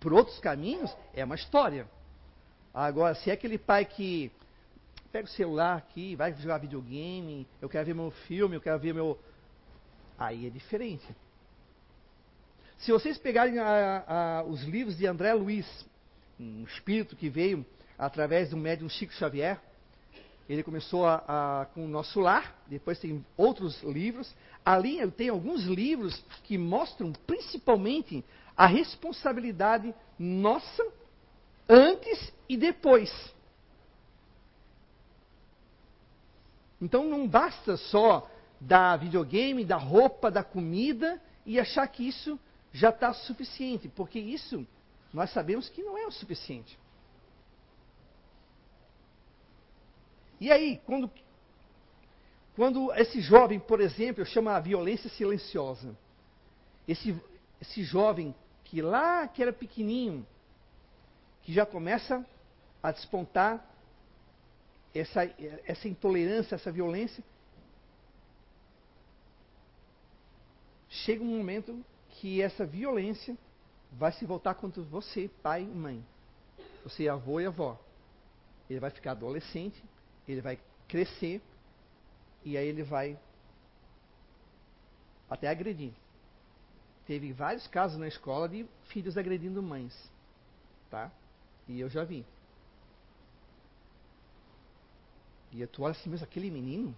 por 0.00 0.12
outros 0.12 0.38
caminhos, 0.40 0.94
é 1.12 1.24
uma 1.24 1.34
história. 1.34 1.88
Agora, 2.72 3.14
se 3.14 3.30
é 3.30 3.34
aquele 3.34 3.58
pai 3.58 3.84
que 3.84 4.32
pega 5.12 5.26
o 5.26 5.30
celular 5.30 5.76
aqui, 5.76 6.16
vai 6.16 6.34
jogar 6.34 6.58
videogame, 6.58 7.46
eu 7.62 7.68
quero 7.68 7.86
ver 7.86 7.94
meu 7.94 8.10
filme, 8.26 8.56
eu 8.56 8.60
quero 8.60 8.78
ver 8.80 8.92
meu. 8.92 9.18
Aí 10.18 10.46
é 10.46 10.50
diferente. 10.50 11.04
Se 12.78 12.92
vocês 12.92 13.16
pegarem 13.18 13.58
a, 13.58 14.04
a, 14.06 14.42
os 14.44 14.62
livros 14.62 14.96
de 14.96 15.06
André 15.06 15.32
Luiz, 15.34 15.66
um 16.38 16.64
espírito 16.64 17.16
que 17.16 17.28
veio 17.28 17.64
através 17.98 18.50
do 18.50 18.56
médium 18.56 18.88
Chico 18.88 19.12
Xavier, 19.12 19.60
ele 20.48 20.62
começou 20.62 21.06
a, 21.06 21.66
com 21.72 21.86
o 21.86 21.88
Nosso 21.88 22.20
Lar, 22.20 22.54
depois 22.66 22.98
tem 22.98 23.24
outros 23.36 23.82
livros. 23.82 24.34
Ali 24.62 25.10
tem 25.12 25.30
alguns 25.30 25.64
livros 25.64 26.22
que 26.42 26.58
mostram 26.58 27.12
principalmente 27.26 28.22
a 28.54 28.66
responsabilidade 28.66 29.94
nossa 30.18 30.84
antes 31.68 32.32
e 32.46 32.58
depois. 32.58 33.10
Então 36.80 37.04
não 37.04 37.26
basta 37.26 37.78
só 37.78 38.30
dar 38.60 38.98
videogame, 38.98 39.64
dar 39.64 39.78
roupa, 39.78 40.30
dar 40.30 40.44
comida 40.44 41.20
e 41.46 41.58
achar 41.58 41.86
que 41.88 42.06
isso 42.06 42.38
já 42.74 42.90
está 42.90 43.12
suficiente, 43.12 43.88
porque 43.88 44.18
isso 44.18 44.66
nós 45.12 45.30
sabemos 45.30 45.68
que 45.68 45.80
não 45.80 45.96
é 45.96 46.04
o 46.08 46.10
suficiente. 46.10 46.76
E 50.40 50.50
aí, 50.50 50.82
quando, 50.84 51.08
quando 52.56 52.92
esse 52.94 53.20
jovem, 53.20 53.60
por 53.60 53.80
exemplo, 53.80 54.22
eu 54.22 54.26
chamo 54.26 54.48
a 54.48 54.58
violência 54.58 55.08
silenciosa, 55.08 55.96
esse, 56.88 57.16
esse 57.60 57.84
jovem 57.84 58.34
que 58.64 58.82
lá 58.82 59.28
que 59.28 59.40
era 59.40 59.52
pequenininho, 59.52 60.26
que 61.44 61.52
já 61.52 61.64
começa 61.64 62.26
a 62.82 62.90
despontar 62.90 63.64
essa, 64.92 65.22
essa 65.64 65.86
intolerância, 65.86 66.56
essa 66.56 66.72
violência, 66.72 67.22
chega 70.88 71.22
um 71.22 71.38
momento 71.38 71.84
que 72.24 72.40
essa 72.40 72.64
violência 72.64 73.36
vai 73.92 74.10
se 74.10 74.24
voltar 74.24 74.54
contra 74.54 74.80
você, 74.80 75.28
pai 75.42 75.62
e 75.62 75.66
mãe. 75.66 76.02
Você 76.82 77.04
é 77.04 77.10
avô 77.10 77.38
e 77.38 77.44
avó. 77.44 77.78
Ele 78.70 78.80
vai 78.80 78.88
ficar 78.88 79.10
adolescente, 79.10 79.84
ele 80.26 80.40
vai 80.40 80.58
crescer 80.88 81.42
e 82.42 82.56
aí 82.56 82.66
ele 82.66 82.82
vai 82.82 83.18
até 85.28 85.48
agredir. 85.48 85.92
Teve 87.06 87.30
vários 87.30 87.66
casos 87.66 87.98
na 87.98 88.08
escola 88.08 88.48
de 88.48 88.66
filhos 88.84 89.18
agredindo 89.18 89.62
mães, 89.62 89.94
tá? 90.90 91.12
E 91.68 91.78
eu 91.78 91.90
já 91.90 92.04
vi. 92.04 92.24
E 95.52 95.66
tu 95.66 95.82
olha 95.82 95.92
assim, 95.92 96.08
mas 96.08 96.22
aquele 96.22 96.50
menino, 96.50 96.96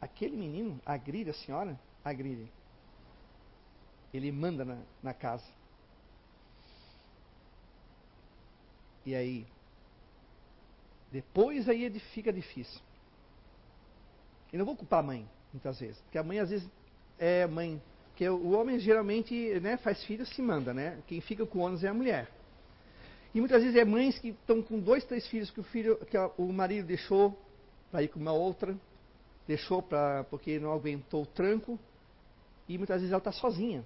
aquele 0.00 0.36
menino 0.36 0.80
agride 0.84 1.30
a 1.30 1.34
senhora? 1.34 1.78
Agride. 2.04 2.57
Ele 4.12 4.32
manda 4.32 4.64
na, 4.64 4.78
na 5.02 5.14
casa. 5.14 5.46
E 9.04 9.14
aí, 9.14 9.46
depois 11.10 11.68
aí 11.68 11.90
fica 12.12 12.32
difícil. 12.32 12.80
E 14.52 14.56
não 14.56 14.64
vou 14.64 14.76
culpar 14.76 15.00
a 15.00 15.02
mãe, 15.02 15.28
muitas 15.52 15.78
vezes. 15.80 15.98
Porque 16.02 16.18
a 16.18 16.22
mãe, 16.22 16.38
às 16.38 16.50
vezes, 16.50 16.68
é 17.18 17.46
mãe. 17.46 17.80
Porque 18.08 18.28
o 18.28 18.50
homem, 18.50 18.78
geralmente, 18.78 19.34
né, 19.60 19.76
faz 19.76 20.02
filho 20.04 20.26
se 20.26 20.42
manda, 20.42 20.74
né? 20.74 20.98
Quem 21.06 21.20
fica 21.20 21.46
com 21.46 21.60
o 21.60 21.62
ônus 21.62 21.84
é 21.84 21.88
a 21.88 21.94
mulher. 21.94 22.30
E 23.34 23.40
muitas 23.40 23.62
vezes 23.62 23.76
é 23.76 23.84
mães 23.84 24.18
que 24.18 24.28
estão 24.28 24.62
com 24.62 24.80
dois, 24.80 25.04
três 25.04 25.26
filhos 25.28 25.50
que 25.50 25.60
o 25.60 25.64
filho, 25.64 25.96
que 26.06 26.16
o 26.36 26.52
marido 26.52 26.86
deixou 26.86 27.38
para 27.90 28.02
ir 28.02 28.08
com 28.08 28.18
uma 28.18 28.32
outra, 28.32 28.76
deixou 29.46 29.82
para 29.82 30.24
porque 30.24 30.58
não 30.58 30.72
aguentou 30.72 31.22
o 31.22 31.26
tranco, 31.26 31.78
e 32.68 32.76
muitas 32.76 32.96
vezes 32.96 33.12
ela 33.12 33.18
está 33.18 33.32
sozinha. 33.32 33.84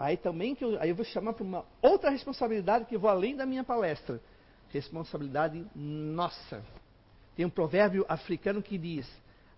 Aí 0.00 0.16
também 0.16 0.54
que 0.54 0.64
eu, 0.64 0.80
aí 0.80 0.88
eu 0.88 0.96
vou 0.96 1.04
chamar 1.04 1.34
para 1.34 1.44
uma 1.44 1.62
outra 1.82 2.08
responsabilidade 2.08 2.86
que 2.86 2.96
vou 2.96 3.10
além 3.10 3.36
da 3.36 3.44
minha 3.44 3.62
palestra, 3.62 4.18
responsabilidade 4.70 5.62
nossa. 5.74 6.64
Tem 7.36 7.44
um 7.44 7.50
provérbio 7.50 8.06
africano 8.08 8.62
que 8.62 8.78
diz: 8.78 9.06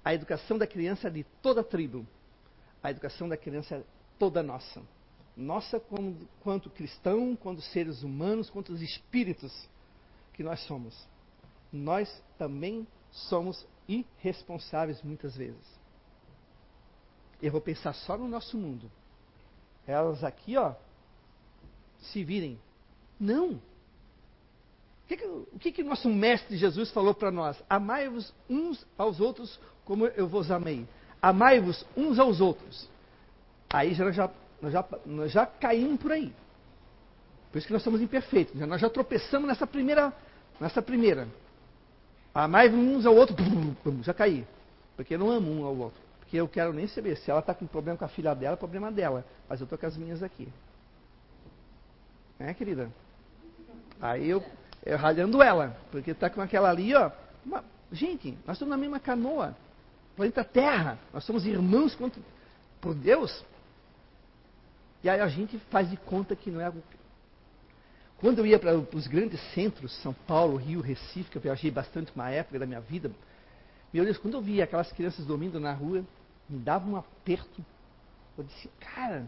a 0.04 0.12
educação 0.12 0.58
da 0.58 0.66
criança 0.66 1.06
é 1.06 1.10
de 1.12 1.22
toda 1.40 1.60
a 1.60 1.64
tribo, 1.64 2.04
a 2.82 2.90
educação 2.90 3.28
da 3.28 3.36
criança 3.36 3.76
é 3.76 3.82
toda 4.18 4.42
nossa. 4.42 4.82
Nossa, 5.36 5.78
como, 5.78 6.18
quanto 6.40 6.68
cristão, 6.68 7.36
quanto 7.36 7.62
seres 7.62 8.02
humanos, 8.02 8.50
quanto 8.50 8.72
os 8.72 8.82
espíritos 8.82 9.68
que 10.32 10.42
nós 10.42 10.58
somos. 10.66 11.06
Nós 11.72 12.20
também 12.36 12.84
somos 13.12 13.64
irresponsáveis 13.88 15.00
muitas 15.02 15.36
vezes. 15.36 15.80
Eu 17.40 17.52
vou 17.52 17.60
pensar 17.60 17.92
só 17.92 18.18
no 18.18 18.26
nosso 18.26 18.58
mundo. 18.58 18.90
Elas 19.86 20.22
aqui, 20.22 20.56
ó, 20.56 20.74
se 22.00 22.22
virem. 22.24 22.58
Não 23.18 23.60
que, 25.12 25.16
que, 25.16 25.26
o 25.26 25.58
que, 25.58 25.72
que 25.72 25.82
nosso 25.82 26.08
mestre 26.08 26.56
Jesus 26.56 26.90
falou 26.90 27.14
para 27.14 27.30
nós? 27.30 27.62
Amai-vos 27.68 28.32
uns 28.48 28.84
aos 28.96 29.20
outros 29.20 29.60
como 29.84 30.06
eu 30.06 30.26
vos 30.26 30.50
amei. 30.50 30.86
Amai-vos 31.20 31.84
uns 31.96 32.18
aos 32.18 32.40
outros. 32.40 32.88
Aí 33.70 33.94
já, 33.94 34.10
já, 34.10 34.30
nós, 34.60 34.72
já, 34.72 34.84
nós 35.04 35.32
já 35.32 35.46
caímos 35.46 36.00
por 36.00 36.12
aí. 36.12 36.32
Por 37.50 37.58
isso 37.58 37.66
que 37.66 37.72
nós 37.72 37.82
somos 37.82 38.00
imperfeitos. 38.00 38.54
Nós 38.60 38.80
já 38.80 38.88
tropeçamos 38.88 39.48
nessa 39.48 39.66
primeira. 39.66 40.12
Nessa 40.58 40.80
primeira. 40.80 41.28
Amai-vos 42.34 42.78
uns 42.78 43.06
ao 43.06 43.14
outro. 43.14 43.36
Já 44.02 44.14
caí. 44.14 44.46
Porque 44.96 45.18
não 45.18 45.30
amo 45.30 45.50
um 45.50 45.64
ao 45.64 45.76
outro. 45.76 46.00
Porque 46.32 46.40
eu 46.40 46.48
quero 46.48 46.72
nem 46.72 46.86
saber. 46.86 47.18
Se 47.18 47.30
ela 47.30 47.40
está 47.40 47.54
com 47.54 47.66
problema 47.66 47.98
com 47.98 48.06
a 48.06 48.08
filha 48.08 48.34
dela, 48.34 48.54
é 48.54 48.56
problema 48.56 48.90
dela. 48.90 49.22
Mas 49.46 49.60
eu 49.60 49.64
estou 49.64 49.78
com 49.78 49.84
as 49.84 49.98
minhas 49.98 50.22
aqui. 50.22 50.48
É, 52.38 52.54
querida? 52.54 52.90
Aí 54.00 54.30
eu 54.30 54.42
é, 54.82 54.94
ralhando 54.94 55.42
ela, 55.42 55.76
porque 55.90 56.12
está 56.12 56.30
com 56.30 56.40
aquela 56.40 56.70
ali, 56.70 56.94
ó. 56.94 57.10
Uma, 57.44 57.62
gente, 57.92 58.30
nós 58.46 58.56
estamos 58.56 58.70
na 58.70 58.78
mesma 58.78 58.98
canoa, 58.98 59.54
planeta 60.16 60.42
Terra, 60.42 60.98
nós 61.12 61.22
somos 61.22 61.44
irmãos 61.44 61.94
contra, 61.94 62.22
por 62.80 62.94
Deus. 62.94 63.44
E 65.04 65.10
aí 65.10 65.20
a 65.20 65.28
gente 65.28 65.58
faz 65.70 65.90
de 65.90 65.98
conta 65.98 66.34
que 66.34 66.50
não 66.50 66.62
é 66.62 66.64
algo. 66.64 66.82
Quando 68.16 68.38
eu 68.38 68.46
ia 68.46 68.58
para 68.58 68.74
os 68.74 69.06
grandes 69.06 69.38
centros, 69.52 69.94
São 70.00 70.14
Paulo, 70.26 70.56
Rio, 70.56 70.80
Recife, 70.80 71.30
que 71.30 71.36
eu 71.36 71.42
viajei 71.42 71.70
bastante 71.70 72.10
uma 72.14 72.30
época 72.30 72.58
da 72.58 72.64
minha 72.64 72.80
vida, 72.80 73.10
meu 73.92 74.06
Deus, 74.06 74.16
quando 74.16 74.38
eu 74.38 74.40
via 74.40 74.64
aquelas 74.64 74.90
crianças 74.92 75.26
dormindo 75.26 75.60
na 75.60 75.74
rua, 75.74 76.02
me 76.52 76.58
dava 76.58 76.88
um 76.88 76.96
aperto. 76.96 77.64
Eu 78.36 78.44
disse, 78.44 78.68
cara, 78.78 79.26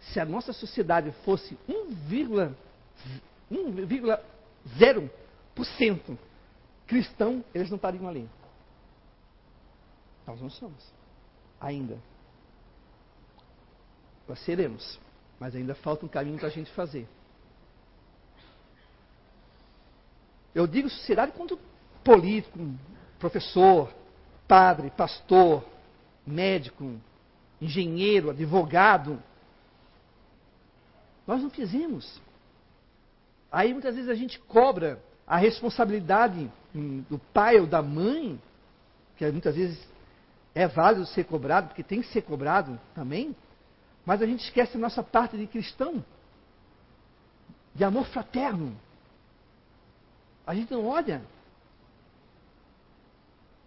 se 0.00 0.18
a 0.18 0.24
nossa 0.24 0.52
sociedade 0.52 1.12
fosse 1.24 1.56
1,1 1.68 2.54
0% 4.78 6.18
cristão, 6.86 7.44
eles 7.54 7.68
não 7.68 7.76
estariam 7.76 8.08
ali. 8.08 8.28
Nós 10.26 10.40
não 10.40 10.50
somos. 10.50 10.92
Ainda. 11.60 11.98
Nós 14.26 14.38
seremos. 14.40 14.98
Mas 15.38 15.54
ainda 15.54 15.74
falta 15.74 16.06
um 16.06 16.08
caminho 16.08 16.38
para 16.38 16.48
a 16.48 16.50
gente 16.50 16.70
fazer. 16.72 17.06
Eu 20.54 20.66
digo 20.66 20.88
sociedade 20.88 21.32
quanto 21.32 21.58
político, 22.02 22.58
professor, 23.18 23.92
padre, 24.48 24.90
pastor, 24.90 25.62
médico, 26.26 26.98
engenheiro, 27.60 28.30
advogado. 28.30 29.22
Nós 31.26 31.42
não 31.42 31.50
fizemos. 31.50 32.20
Aí 33.50 33.72
muitas 33.72 33.94
vezes 33.94 34.10
a 34.10 34.14
gente 34.14 34.38
cobra 34.40 35.02
a 35.26 35.36
responsabilidade 35.36 36.50
hum, 36.74 37.04
do 37.08 37.18
pai 37.18 37.58
ou 37.58 37.66
da 37.66 37.82
mãe, 37.82 38.40
que 39.16 39.30
muitas 39.30 39.54
vezes 39.54 39.88
é 40.54 40.66
válido 40.66 41.06
ser 41.06 41.24
cobrado, 41.24 41.68
porque 41.68 41.82
tem 41.82 42.00
que 42.00 42.08
ser 42.08 42.22
cobrado 42.22 42.78
também, 42.94 43.34
mas 44.04 44.22
a 44.22 44.26
gente 44.26 44.44
esquece 44.44 44.76
a 44.76 44.80
nossa 44.80 45.02
parte 45.02 45.36
de 45.36 45.46
cristão, 45.46 46.04
de 47.74 47.84
amor 47.84 48.06
fraterno. 48.06 48.74
A 50.46 50.54
gente 50.54 50.72
não 50.72 50.86
olha. 50.86 51.20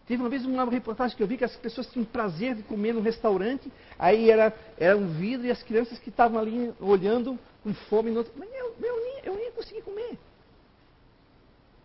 Teve 0.10 0.24
uma 0.24 0.30
vez 0.30 0.44
uma 0.44 0.66
reportagem 0.66 1.16
que 1.16 1.22
eu 1.22 1.28
vi 1.28 1.38
que 1.38 1.44
as 1.44 1.56
pessoas 1.56 1.86
tinham 1.86 2.04
prazer 2.04 2.56
de 2.56 2.64
comer 2.64 2.96
no 2.96 3.00
restaurante, 3.00 3.72
aí 4.00 4.32
era, 4.32 4.52
era 4.76 4.98
um 4.98 5.08
vidro 5.08 5.46
e 5.46 5.52
as 5.52 5.62
crianças 5.62 6.00
que 6.00 6.10
estavam 6.10 6.40
ali 6.40 6.74
olhando 6.80 7.38
com 7.62 7.72
fome. 7.76 8.10
No 8.10 8.18
outro, 8.18 8.34
mas 8.36 8.50
eu, 8.52 8.76
eu, 8.82 9.04
nem, 9.04 9.20
eu 9.24 9.36
nem 9.36 9.46
ia 9.46 9.52
conseguir 9.52 9.84
comer. 9.84 10.18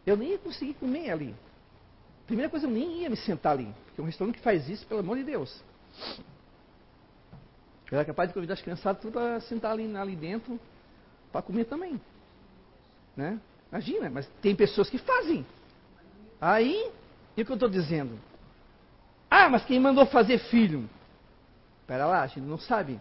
Eu 0.07 0.17
nem 0.17 0.31
ia 0.31 0.39
conseguir 0.39 0.73
comer 0.73 1.11
ali. 1.11 1.35
Primeira 2.27 2.49
coisa, 2.49 2.67
eu 2.67 2.71
nem 2.71 3.03
ia 3.03 3.11
me 3.11 3.17
sentar 3.19 3.53
ali. 3.53 3.69
Porque 3.85 4.01
um 4.01 4.07
restaurante 4.07 4.37
que 4.37 4.43
faz 4.43 4.71
isso, 4.71 4.87
pelo 4.87 5.01
amor 5.01 5.19
de 5.19 5.25
Deus. 5.25 5.63
Eu 7.93 7.99
era 7.99 8.07
capaz 8.07 8.31
de 8.31 8.35
convidar 8.35 8.55
as 8.55 8.63
criançadas 8.63 9.03
tudo 9.03 9.13
para 9.13 9.39
sentar 9.41 9.73
ali, 9.73 9.95
ali 9.95 10.17
dentro 10.17 10.59
para 11.31 11.43
comer 11.43 11.67
também. 11.67 12.01
Né? 13.15 13.39
Imagina, 13.71 14.09
mas 14.09 14.27
tem 14.41 14.57
pessoas 14.57 14.89
que 14.89 14.97
fazem. 14.97 15.45
Aí, 16.41 16.91
e 17.37 17.43
o 17.43 17.45
que 17.45 17.51
eu 17.51 17.55
estou 17.55 17.69
dizendo? 17.69 18.19
Ah, 19.31 19.49
mas 19.49 19.65
quem 19.65 19.81
mandou 19.81 20.07
fazer 20.07 20.39
filho? 20.39 20.89
Espera 21.81 22.07
lá, 22.07 22.23
a 22.23 22.27
gente 22.27 22.41
não 22.41 22.59
sabe 22.59 23.01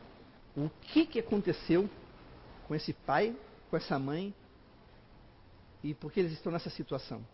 o 0.55 0.69
que, 0.81 1.05
que 1.05 1.19
aconteceu 1.19 1.89
com 2.67 2.75
esse 2.75 2.93
pai, 2.93 3.35
com 3.69 3.77
essa 3.77 3.97
mãe, 3.97 4.33
e 5.83 5.93
por 5.93 6.11
que 6.11 6.19
eles 6.19 6.33
estão 6.33 6.51
nessa 6.51 6.69
situação. 6.69 7.25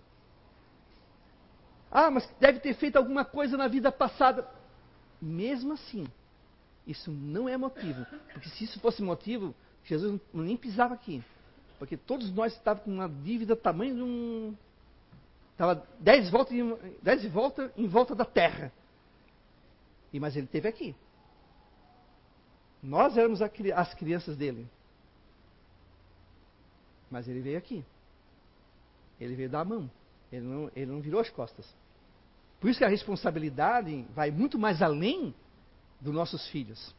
Ah, 1.91 2.09
mas 2.11 2.29
deve 2.39 2.59
ter 2.59 2.73
feito 2.75 2.97
alguma 2.97 3.25
coisa 3.25 3.57
na 3.57 3.67
vida 3.67 3.91
passada. 3.91 4.47
Mesmo 5.21 5.73
assim, 5.73 6.07
isso 6.85 7.11
não 7.11 7.49
é 7.49 7.57
motivo. 7.57 8.05
Porque 8.33 8.49
se 8.49 8.63
isso 8.63 8.79
fosse 8.79 9.01
motivo, 9.01 9.55
Jesus 9.83 10.19
nem 10.33 10.55
pisava 10.55 10.93
aqui. 10.93 11.23
Porque 11.77 11.97
todos 11.97 12.31
nós 12.31 12.53
estávamos 12.53 12.85
com 12.85 12.91
uma 12.91 13.09
dívida 13.09 13.55
tamanho 13.55 13.95
de 13.95 14.01
um. 14.01 14.55
Estava 15.59 15.85
dez 15.99 16.29
voltas 16.29 16.53
em, 16.53 16.77
dez 17.01 17.25
volta 17.25 17.73
em 17.75 17.85
volta 17.85 18.15
da 18.15 18.23
terra. 18.23 18.71
E, 20.13 20.17
mas 20.17 20.33
ele 20.37 20.45
esteve 20.45 20.69
aqui. 20.69 20.95
Nós 22.81 23.17
éramos 23.17 23.41
a, 23.41 23.51
as 23.75 23.93
crianças 23.93 24.37
dele. 24.37 24.65
Mas 27.11 27.27
ele 27.27 27.41
veio 27.41 27.57
aqui. 27.57 27.83
Ele 29.19 29.35
veio 29.35 29.49
dar 29.49 29.59
a 29.59 29.65
mão. 29.65 29.91
Ele 30.31 30.45
não, 30.45 30.71
ele 30.73 30.85
não 30.85 31.01
virou 31.01 31.19
as 31.19 31.29
costas. 31.29 31.67
Por 32.61 32.69
isso 32.69 32.79
que 32.79 32.85
a 32.85 32.89
responsabilidade 32.89 34.03
vai 34.15 34.31
muito 34.31 34.57
mais 34.57 34.81
além 34.81 35.35
dos 35.99 36.13
nossos 36.13 36.47
filhos. 36.47 36.95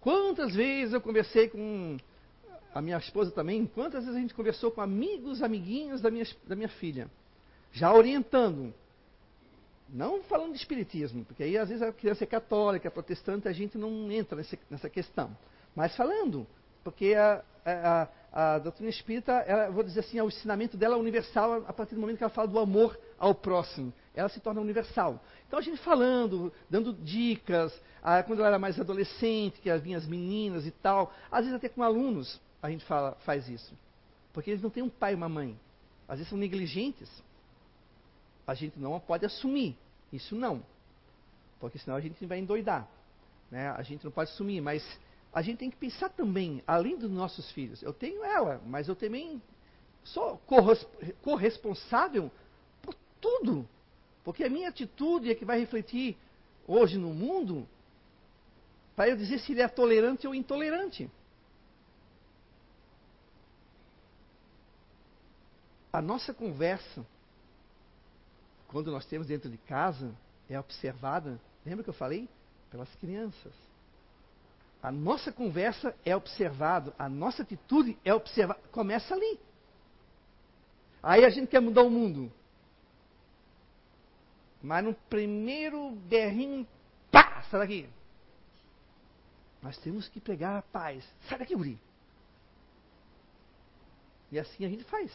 Quantas 0.00 0.56
vezes 0.56 0.92
eu 0.92 1.00
conversei 1.00 1.48
com 1.48 1.98
a 2.74 2.82
minha 2.82 2.98
esposa 2.98 3.30
também, 3.30 3.64
quantas 3.64 4.02
vezes 4.02 4.16
a 4.16 4.20
gente 4.20 4.34
conversou 4.34 4.72
com 4.72 4.80
amigos, 4.80 5.40
amiguinhos 5.40 6.00
da 6.00 6.10
minha, 6.10 6.26
da 6.44 6.56
minha 6.56 6.68
filha, 6.68 7.08
já 7.72 7.92
orientando, 7.92 8.72
não 9.88 10.22
falando 10.22 10.52
de 10.52 10.58
espiritismo, 10.58 11.24
porque 11.24 11.42
aí 11.42 11.56
às 11.56 11.68
vezes 11.68 11.82
a 11.82 11.92
criança 11.92 12.24
é 12.24 12.26
católica, 12.26 12.90
protestante, 12.90 13.48
a 13.48 13.52
gente 13.52 13.78
não 13.78 14.10
entra 14.10 14.36
nesse, 14.36 14.58
nessa 14.70 14.88
questão, 14.88 15.36
mas 15.74 15.94
falando, 15.96 16.46
porque 16.82 17.14
a, 17.14 17.42
a, 17.64 18.08
a 18.32 18.58
doutrina 18.58 18.90
espírita, 18.90 19.32
ela, 19.32 19.70
vou 19.70 19.82
dizer 19.82 20.00
assim, 20.00 20.20
o 20.20 20.28
ensinamento 20.28 20.76
dela 20.76 20.94
é 20.94 20.98
universal 20.98 21.64
a 21.66 21.72
partir 21.72 21.94
do 21.94 22.00
momento 22.00 22.18
que 22.18 22.24
ela 22.24 22.30
fala 22.30 22.48
do 22.48 22.58
amor 22.58 22.98
ao 23.18 23.34
próximo. 23.34 23.92
Ela 24.14 24.28
se 24.28 24.40
torna 24.40 24.60
universal. 24.60 25.20
Então 25.46 25.58
a 25.58 25.62
gente 25.62 25.78
falando, 25.78 26.52
dando 26.68 26.92
dicas, 26.92 27.72
ah, 28.02 28.22
quando 28.22 28.40
ela 28.40 28.48
era 28.48 28.58
mais 28.58 28.78
adolescente, 28.78 29.60
que 29.60 29.76
vinha 29.78 29.96
as 29.96 30.06
meninas 30.06 30.66
e 30.66 30.70
tal, 30.70 31.12
às 31.30 31.40
vezes 31.40 31.54
até 31.54 31.68
com 31.68 31.82
alunos 31.82 32.40
a 32.62 32.70
gente 32.70 32.84
fala, 32.84 33.16
faz 33.24 33.48
isso. 33.48 33.74
Porque 34.32 34.50
eles 34.50 34.62
não 34.62 34.70
têm 34.70 34.82
um 34.82 34.88
pai 34.88 35.12
e 35.12 35.16
uma 35.16 35.28
mãe. 35.28 35.58
Às 36.08 36.18
vezes 36.18 36.30
são 36.30 36.38
negligentes. 36.38 37.08
A 38.48 38.54
gente 38.54 38.78
não 38.80 38.98
pode 38.98 39.26
assumir. 39.26 39.76
Isso 40.10 40.34
não. 40.34 40.64
Porque 41.60 41.78
senão 41.78 41.98
a 41.98 42.00
gente 42.00 42.24
vai 42.24 42.38
endoidar. 42.38 42.88
Né? 43.50 43.68
A 43.68 43.82
gente 43.82 44.02
não 44.02 44.10
pode 44.10 44.30
assumir, 44.30 44.62
mas 44.62 44.82
a 45.34 45.42
gente 45.42 45.58
tem 45.58 45.70
que 45.70 45.76
pensar 45.76 46.08
também, 46.08 46.62
além 46.66 46.96
dos 46.96 47.10
nossos 47.10 47.50
filhos. 47.52 47.82
Eu 47.82 47.92
tenho 47.92 48.24
ela, 48.24 48.58
mas 48.64 48.88
eu 48.88 48.96
também 48.96 49.42
sou 50.02 50.40
corresponsável 51.20 52.30
por 52.80 52.94
tudo. 53.20 53.68
Porque 54.24 54.42
a 54.42 54.48
minha 54.48 54.70
atitude 54.70 55.30
é 55.30 55.34
que 55.34 55.44
vai 55.44 55.58
refletir 55.58 56.16
hoje 56.66 56.96
no 56.96 57.12
mundo 57.12 57.68
para 58.96 59.10
eu 59.10 59.16
dizer 59.16 59.40
se 59.40 59.52
ele 59.52 59.60
é 59.60 59.68
tolerante 59.68 60.26
ou 60.26 60.34
intolerante. 60.34 61.10
A 65.92 66.00
nossa 66.00 66.32
conversa, 66.32 67.04
quando 68.68 68.92
nós 68.92 69.04
temos 69.06 69.26
dentro 69.26 69.50
de 69.50 69.56
casa, 69.58 70.14
é 70.48 70.58
observada, 70.60 71.40
lembra 71.64 71.82
que 71.82 71.90
eu 71.90 71.94
falei? 71.94 72.28
Pelas 72.70 72.94
crianças. 72.96 73.52
A 74.82 74.92
nossa 74.92 75.32
conversa 75.32 75.94
é 76.04 76.14
observada, 76.14 76.94
a 76.98 77.08
nossa 77.08 77.42
atitude 77.42 77.98
é 78.04 78.14
observada. 78.14 78.60
Começa 78.70 79.14
ali. 79.14 79.40
Aí 81.02 81.24
a 81.24 81.30
gente 81.30 81.48
quer 81.48 81.60
mudar 81.60 81.82
o 81.82 81.90
mundo. 81.90 82.30
Mas 84.62 84.84
no 84.84 84.94
primeiro 84.94 85.92
berrinho, 85.92 86.66
pá, 87.10 87.42
sai 87.50 87.60
daqui. 87.60 87.88
Nós 89.62 89.78
temos 89.78 90.08
que 90.08 90.20
pegar 90.20 90.58
a 90.58 90.62
paz. 90.62 91.04
Sai 91.28 91.38
daqui, 91.38 91.54
guri. 91.54 91.78
E 94.30 94.38
assim 94.38 94.64
a 94.64 94.68
gente 94.68 94.84
faz. 94.84 95.10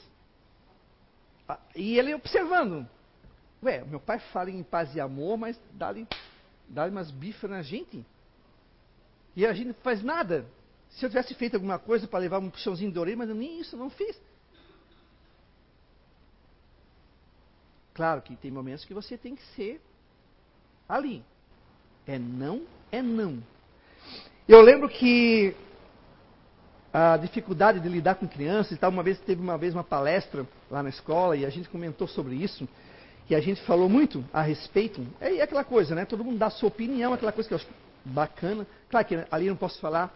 Ah, 1.47 1.59
e 1.75 1.99
ele 1.99 2.15
observando. 2.15 2.87
Ué, 3.63 3.83
meu 3.83 3.99
pai 3.99 4.19
fala 4.19 4.49
em 4.51 4.61
paz 4.63 4.93
e 4.95 4.99
amor, 4.99 5.37
mas 5.37 5.59
dá-lhe 5.73 6.07
dá 6.67 6.85
umas 6.85 7.11
bifas 7.11 7.49
na 7.49 7.61
gente. 7.61 8.05
E 9.35 9.45
a 9.45 9.53
gente 9.53 9.67
não 9.67 9.73
faz 9.75 10.03
nada. 10.03 10.45
Se 10.89 11.05
eu 11.05 11.09
tivesse 11.09 11.33
feito 11.33 11.55
alguma 11.55 11.79
coisa 11.79 12.07
para 12.07 12.19
levar 12.19 12.39
um 12.39 12.49
puxãozinho 12.49 12.91
de 12.91 12.99
orelha, 12.99 13.17
mas 13.17 13.29
eu 13.29 13.35
nem 13.35 13.59
isso 13.59 13.75
não 13.77 13.89
fiz. 13.89 14.19
Claro 17.93 18.21
que 18.21 18.35
tem 18.35 18.51
momentos 18.51 18.85
que 18.85 18.93
você 18.93 19.17
tem 19.17 19.35
que 19.35 19.43
ser 19.55 19.81
ali. 20.87 21.23
É 22.05 22.19
não, 22.19 22.65
é 22.91 23.01
não. 23.01 23.41
Eu 24.47 24.61
lembro 24.61 24.89
que 24.89 25.55
a 26.91 27.17
dificuldade 27.17 27.79
de 27.79 27.89
lidar 27.89 28.15
com 28.15 28.27
crianças 28.27 28.73
e 28.73 28.77
tal, 28.77 28.91
uma 28.91 29.01
vez 29.01 29.19
teve 29.19 29.41
uma 29.41 29.57
vez 29.57 29.73
uma 29.73 29.83
palestra 29.83 30.45
lá 30.69 30.83
na 30.83 30.89
escola 30.89 31.35
e 31.35 31.45
a 31.45 31.49
gente 31.49 31.69
comentou 31.69 32.07
sobre 32.07 32.35
isso. 32.35 32.67
E 33.29 33.35
a 33.35 33.39
gente 33.39 33.61
falou 33.61 33.87
muito 33.87 34.23
a 34.33 34.41
respeito. 34.41 35.05
É, 35.19 35.35
é 35.37 35.41
aquela 35.41 35.63
coisa, 35.63 35.95
né? 35.95 36.05
Todo 36.05 36.23
mundo 36.23 36.37
dá 36.37 36.49
sua 36.49 36.67
opinião, 36.67 37.13
aquela 37.13 37.31
coisa 37.31 37.47
que 37.47 37.53
eu 37.53 37.57
acho 37.57 37.67
bacana. 38.05 38.67
Claro 38.89 39.07
que 39.07 39.25
ali 39.31 39.47
não 39.47 39.55
posso 39.55 39.79
falar 39.79 40.13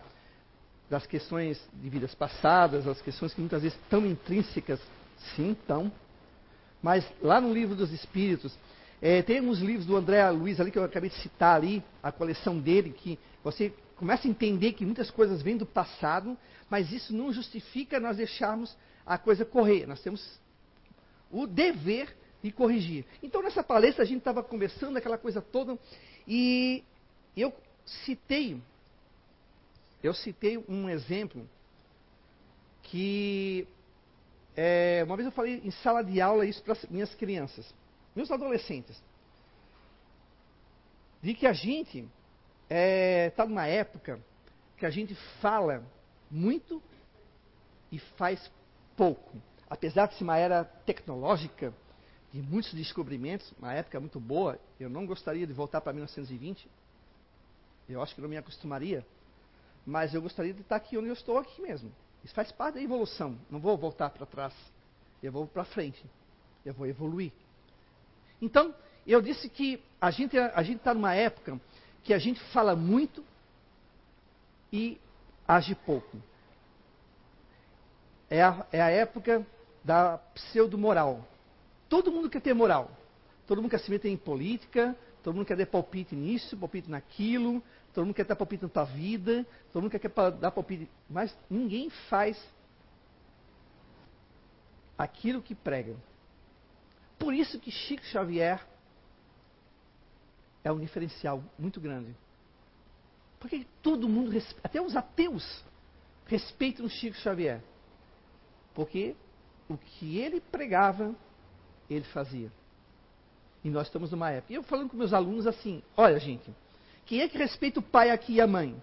das 0.90 1.06
questões 1.06 1.60
de 1.74 1.90
vidas 1.90 2.14
passadas, 2.16 2.88
as 2.88 3.02
questões 3.02 3.34
que 3.34 3.42
muitas 3.42 3.62
vezes 3.62 3.78
estão 3.78 4.06
intrínsecas, 4.06 4.80
sim, 5.36 5.52
estão. 5.52 5.92
Mas 6.82 7.06
lá 7.22 7.42
no 7.42 7.54
livro 7.54 7.76
dos 7.76 7.92
Espíritos, 7.92 8.58
é, 9.02 9.22
tem 9.22 9.42
uns 9.42 9.60
livros 9.60 9.86
do 9.86 9.96
André 9.96 10.30
Luiz 10.30 10.60
ali 10.60 10.72
que 10.72 10.78
eu 10.78 10.84
acabei 10.84 11.10
de 11.10 11.18
citar 11.18 11.56
ali, 11.56 11.84
a 12.02 12.12
coleção 12.12 12.58
dele, 12.58 12.92
que 12.92 13.20
você 13.44 13.74
começa 13.96 14.28
a 14.28 14.32
entender 14.32 14.74
que 14.74 14.86
muitas 14.86 15.10
coisas 15.12 15.42
vêm 15.42 15.58
do 15.58 15.66
passado, 15.66 16.38
mas 16.70 16.92
isso 16.92 17.14
não 17.14 17.34
justifica 17.34 18.00
nós 18.00 18.18
deixarmos 18.18 18.76
a 19.06 19.18
coisa 19.18 19.44
correr. 19.44 19.86
Nós 19.88 20.02
temos 20.02 20.40
o 21.32 21.46
dever 21.46 22.16
de 22.42 22.52
corrigir. 22.52 23.06
Então, 23.22 23.42
nessa 23.42 23.64
palestra, 23.64 24.04
a 24.04 24.08
gente 24.08 24.20
estava 24.20 24.44
conversando 24.44 24.98
aquela 24.98 25.18
coisa 25.18 25.42
toda, 25.42 25.78
e 26.28 26.84
eu 27.36 27.54
citei, 28.06 28.62
eu 30.04 30.14
citei 30.14 30.58
um 30.68 30.90
exemplo 30.90 31.48
que 32.84 33.68
é, 34.56 35.04
uma 35.06 35.16
vez 35.16 35.26
eu 35.26 35.32
falei 35.32 35.62
em 35.64 35.72
sala 35.72 36.04
de 36.04 36.20
aula 36.20 36.46
isso 36.46 36.64
para 36.64 36.76
minhas 36.90 37.14
crianças, 37.16 37.74
meus 38.16 38.32
adolescentes, 38.32 39.02
de 41.22 41.34
que 41.34 41.46
a 41.46 41.54
gente 41.54 42.00
está 42.00 42.10
é, 42.70 43.30
tá 43.32 43.46
numa 43.46 43.68
época 43.68 44.20
que 44.78 44.86
a 44.86 44.90
gente 44.90 45.16
fala 45.42 45.84
muito 46.30 46.82
e 47.92 48.00
faz 48.00 48.52
pouco. 48.96 49.38
Apesar 49.70 50.08
de 50.08 50.16
ser 50.16 50.24
uma 50.24 50.38
era 50.38 50.64
tecnológica, 50.64 51.74
de 52.34 52.42
muitos 52.42 52.74
descobrimentos, 52.74 53.54
uma 53.58 53.74
época 53.74 54.00
muito 54.00 54.20
boa, 54.20 54.60
eu 54.80 54.90
não 54.90 55.06
gostaria 55.06 55.48
de 55.48 55.54
voltar 55.54 55.82
para 55.82 55.94
1920, 55.94 56.68
eu 57.90 58.02
acho 58.02 58.14
que 58.14 58.22
não 58.22 58.30
me 58.30 58.38
acostumaria. 58.38 59.06
Mas 59.86 60.14
eu 60.14 60.22
gostaria 60.22 60.54
de 60.54 60.62
estar 60.62 60.76
aqui 60.76 60.98
onde 60.98 61.08
eu 61.08 61.14
estou 61.14 61.38
aqui 61.38 61.62
mesmo. 61.62 61.90
Isso 62.24 62.34
faz 62.34 62.52
parte 62.52 62.76
da 62.76 62.82
evolução. 62.82 63.38
Não 63.50 63.60
vou 63.60 63.78
voltar 63.78 64.10
para 64.10 64.26
trás. 64.26 64.54
Eu 65.24 65.32
vou 65.32 65.48
para 65.48 65.64
frente. 65.64 66.04
Eu 66.66 66.74
vou 66.74 66.86
evoluir. 66.86 67.32
Então, 68.42 68.76
eu 69.06 69.22
disse 69.22 69.48
que 69.48 69.82
a 70.02 70.12
gente 70.12 70.38
a 70.38 70.62
está 70.62 70.94
numa 70.94 71.16
época 71.16 71.60
que 72.04 72.14
a 72.14 72.20
gente 72.20 72.40
fala 72.52 72.76
muito 72.76 73.24
e 74.72 75.00
age 75.48 75.74
pouco. 75.74 76.22
É 78.30 78.44
a, 78.44 78.66
é 78.74 78.82
a 78.82 78.90
época 78.90 79.48
da 79.84 80.18
pseudo-moral. 80.18 81.26
Todo 81.90 82.12
mundo 82.12 82.30
quer 82.30 82.42
ter 82.42 82.54
moral. 82.54 82.92
Todo 83.46 83.62
mundo 83.62 83.72
quer 83.72 83.80
se 83.80 83.90
meter 83.90 84.10
em 84.10 84.18
política, 84.18 84.96
todo 85.24 85.34
mundo 85.34 85.46
quer 85.46 85.56
dar 85.56 85.66
palpite 85.66 86.16
nisso, 86.16 86.58
palpite 86.58 86.90
naquilo, 86.90 87.64
todo 87.94 88.06
mundo 88.06 88.14
quer 88.14 88.26
dar 88.26 88.36
palpite 88.36 88.64
na 88.64 88.70
tua 88.70 88.84
vida, 88.84 89.46
todo 89.72 89.82
mundo 89.84 89.92
quer 89.92 90.12
dar 90.34 90.52
palpite, 90.52 90.90
mas 91.10 91.36
ninguém 91.50 91.90
faz 92.10 92.38
aquilo 94.98 95.42
que 95.42 95.56
prega. 95.56 95.96
Por 97.18 97.34
isso 97.34 97.60
que 97.60 97.72
Chico 97.72 98.04
Xavier 98.06 98.66
é 100.64 100.72
um 100.72 100.80
diferencial 100.80 101.42
muito 101.58 101.80
grande. 101.80 102.14
Porque 103.40 103.66
todo 103.82 104.10
mundo, 104.10 104.32
até 104.64 104.82
os 104.82 104.96
ateus, 104.96 105.64
respeitam 106.26 106.90
Chico 106.90 107.16
Xavier. 107.18 107.62
Porque 108.74 109.16
o 109.70 109.78
que 109.78 110.18
ele 110.18 110.42
pregava, 110.42 111.16
ele 111.96 112.06
fazia. 112.06 112.52
E 113.64 113.70
nós 113.70 113.88
estamos 113.88 114.12
numa 114.12 114.32
época. 114.32 114.54
E 114.54 114.56
eu 114.56 114.64
falando 114.64 114.90
com 114.90 114.98
meus 114.98 115.14
alunos 115.14 115.48
assim: 115.48 115.82
olha, 115.96 116.20
gente, 116.20 116.50
quem 117.06 117.22
é 117.22 117.28
que 117.28 117.38
respeita 117.38 117.80
o 117.80 117.84
pai 117.84 118.10
aqui 118.10 118.34
e 118.34 118.42
a 118.42 118.48
mãe? 118.48 118.76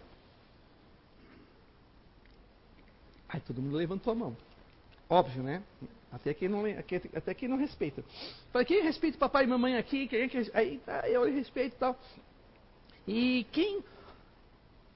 Aí 3.28 3.40
todo 3.40 3.60
mundo 3.60 3.76
levantou 3.76 4.12
a 4.12 4.16
mão. 4.16 4.36
Óbvio, 5.08 5.42
né? 5.42 5.62
Até 6.10 6.32
quem 6.32 6.48
não, 6.48 6.62
até 7.16 7.34
quem 7.34 7.48
não 7.48 7.56
respeita. 7.56 8.04
Falei, 8.52 8.64
quem 8.64 8.82
respeita 8.82 9.16
o 9.16 9.20
papai 9.20 9.44
e 9.44 9.46
mamãe 9.48 9.76
aqui? 9.76 10.06
Quem 10.06 10.20
é 10.20 10.28
que, 10.28 10.50
aí 10.54 10.78
tá, 10.78 11.08
eu 11.08 11.24
respeito 11.24 11.74
e 11.74 11.78
tal. 11.78 11.98
E 13.06 13.46
quem. 13.50 13.82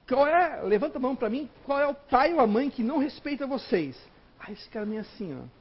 Qual 0.07 0.25
é, 0.25 0.61
levanta 0.63 0.97
a 0.97 1.01
mão 1.01 1.15
para 1.15 1.29
mim, 1.29 1.49
qual 1.65 1.79
é 1.79 1.87
o 1.87 1.93
pai 1.93 2.33
ou 2.33 2.39
a 2.39 2.47
mãe 2.47 2.69
que 2.69 2.81
não 2.81 2.97
respeita 2.97 3.45
vocês? 3.45 3.95
Aí 4.39 4.53
esse 4.53 4.67
cara 4.69 4.85
meio 4.85 5.01
assim, 5.01 5.37
ó. 5.37 5.58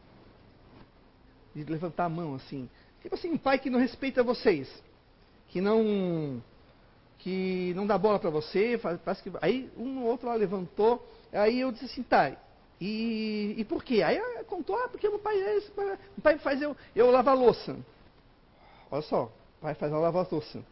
De 1.54 1.64
levantar 1.64 2.04
a 2.04 2.08
mão 2.08 2.34
assim. 2.34 2.68
Tipo 3.02 3.14
assim, 3.14 3.30
um 3.30 3.38
pai 3.38 3.58
que 3.58 3.70
não 3.70 3.78
respeita 3.78 4.22
vocês. 4.22 4.68
Que 5.48 5.60
não. 5.60 6.42
Que 7.18 7.72
não 7.74 7.86
dá 7.86 7.96
bola 7.98 8.18
para 8.18 8.30
você. 8.30 8.78
Faz, 8.78 9.20
que, 9.20 9.30
aí 9.40 9.70
um 9.76 10.02
ou 10.02 10.08
outro 10.08 10.28
lá 10.28 10.34
levantou. 10.34 11.04
Aí 11.32 11.60
eu 11.60 11.72
disse 11.72 11.86
assim, 11.86 12.02
tá. 12.02 12.32
E, 12.80 13.54
e 13.56 13.64
por 13.64 13.82
quê? 13.82 14.02
Aí 14.02 14.20
contou, 14.44 14.76
ah, 14.76 14.88
porque 14.88 15.08
meu 15.08 15.18
pai 15.18 15.40
é 15.40 15.58
isso. 15.58 15.72
Meu 15.76 15.96
pai 16.22 16.38
faz 16.38 16.62
eu, 16.62 16.76
eu 16.94 17.10
lavar 17.10 17.36
louça. 17.36 17.76
Olha 18.90 19.02
só, 19.02 19.24
o 19.24 19.60
pai 19.60 19.74
faz 19.74 19.92
eu 19.92 20.00
lavar 20.00 20.26
louça. 20.30 20.62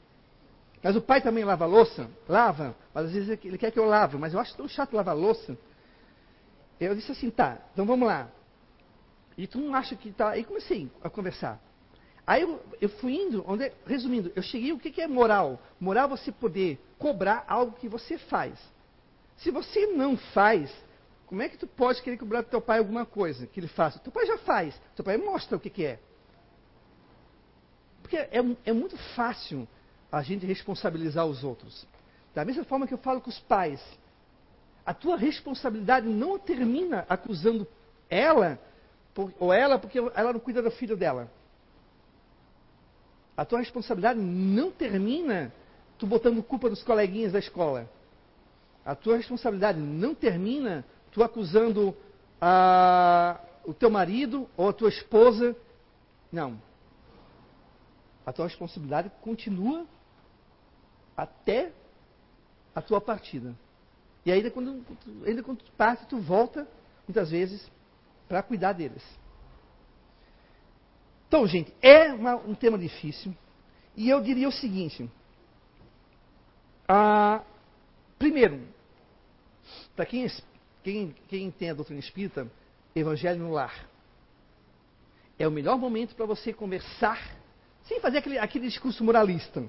Mas 0.82 0.94
o 0.94 1.00
pai 1.00 1.20
também 1.20 1.44
lava 1.44 1.66
louça? 1.66 2.08
Lava, 2.28 2.76
mas 2.94 3.06
às 3.06 3.12
vezes 3.12 3.38
ele 3.44 3.58
quer 3.58 3.72
que 3.72 3.78
eu 3.78 3.86
lave, 3.86 4.16
mas 4.16 4.32
eu 4.32 4.38
acho 4.38 4.56
tão 4.56 4.68
chato 4.68 4.94
lavar 4.94 5.16
louça. 5.16 5.58
Eu 6.78 6.94
disse 6.94 7.10
assim, 7.10 7.30
tá, 7.30 7.58
então 7.72 7.84
vamos 7.84 8.06
lá. 8.06 8.28
E 9.36 9.46
tu 9.46 9.58
não 9.58 9.74
acha 9.74 9.94
que 9.94 10.12
tá. 10.12 10.30
Aí 10.30 10.44
comecei 10.44 10.90
a 11.02 11.10
conversar. 11.10 11.60
Aí 12.26 12.42
eu, 12.42 12.60
eu 12.80 12.88
fui 12.88 13.14
indo, 13.14 13.44
onde, 13.46 13.70
resumindo, 13.86 14.32
eu 14.34 14.42
cheguei, 14.42 14.72
o 14.72 14.78
que, 14.78 14.90
que 14.90 15.00
é 15.00 15.06
moral? 15.06 15.60
Moral 15.78 16.06
é 16.06 16.08
você 16.08 16.32
poder 16.32 16.78
cobrar 16.98 17.44
algo 17.46 17.76
que 17.76 17.88
você 17.88 18.18
faz. 18.18 18.58
Se 19.36 19.50
você 19.50 19.86
não 19.86 20.16
faz, 20.16 20.74
como 21.26 21.42
é 21.42 21.48
que 21.48 21.56
tu 21.56 21.68
pode 21.68 22.02
querer 22.02 22.16
cobrar 22.16 22.40
do 22.40 22.48
teu 22.48 22.60
pai 22.60 22.78
alguma 22.78 23.06
coisa 23.06 23.46
que 23.46 23.60
ele 23.60 23.68
faça? 23.68 24.00
Teu 24.00 24.10
pai 24.10 24.26
já 24.26 24.38
faz, 24.38 24.74
teu 24.96 25.04
pai 25.04 25.16
mostra 25.16 25.56
o 25.56 25.60
que, 25.60 25.70
que 25.70 25.84
é. 25.84 26.00
Porque 28.02 28.16
é, 28.16 28.30
é 28.64 28.72
muito 28.72 28.96
fácil 29.14 29.68
a 30.10 30.22
gente 30.22 30.46
responsabilizar 30.46 31.26
os 31.26 31.44
outros. 31.44 31.86
Da 32.34 32.44
mesma 32.44 32.64
forma 32.64 32.86
que 32.86 32.94
eu 32.94 32.98
falo 32.98 33.20
com 33.20 33.30
os 33.30 33.38
pais, 33.40 33.80
a 34.84 34.94
tua 34.94 35.16
responsabilidade 35.16 36.06
não 36.08 36.38
termina 36.38 37.04
acusando 37.08 37.66
ela 38.08 38.58
ou 39.38 39.52
ela 39.52 39.78
porque 39.78 39.98
ela 39.98 40.32
não 40.32 40.40
cuida 40.40 40.62
do 40.62 40.70
filho 40.70 40.96
dela. 40.96 41.30
A 43.36 43.44
tua 43.44 43.58
responsabilidade 43.58 44.18
não 44.18 44.70
termina 44.70 45.52
tu 45.98 46.06
botando 46.06 46.42
culpa 46.42 46.68
nos 46.68 46.82
coleguinhas 46.82 47.32
da 47.32 47.38
escola. 47.38 47.88
A 48.84 48.94
tua 48.94 49.16
responsabilidade 49.16 49.78
não 49.78 50.14
termina 50.14 50.84
tu 51.10 51.22
acusando 51.22 51.94
a, 52.40 53.40
o 53.64 53.74
teu 53.74 53.90
marido 53.90 54.48
ou 54.56 54.68
a 54.68 54.72
tua 54.72 54.88
esposa. 54.88 55.56
Não. 56.30 56.60
A 58.24 58.32
tua 58.32 58.46
responsabilidade 58.46 59.10
continua 59.20 59.86
até 61.16 61.72
a 62.74 62.82
tua 62.82 63.00
partida. 63.00 63.54
E 64.24 64.32
ainda 64.32 64.50
quando, 64.50 64.84
ainda 65.24 65.42
quando 65.42 65.62
tu 65.62 65.72
parte, 65.72 66.06
tu 66.06 66.18
volta, 66.18 66.66
muitas 67.06 67.30
vezes, 67.30 67.70
para 68.28 68.42
cuidar 68.42 68.72
deles. 68.72 69.02
Então, 71.28 71.46
gente, 71.46 71.72
é 71.82 72.12
uma, 72.12 72.36
um 72.36 72.54
tema 72.54 72.78
difícil. 72.78 73.34
E 73.96 74.08
eu 74.08 74.20
diria 74.20 74.48
o 74.48 74.52
seguinte. 74.52 75.10
Primeiro, 78.18 78.60
para 79.94 80.06
quem, 80.06 80.26
quem, 80.82 81.14
quem 81.28 81.50
tem 81.50 81.70
a 81.70 81.74
doutrina 81.74 82.00
espírita, 82.00 82.50
Evangelho 82.94 83.40
no 83.40 83.52
lar. 83.52 83.86
É 85.38 85.46
o 85.46 85.50
melhor 85.50 85.76
momento 85.76 86.14
para 86.14 86.24
você 86.24 86.52
conversar, 86.52 87.20
sem 87.84 88.00
fazer 88.00 88.18
aquele, 88.18 88.38
aquele 88.38 88.66
discurso 88.66 89.04
moralista. 89.04 89.64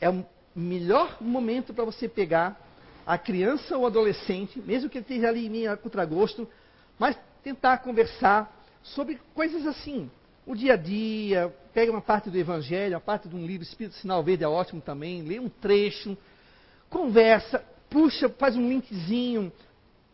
É 0.00 0.08
o 0.08 0.24
melhor 0.54 1.20
momento 1.20 1.74
para 1.74 1.84
você 1.84 2.08
pegar 2.08 2.58
a 3.06 3.18
criança 3.18 3.76
ou 3.76 3.86
adolescente, 3.86 4.58
mesmo 4.60 4.88
que 4.88 4.98
ele 4.98 5.04
esteja 5.04 5.28
ali 5.28 5.66
a 5.66 5.76
contragosto, 5.76 6.48
mas 6.98 7.16
tentar 7.46 7.78
conversar 7.78 8.52
sobre 8.82 9.20
coisas 9.32 9.64
assim. 9.68 10.10
O 10.44 10.52
dia 10.56 10.72
a 10.72 10.76
dia, 10.76 11.54
pega 11.72 11.92
uma 11.92 12.00
parte 12.00 12.28
do 12.28 12.36
Evangelho, 12.36 12.94
uma 12.94 13.00
parte 13.00 13.28
de 13.28 13.36
um 13.36 13.46
livro, 13.46 13.62
Espírito 13.62 13.94
Sinal 13.94 14.20
Verde 14.24 14.42
é 14.42 14.48
ótimo 14.48 14.80
também, 14.80 15.22
lê 15.22 15.38
um 15.38 15.48
trecho, 15.48 16.18
conversa, 16.90 17.64
puxa, 17.88 18.28
faz 18.30 18.56
um 18.56 18.68
linkzinho 18.68 19.52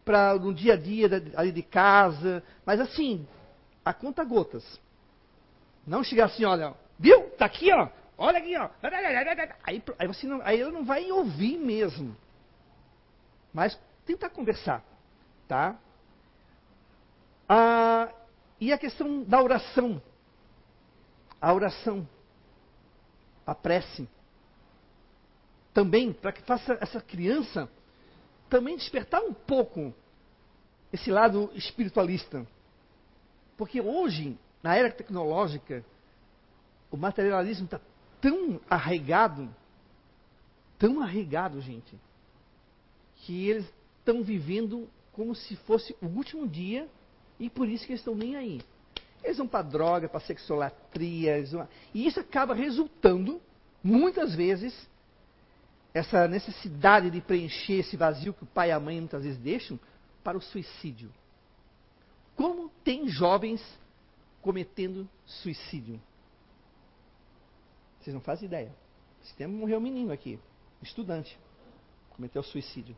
para 0.05 0.35
no 0.35 0.53
dia 0.53 0.75
a 0.75 0.77
dia 0.77 1.09
ali 1.35 1.51
de 1.51 1.63
casa, 1.63 2.43
mas 2.67 2.79
assim, 2.81 3.27
a 3.83 3.95
conta 3.95 4.23
gotas. 4.25 4.79
Não 5.87 6.05
chegar 6.05 6.27
assim, 6.27 6.45
olha, 6.45 6.75
viu? 6.99 7.31
Tá 7.39 7.47
aqui, 7.47 7.73
ó. 7.73 7.89
Olha 8.19 8.41
aqui, 8.41 8.55
ó. 8.59 8.69
Aí, 9.65 9.83
aí, 9.99 10.07
você 10.07 10.27
não, 10.27 10.43
aí 10.45 10.61
ela 10.61 10.71
não 10.71 10.85
vai 10.85 11.11
ouvir 11.11 11.57
mesmo. 11.57 12.15
Mas 13.55 13.79
tentar 14.05 14.29
conversar, 14.29 14.85
tá? 15.49 15.79
Ah, 17.49 18.13
e 18.61 18.73
a 18.73 18.79
questão 18.79 19.23
da 19.25 19.43
oração. 19.43 20.01
A 21.41 21.53
oração, 21.53 22.09
a 23.47 23.55
prece. 23.55 24.09
Também, 25.75 26.13
para 26.13 26.33
que 26.33 26.43
faça 26.43 26.79
essa 26.81 27.01
criança 27.01 27.69
também 28.49 28.77
despertar 28.77 29.23
um 29.23 29.33
pouco 29.33 29.95
esse 30.93 31.11
lado 31.11 31.51
espiritualista. 31.55 32.47
Porque 33.57 33.81
hoje, 33.81 34.39
na 34.63 34.77
era 34.77 34.91
tecnológica, 34.91 35.83
o 36.91 36.97
materialismo 36.97 37.65
está 37.65 37.81
tão 38.21 38.61
arraigado, 38.69 39.49
tão 40.79 41.01
arraigado, 41.01 41.63
gente, 41.63 41.99
que 43.17 43.49
eles 43.49 43.67
estão 43.99 44.23
vivendo 44.23 44.87
como 45.13 45.35
se 45.35 45.57
fosse 45.57 45.97
o 46.03 46.07
último 46.07 46.47
dia 46.47 46.89
e 47.43 47.51
por 47.51 47.69
isso 47.69 47.85
que 47.85 47.91
eles 47.91 48.01
estão 48.01 48.15
nem 48.15 48.37
aí. 48.37 48.63
Eles 49.23 49.37
vão 49.37 49.49
para 49.49 49.63
droga, 49.63 50.09
para 50.09 50.21
sexolatria, 50.21 51.45
vão... 51.47 51.69
e 51.93 52.07
isso 52.07 52.21
acaba 52.21 52.55
resultando, 52.55 53.43
muitas 53.83 54.33
vezes, 54.33 54.89
essa 55.93 56.29
necessidade 56.29 57.11
de 57.11 57.21
preencher 57.21 57.81
esse 57.81 57.97
vazio 57.97 58.33
que 58.33 58.45
o 58.45 58.47
pai 58.47 58.69
e 58.69 58.73
a 58.73 58.79
mãe 58.79 59.01
muitas 59.01 59.25
vezes 59.25 59.41
deixam 59.41 59.79
para 60.23 60.39
o 60.39 60.41
suicídio. 60.41 61.13
Como 62.37 62.71
tem 62.85 63.09
jovens 63.09 63.61
cometendo 64.41 65.09
suicídio? 65.27 66.01
Vocês 68.01 68.15
não 68.15 68.21
fazem 68.21 68.47
ideia. 68.47 68.73
Esse 69.25 69.35
tempo 69.35 69.53
morreu 69.53 69.79
um 69.79 69.83
menino 69.83 70.13
aqui, 70.13 70.39
estudante, 70.81 71.37
cometeu 72.11 72.43
suicídio. 72.45 72.97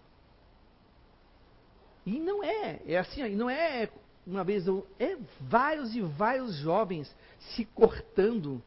E 2.05 2.21
não 2.21 2.45
é, 2.45 2.83
é 2.87 2.99
assim, 2.99 3.27
não 3.35 3.49
é 3.49 3.89
uma 4.27 4.45
vez, 4.45 4.65
é 4.99 5.17
vários 5.41 5.95
e 5.95 6.01
vários 6.01 6.55
jovens 6.57 7.15
se 7.39 7.65
cortando 7.65 8.63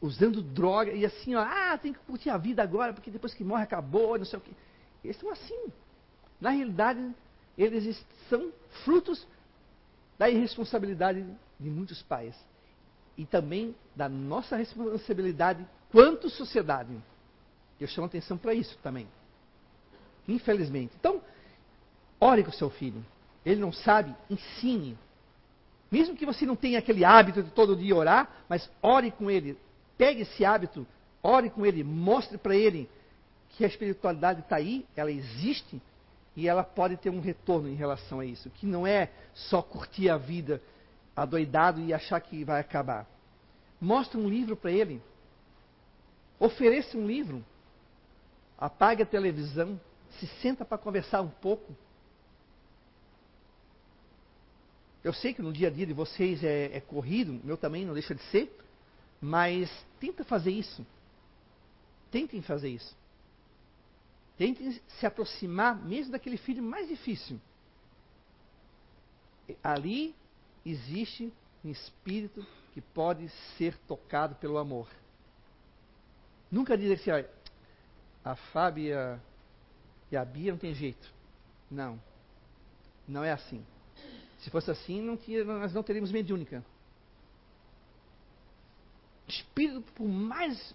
usando 0.00 0.42
droga, 0.42 0.92
e 0.92 1.04
assim, 1.04 1.34
ó, 1.34 1.40
ah, 1.40 1.76
tem 1.78 1.92
que 1.92 1.98
curtir 2.00 2.30
a 2.30 2.36
vida 2.36 2.62
agora, 2.62 2.92
porque 2.92 3.10
depois 3.10 3.34
que 3.34 3.44
morre 3.44 3.62
acabou, 3.62 4.18
não 4.18 4.24
sei 4.24 4.38
o 4.38 4.42
quê. 4.42 4.52
Eles 5.02 5.16
são 5.16 5.30
assim. 5.30 5.72
Na 6.40 6.50
realidade, 6.50 7.14
eles 7.56 8.04
são 8.28 8.52
frutos 8.84 9.26
da 10.18 10.28
irresponsabilidade 10.28 11.26
de 11.58 11.70
muitos 11.70 12.02
pais. 12.02 12.34
E 13.16 13.24
também 13.24 13.74
da 13.94 14.08
nossa 14.08 14.56
responsabilidade 14.56 15.66
quanto 15.90 16.28
sociedade. 16.28 16.94
Eu 17.80 17.88
chamo 17.88 18.06
atenção 18.06 18.36
para 18.36 18.52
isso 18.52 18.76
também. 18.82 19.08
Infelizmente. 20.28 20.92
Então, 20.98 21.22
ore 22.20 22.42
com 22.42 22.50
o 22.50 22.54
seu 22.54 22.70
filho. 22.70 23.04
Ele 23.44 23.60
não 23.60 23.72
sabe, 23.72 24.14
ensine. 24.28 24.98
Mesmo 25.90 26.16
que 26.16 26.26
você 26.26 26.44
não 26.44 26.56
tenha 26.56 26.78
aquele 26.78 27.04
hábito 27.04 27.42
de 27.42 27.50
todo 27.50 27.76
dia 27.76 27.94
orar, 27.94 28.28
mas 28.48 28.68
ore 28.82 29.10
com 29.12 29.30
ele, 29.30 29.56
Pegue 29.96 30.22
esse 30.22 30.44
hábito, 30.44 30.86
ore 31.22 31.50
com 31.50 31.64
ele, 31.64 31.82
mostre 31.82 32.36
para 32.36 32.54
ele 32.54 32.88
que 33.50 33.64
a 33.64 33.68
espiritualidade 33.68 34.40
está 34.40 34.56
aí, 34.56 34.86
ela 34.94 35.10
existe 35.10 35.80
e 36.34 36.46
ela 36.46 36.62
pode 36.62 36.96
ter 36.98 37.08
um 37.08 37.20
retorno 37.20 37.68
em 37.68 37.74
relação 37.74 38.20
a 38.20 38.26
isso. 38.26 38.50
Que 38.50 38.66
não 38.66 38.86
é 38.86 39.10
só 39.32 39.62
curtir 39.62 40.10
a 40.10 40.18
vida 40.18 40.60
adoidado 41.14 41.80
e 41.80 41.94
achar 41.94 42.20
que 42.20 42.44
vai 42.44 42.60
acabar. 42.60 43.06
Mostre 43.80 44.20
um 44.20 44.28
livro 44.28 44.54
para 44.54 44.70
ele. 44.70 45.02
Ofereça 46.38 46.98
um 46.98 47.06
livro. 47.06 47.42
Apague 48.58 49.02
a 49.02 49.06
televisão. 49.06 49.80
Se 50.18 50.26
senta 50.42 50.62
para 50.64 50.76
conversar 50.76 51.22
um 51.22 51.28
pouco. 51.28 51.74
Eu 55.06 55.12
sei 55.12 55.32
que 55.32 55.40
no 55.40 55.52
dia 55.52 55.68
a 55.68 55.70
dia 55.70 55.86
de 55.86 55.92
vocês 55.92 56.42
é, 56.42 56.64
é 56.76 56.80
corrido, 56.80 57.40
meu 57.44 57.56
também 57.56 57.86
não 57.86 57.94
deixa 57.94 58.12
de 58.12 58.24
ser. 58.24 58.50
Mas 59.20 59.70
tenta 60.00 60.24
fazer 60.24 60.50
isso. 60.50 60.84
Tentem 62.10 62.42
fazer 62.42 62.70
isso. 62.70 62.92
Tentem 64.36 64.72
se 64.72 65.06
aproximar 65.06 65.76
mesmo 65.76 66.10
daquele 66.10 66.36
filho 66.36 66.60
mais 66.60 66.88
difícil. 66.88 67.40
Ali 69.62 70.12
existe 70.64 71.32
um 71.64 71.70
espírito 71.70 72.44
que 72.74 72.80
pode 72.80 73.28
ser 73.56 73.78
tocado 73.86 74.34
pelo 74.34 74.58
amor. 74.58 74.88
Nunca 76.50 76.76
dizer 76.76 76.94
assim, 76.94 77.10
olha, 77.12 77.30
a 78.24 78.34
Fábia 78.34 79.22
e 80.10 80.16
a 80.16 80.24
Bia 80.24 80.50
não 80.50 80.58
tem 80.58 80.74
jeito. 80.74 81.14
Não. 81.70 81.96
Não 83.06 83.22
é 83.22 83.30
assim. 83.30 83.64
Se 84.38 84.50
fosse 84.50 84.70
assim, 84.70 85.00
não 85.00 85.16
tinha, 85.16 85.44
nós 85.44 85.72
não 85.72 85.82
teríamos 85.82 86.12
mediúnica. 86.12 86.64
Espírito, 89.26 89.92
por 89.92 90.06
mais 90.06 90.74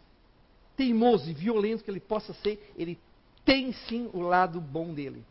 teimoso 0.76 1.30
e 1.30 1.34
violento 1.34 1.84
que 1.84 1.91
ele 1.91 1.99
possa 1.99 2.34
ser, 2.34 2.74
ele 2.76 2.99
tem 3.45 3.72
sim 3.72 4.09
o 4.14 4.22
lado 4.22 4.59
bom 4.59 4.93
dele. 4.93 5.24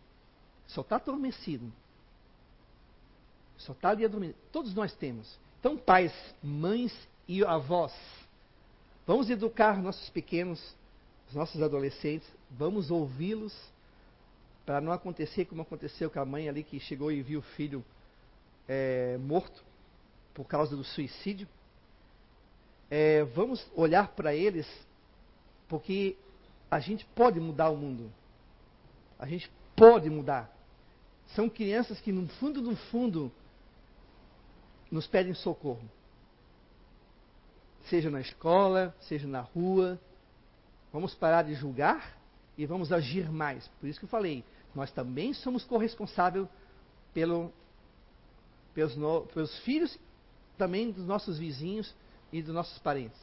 Só 0.67 0.81
está 0.81 0.97
adormecido. 0.97 1.71
Só 3.59 3.73
está 3.73 3.91
ali 3.91 4.05
adormecido. 4.05 4.39
Todos 4.53 4.75
nós 4.75 4.95
temos. 4.95 5.39
Então, 5.59 5.77
pais, 5.77 6.13
mães 6.43 6.97
e 7.29 7.45
avós, 7.45 7.93
vamos 9.07 9.29
educar 9.29 9.81
nossos 9.83 10.09
pequenos, 10.09 10.75
os 11.29 11.35
nossos 11.35 11.61
adolescentes, 11.61 12.27
vamos 12.51 12.91
ouvi-los, 12.91 13.55
para 14.65 14.81
não 14.81 14.93
acontecer 14.93 15.45
como 15.45 15.63
aconteceu 15.63 16.11
com 16.11 16.19
a 16.19 16.25
mãe 16.25 16.49
ali 16.49 16.63
que 16.63 16.81
chegou 16.81 17.13
e 17.13 17.23
viu 17.23 17.41
o 17.41 17.43
filho 17.43 17.85
é, 18.73 19.19
morto 19.19 19.65
por 20.33 20.45
causa 20.45 20.77
do 20.77 20.85
suicídio. 20.85 21.49
É, 22.89 23.25
vamos 23.25 23.69
olhar 23.75 24.09
para 24.13 24.33
eles, 24.33 24.67
porque 25.69 26.17
a 26.71 26.79
gente 26.79 27.05
pode 27.07 27.41
mudar 27.41 27.71
o 27.71 27.77
mundo. 27.77 28.13
A 29.19 29.27
gente 29.27 29.51
pode 29.75 30.09
mudar. 30.09 30.49
São 31.35 31.49
crianças 31.49 32.01
que, 32.01 32.13
no 32.13 32.29
fundo, 32.29 32.63
no 32.63 32.77
fundo, 32.77 33.33
nos 34.89 35.05
pedem 35.05 35.35
socorro. 35.35 35.91
Seja 37.87 38.09
na 38.09 38.21
escola, 38.21 38.95
seja 39.01 39.27
na 39.27 39.41
rua. 39.41 40.01
Vamos 40.93 41.13
parar 41.13 41.43
de 41.43 41.55
julgar 41.55 42.17
e 42.57 42.67
vamos 42.67 42.93
agir 42.93 43.33
mais. 43.33 43.67
Por 43.81 43.89
isso 43.89 43.99
que 43.99 44.05
eu 44.05 44.11
falei, 44.11 44.45
nós 44.77 44.93
também 44.93 45.35
somos 45.35 45.65
corresponsáveis 45.65 46.47
pelo, 47.13 47.53
pelos, 48.75 48.97
no, 48.97 49.23
pelos 49.27 49.59
filhos, 49.61 49.99
também 50.57 50.91
dos 50.91 51.07
nossos 51.07 51.39
vizinhos 51.39 51.95
e 52.33 52.43
dos 52.43 52.55
nossos 52.55 52.79
parentes. 52.79 53.21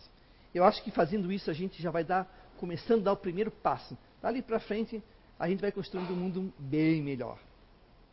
Eu 0.54 0.64
acho 0.64 0.84
que 0.84 0.92
fazendo 0.92 1.32
isso 1.32 1.50
a 1.52 1.54
gente 1.54 1.82
já 1.82 1.92
vai 1.92 2.04
dar, 2.04 2.28
começando 2.58 3.02
a 3.02 3.06
dar 3.06 3.12
o 3.14 3.18
primeiro 3.18 3.52
passo. 3.52 3.98
Dali 4.22 4.42
para 4.42 4.60
frente 4.60 5.04
a 5.40 5.48
gente 5.48 5.62
vai 5.62 5.72
construindo 5.72 6.12
um 6.12 6.16
mundo 6.16 6.54
bem 6.58 7.02
melhor. 7.02 7.38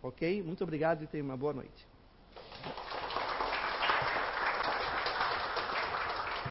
Ok? 0.03 0.43
Muito 0.43 0.63
obrigado 0.63 1.03
e 1.03 1.07
tenha 1.07 1.25
uma 1.25 1.37
boa 1.37 1.55
noite. 1.55 1.94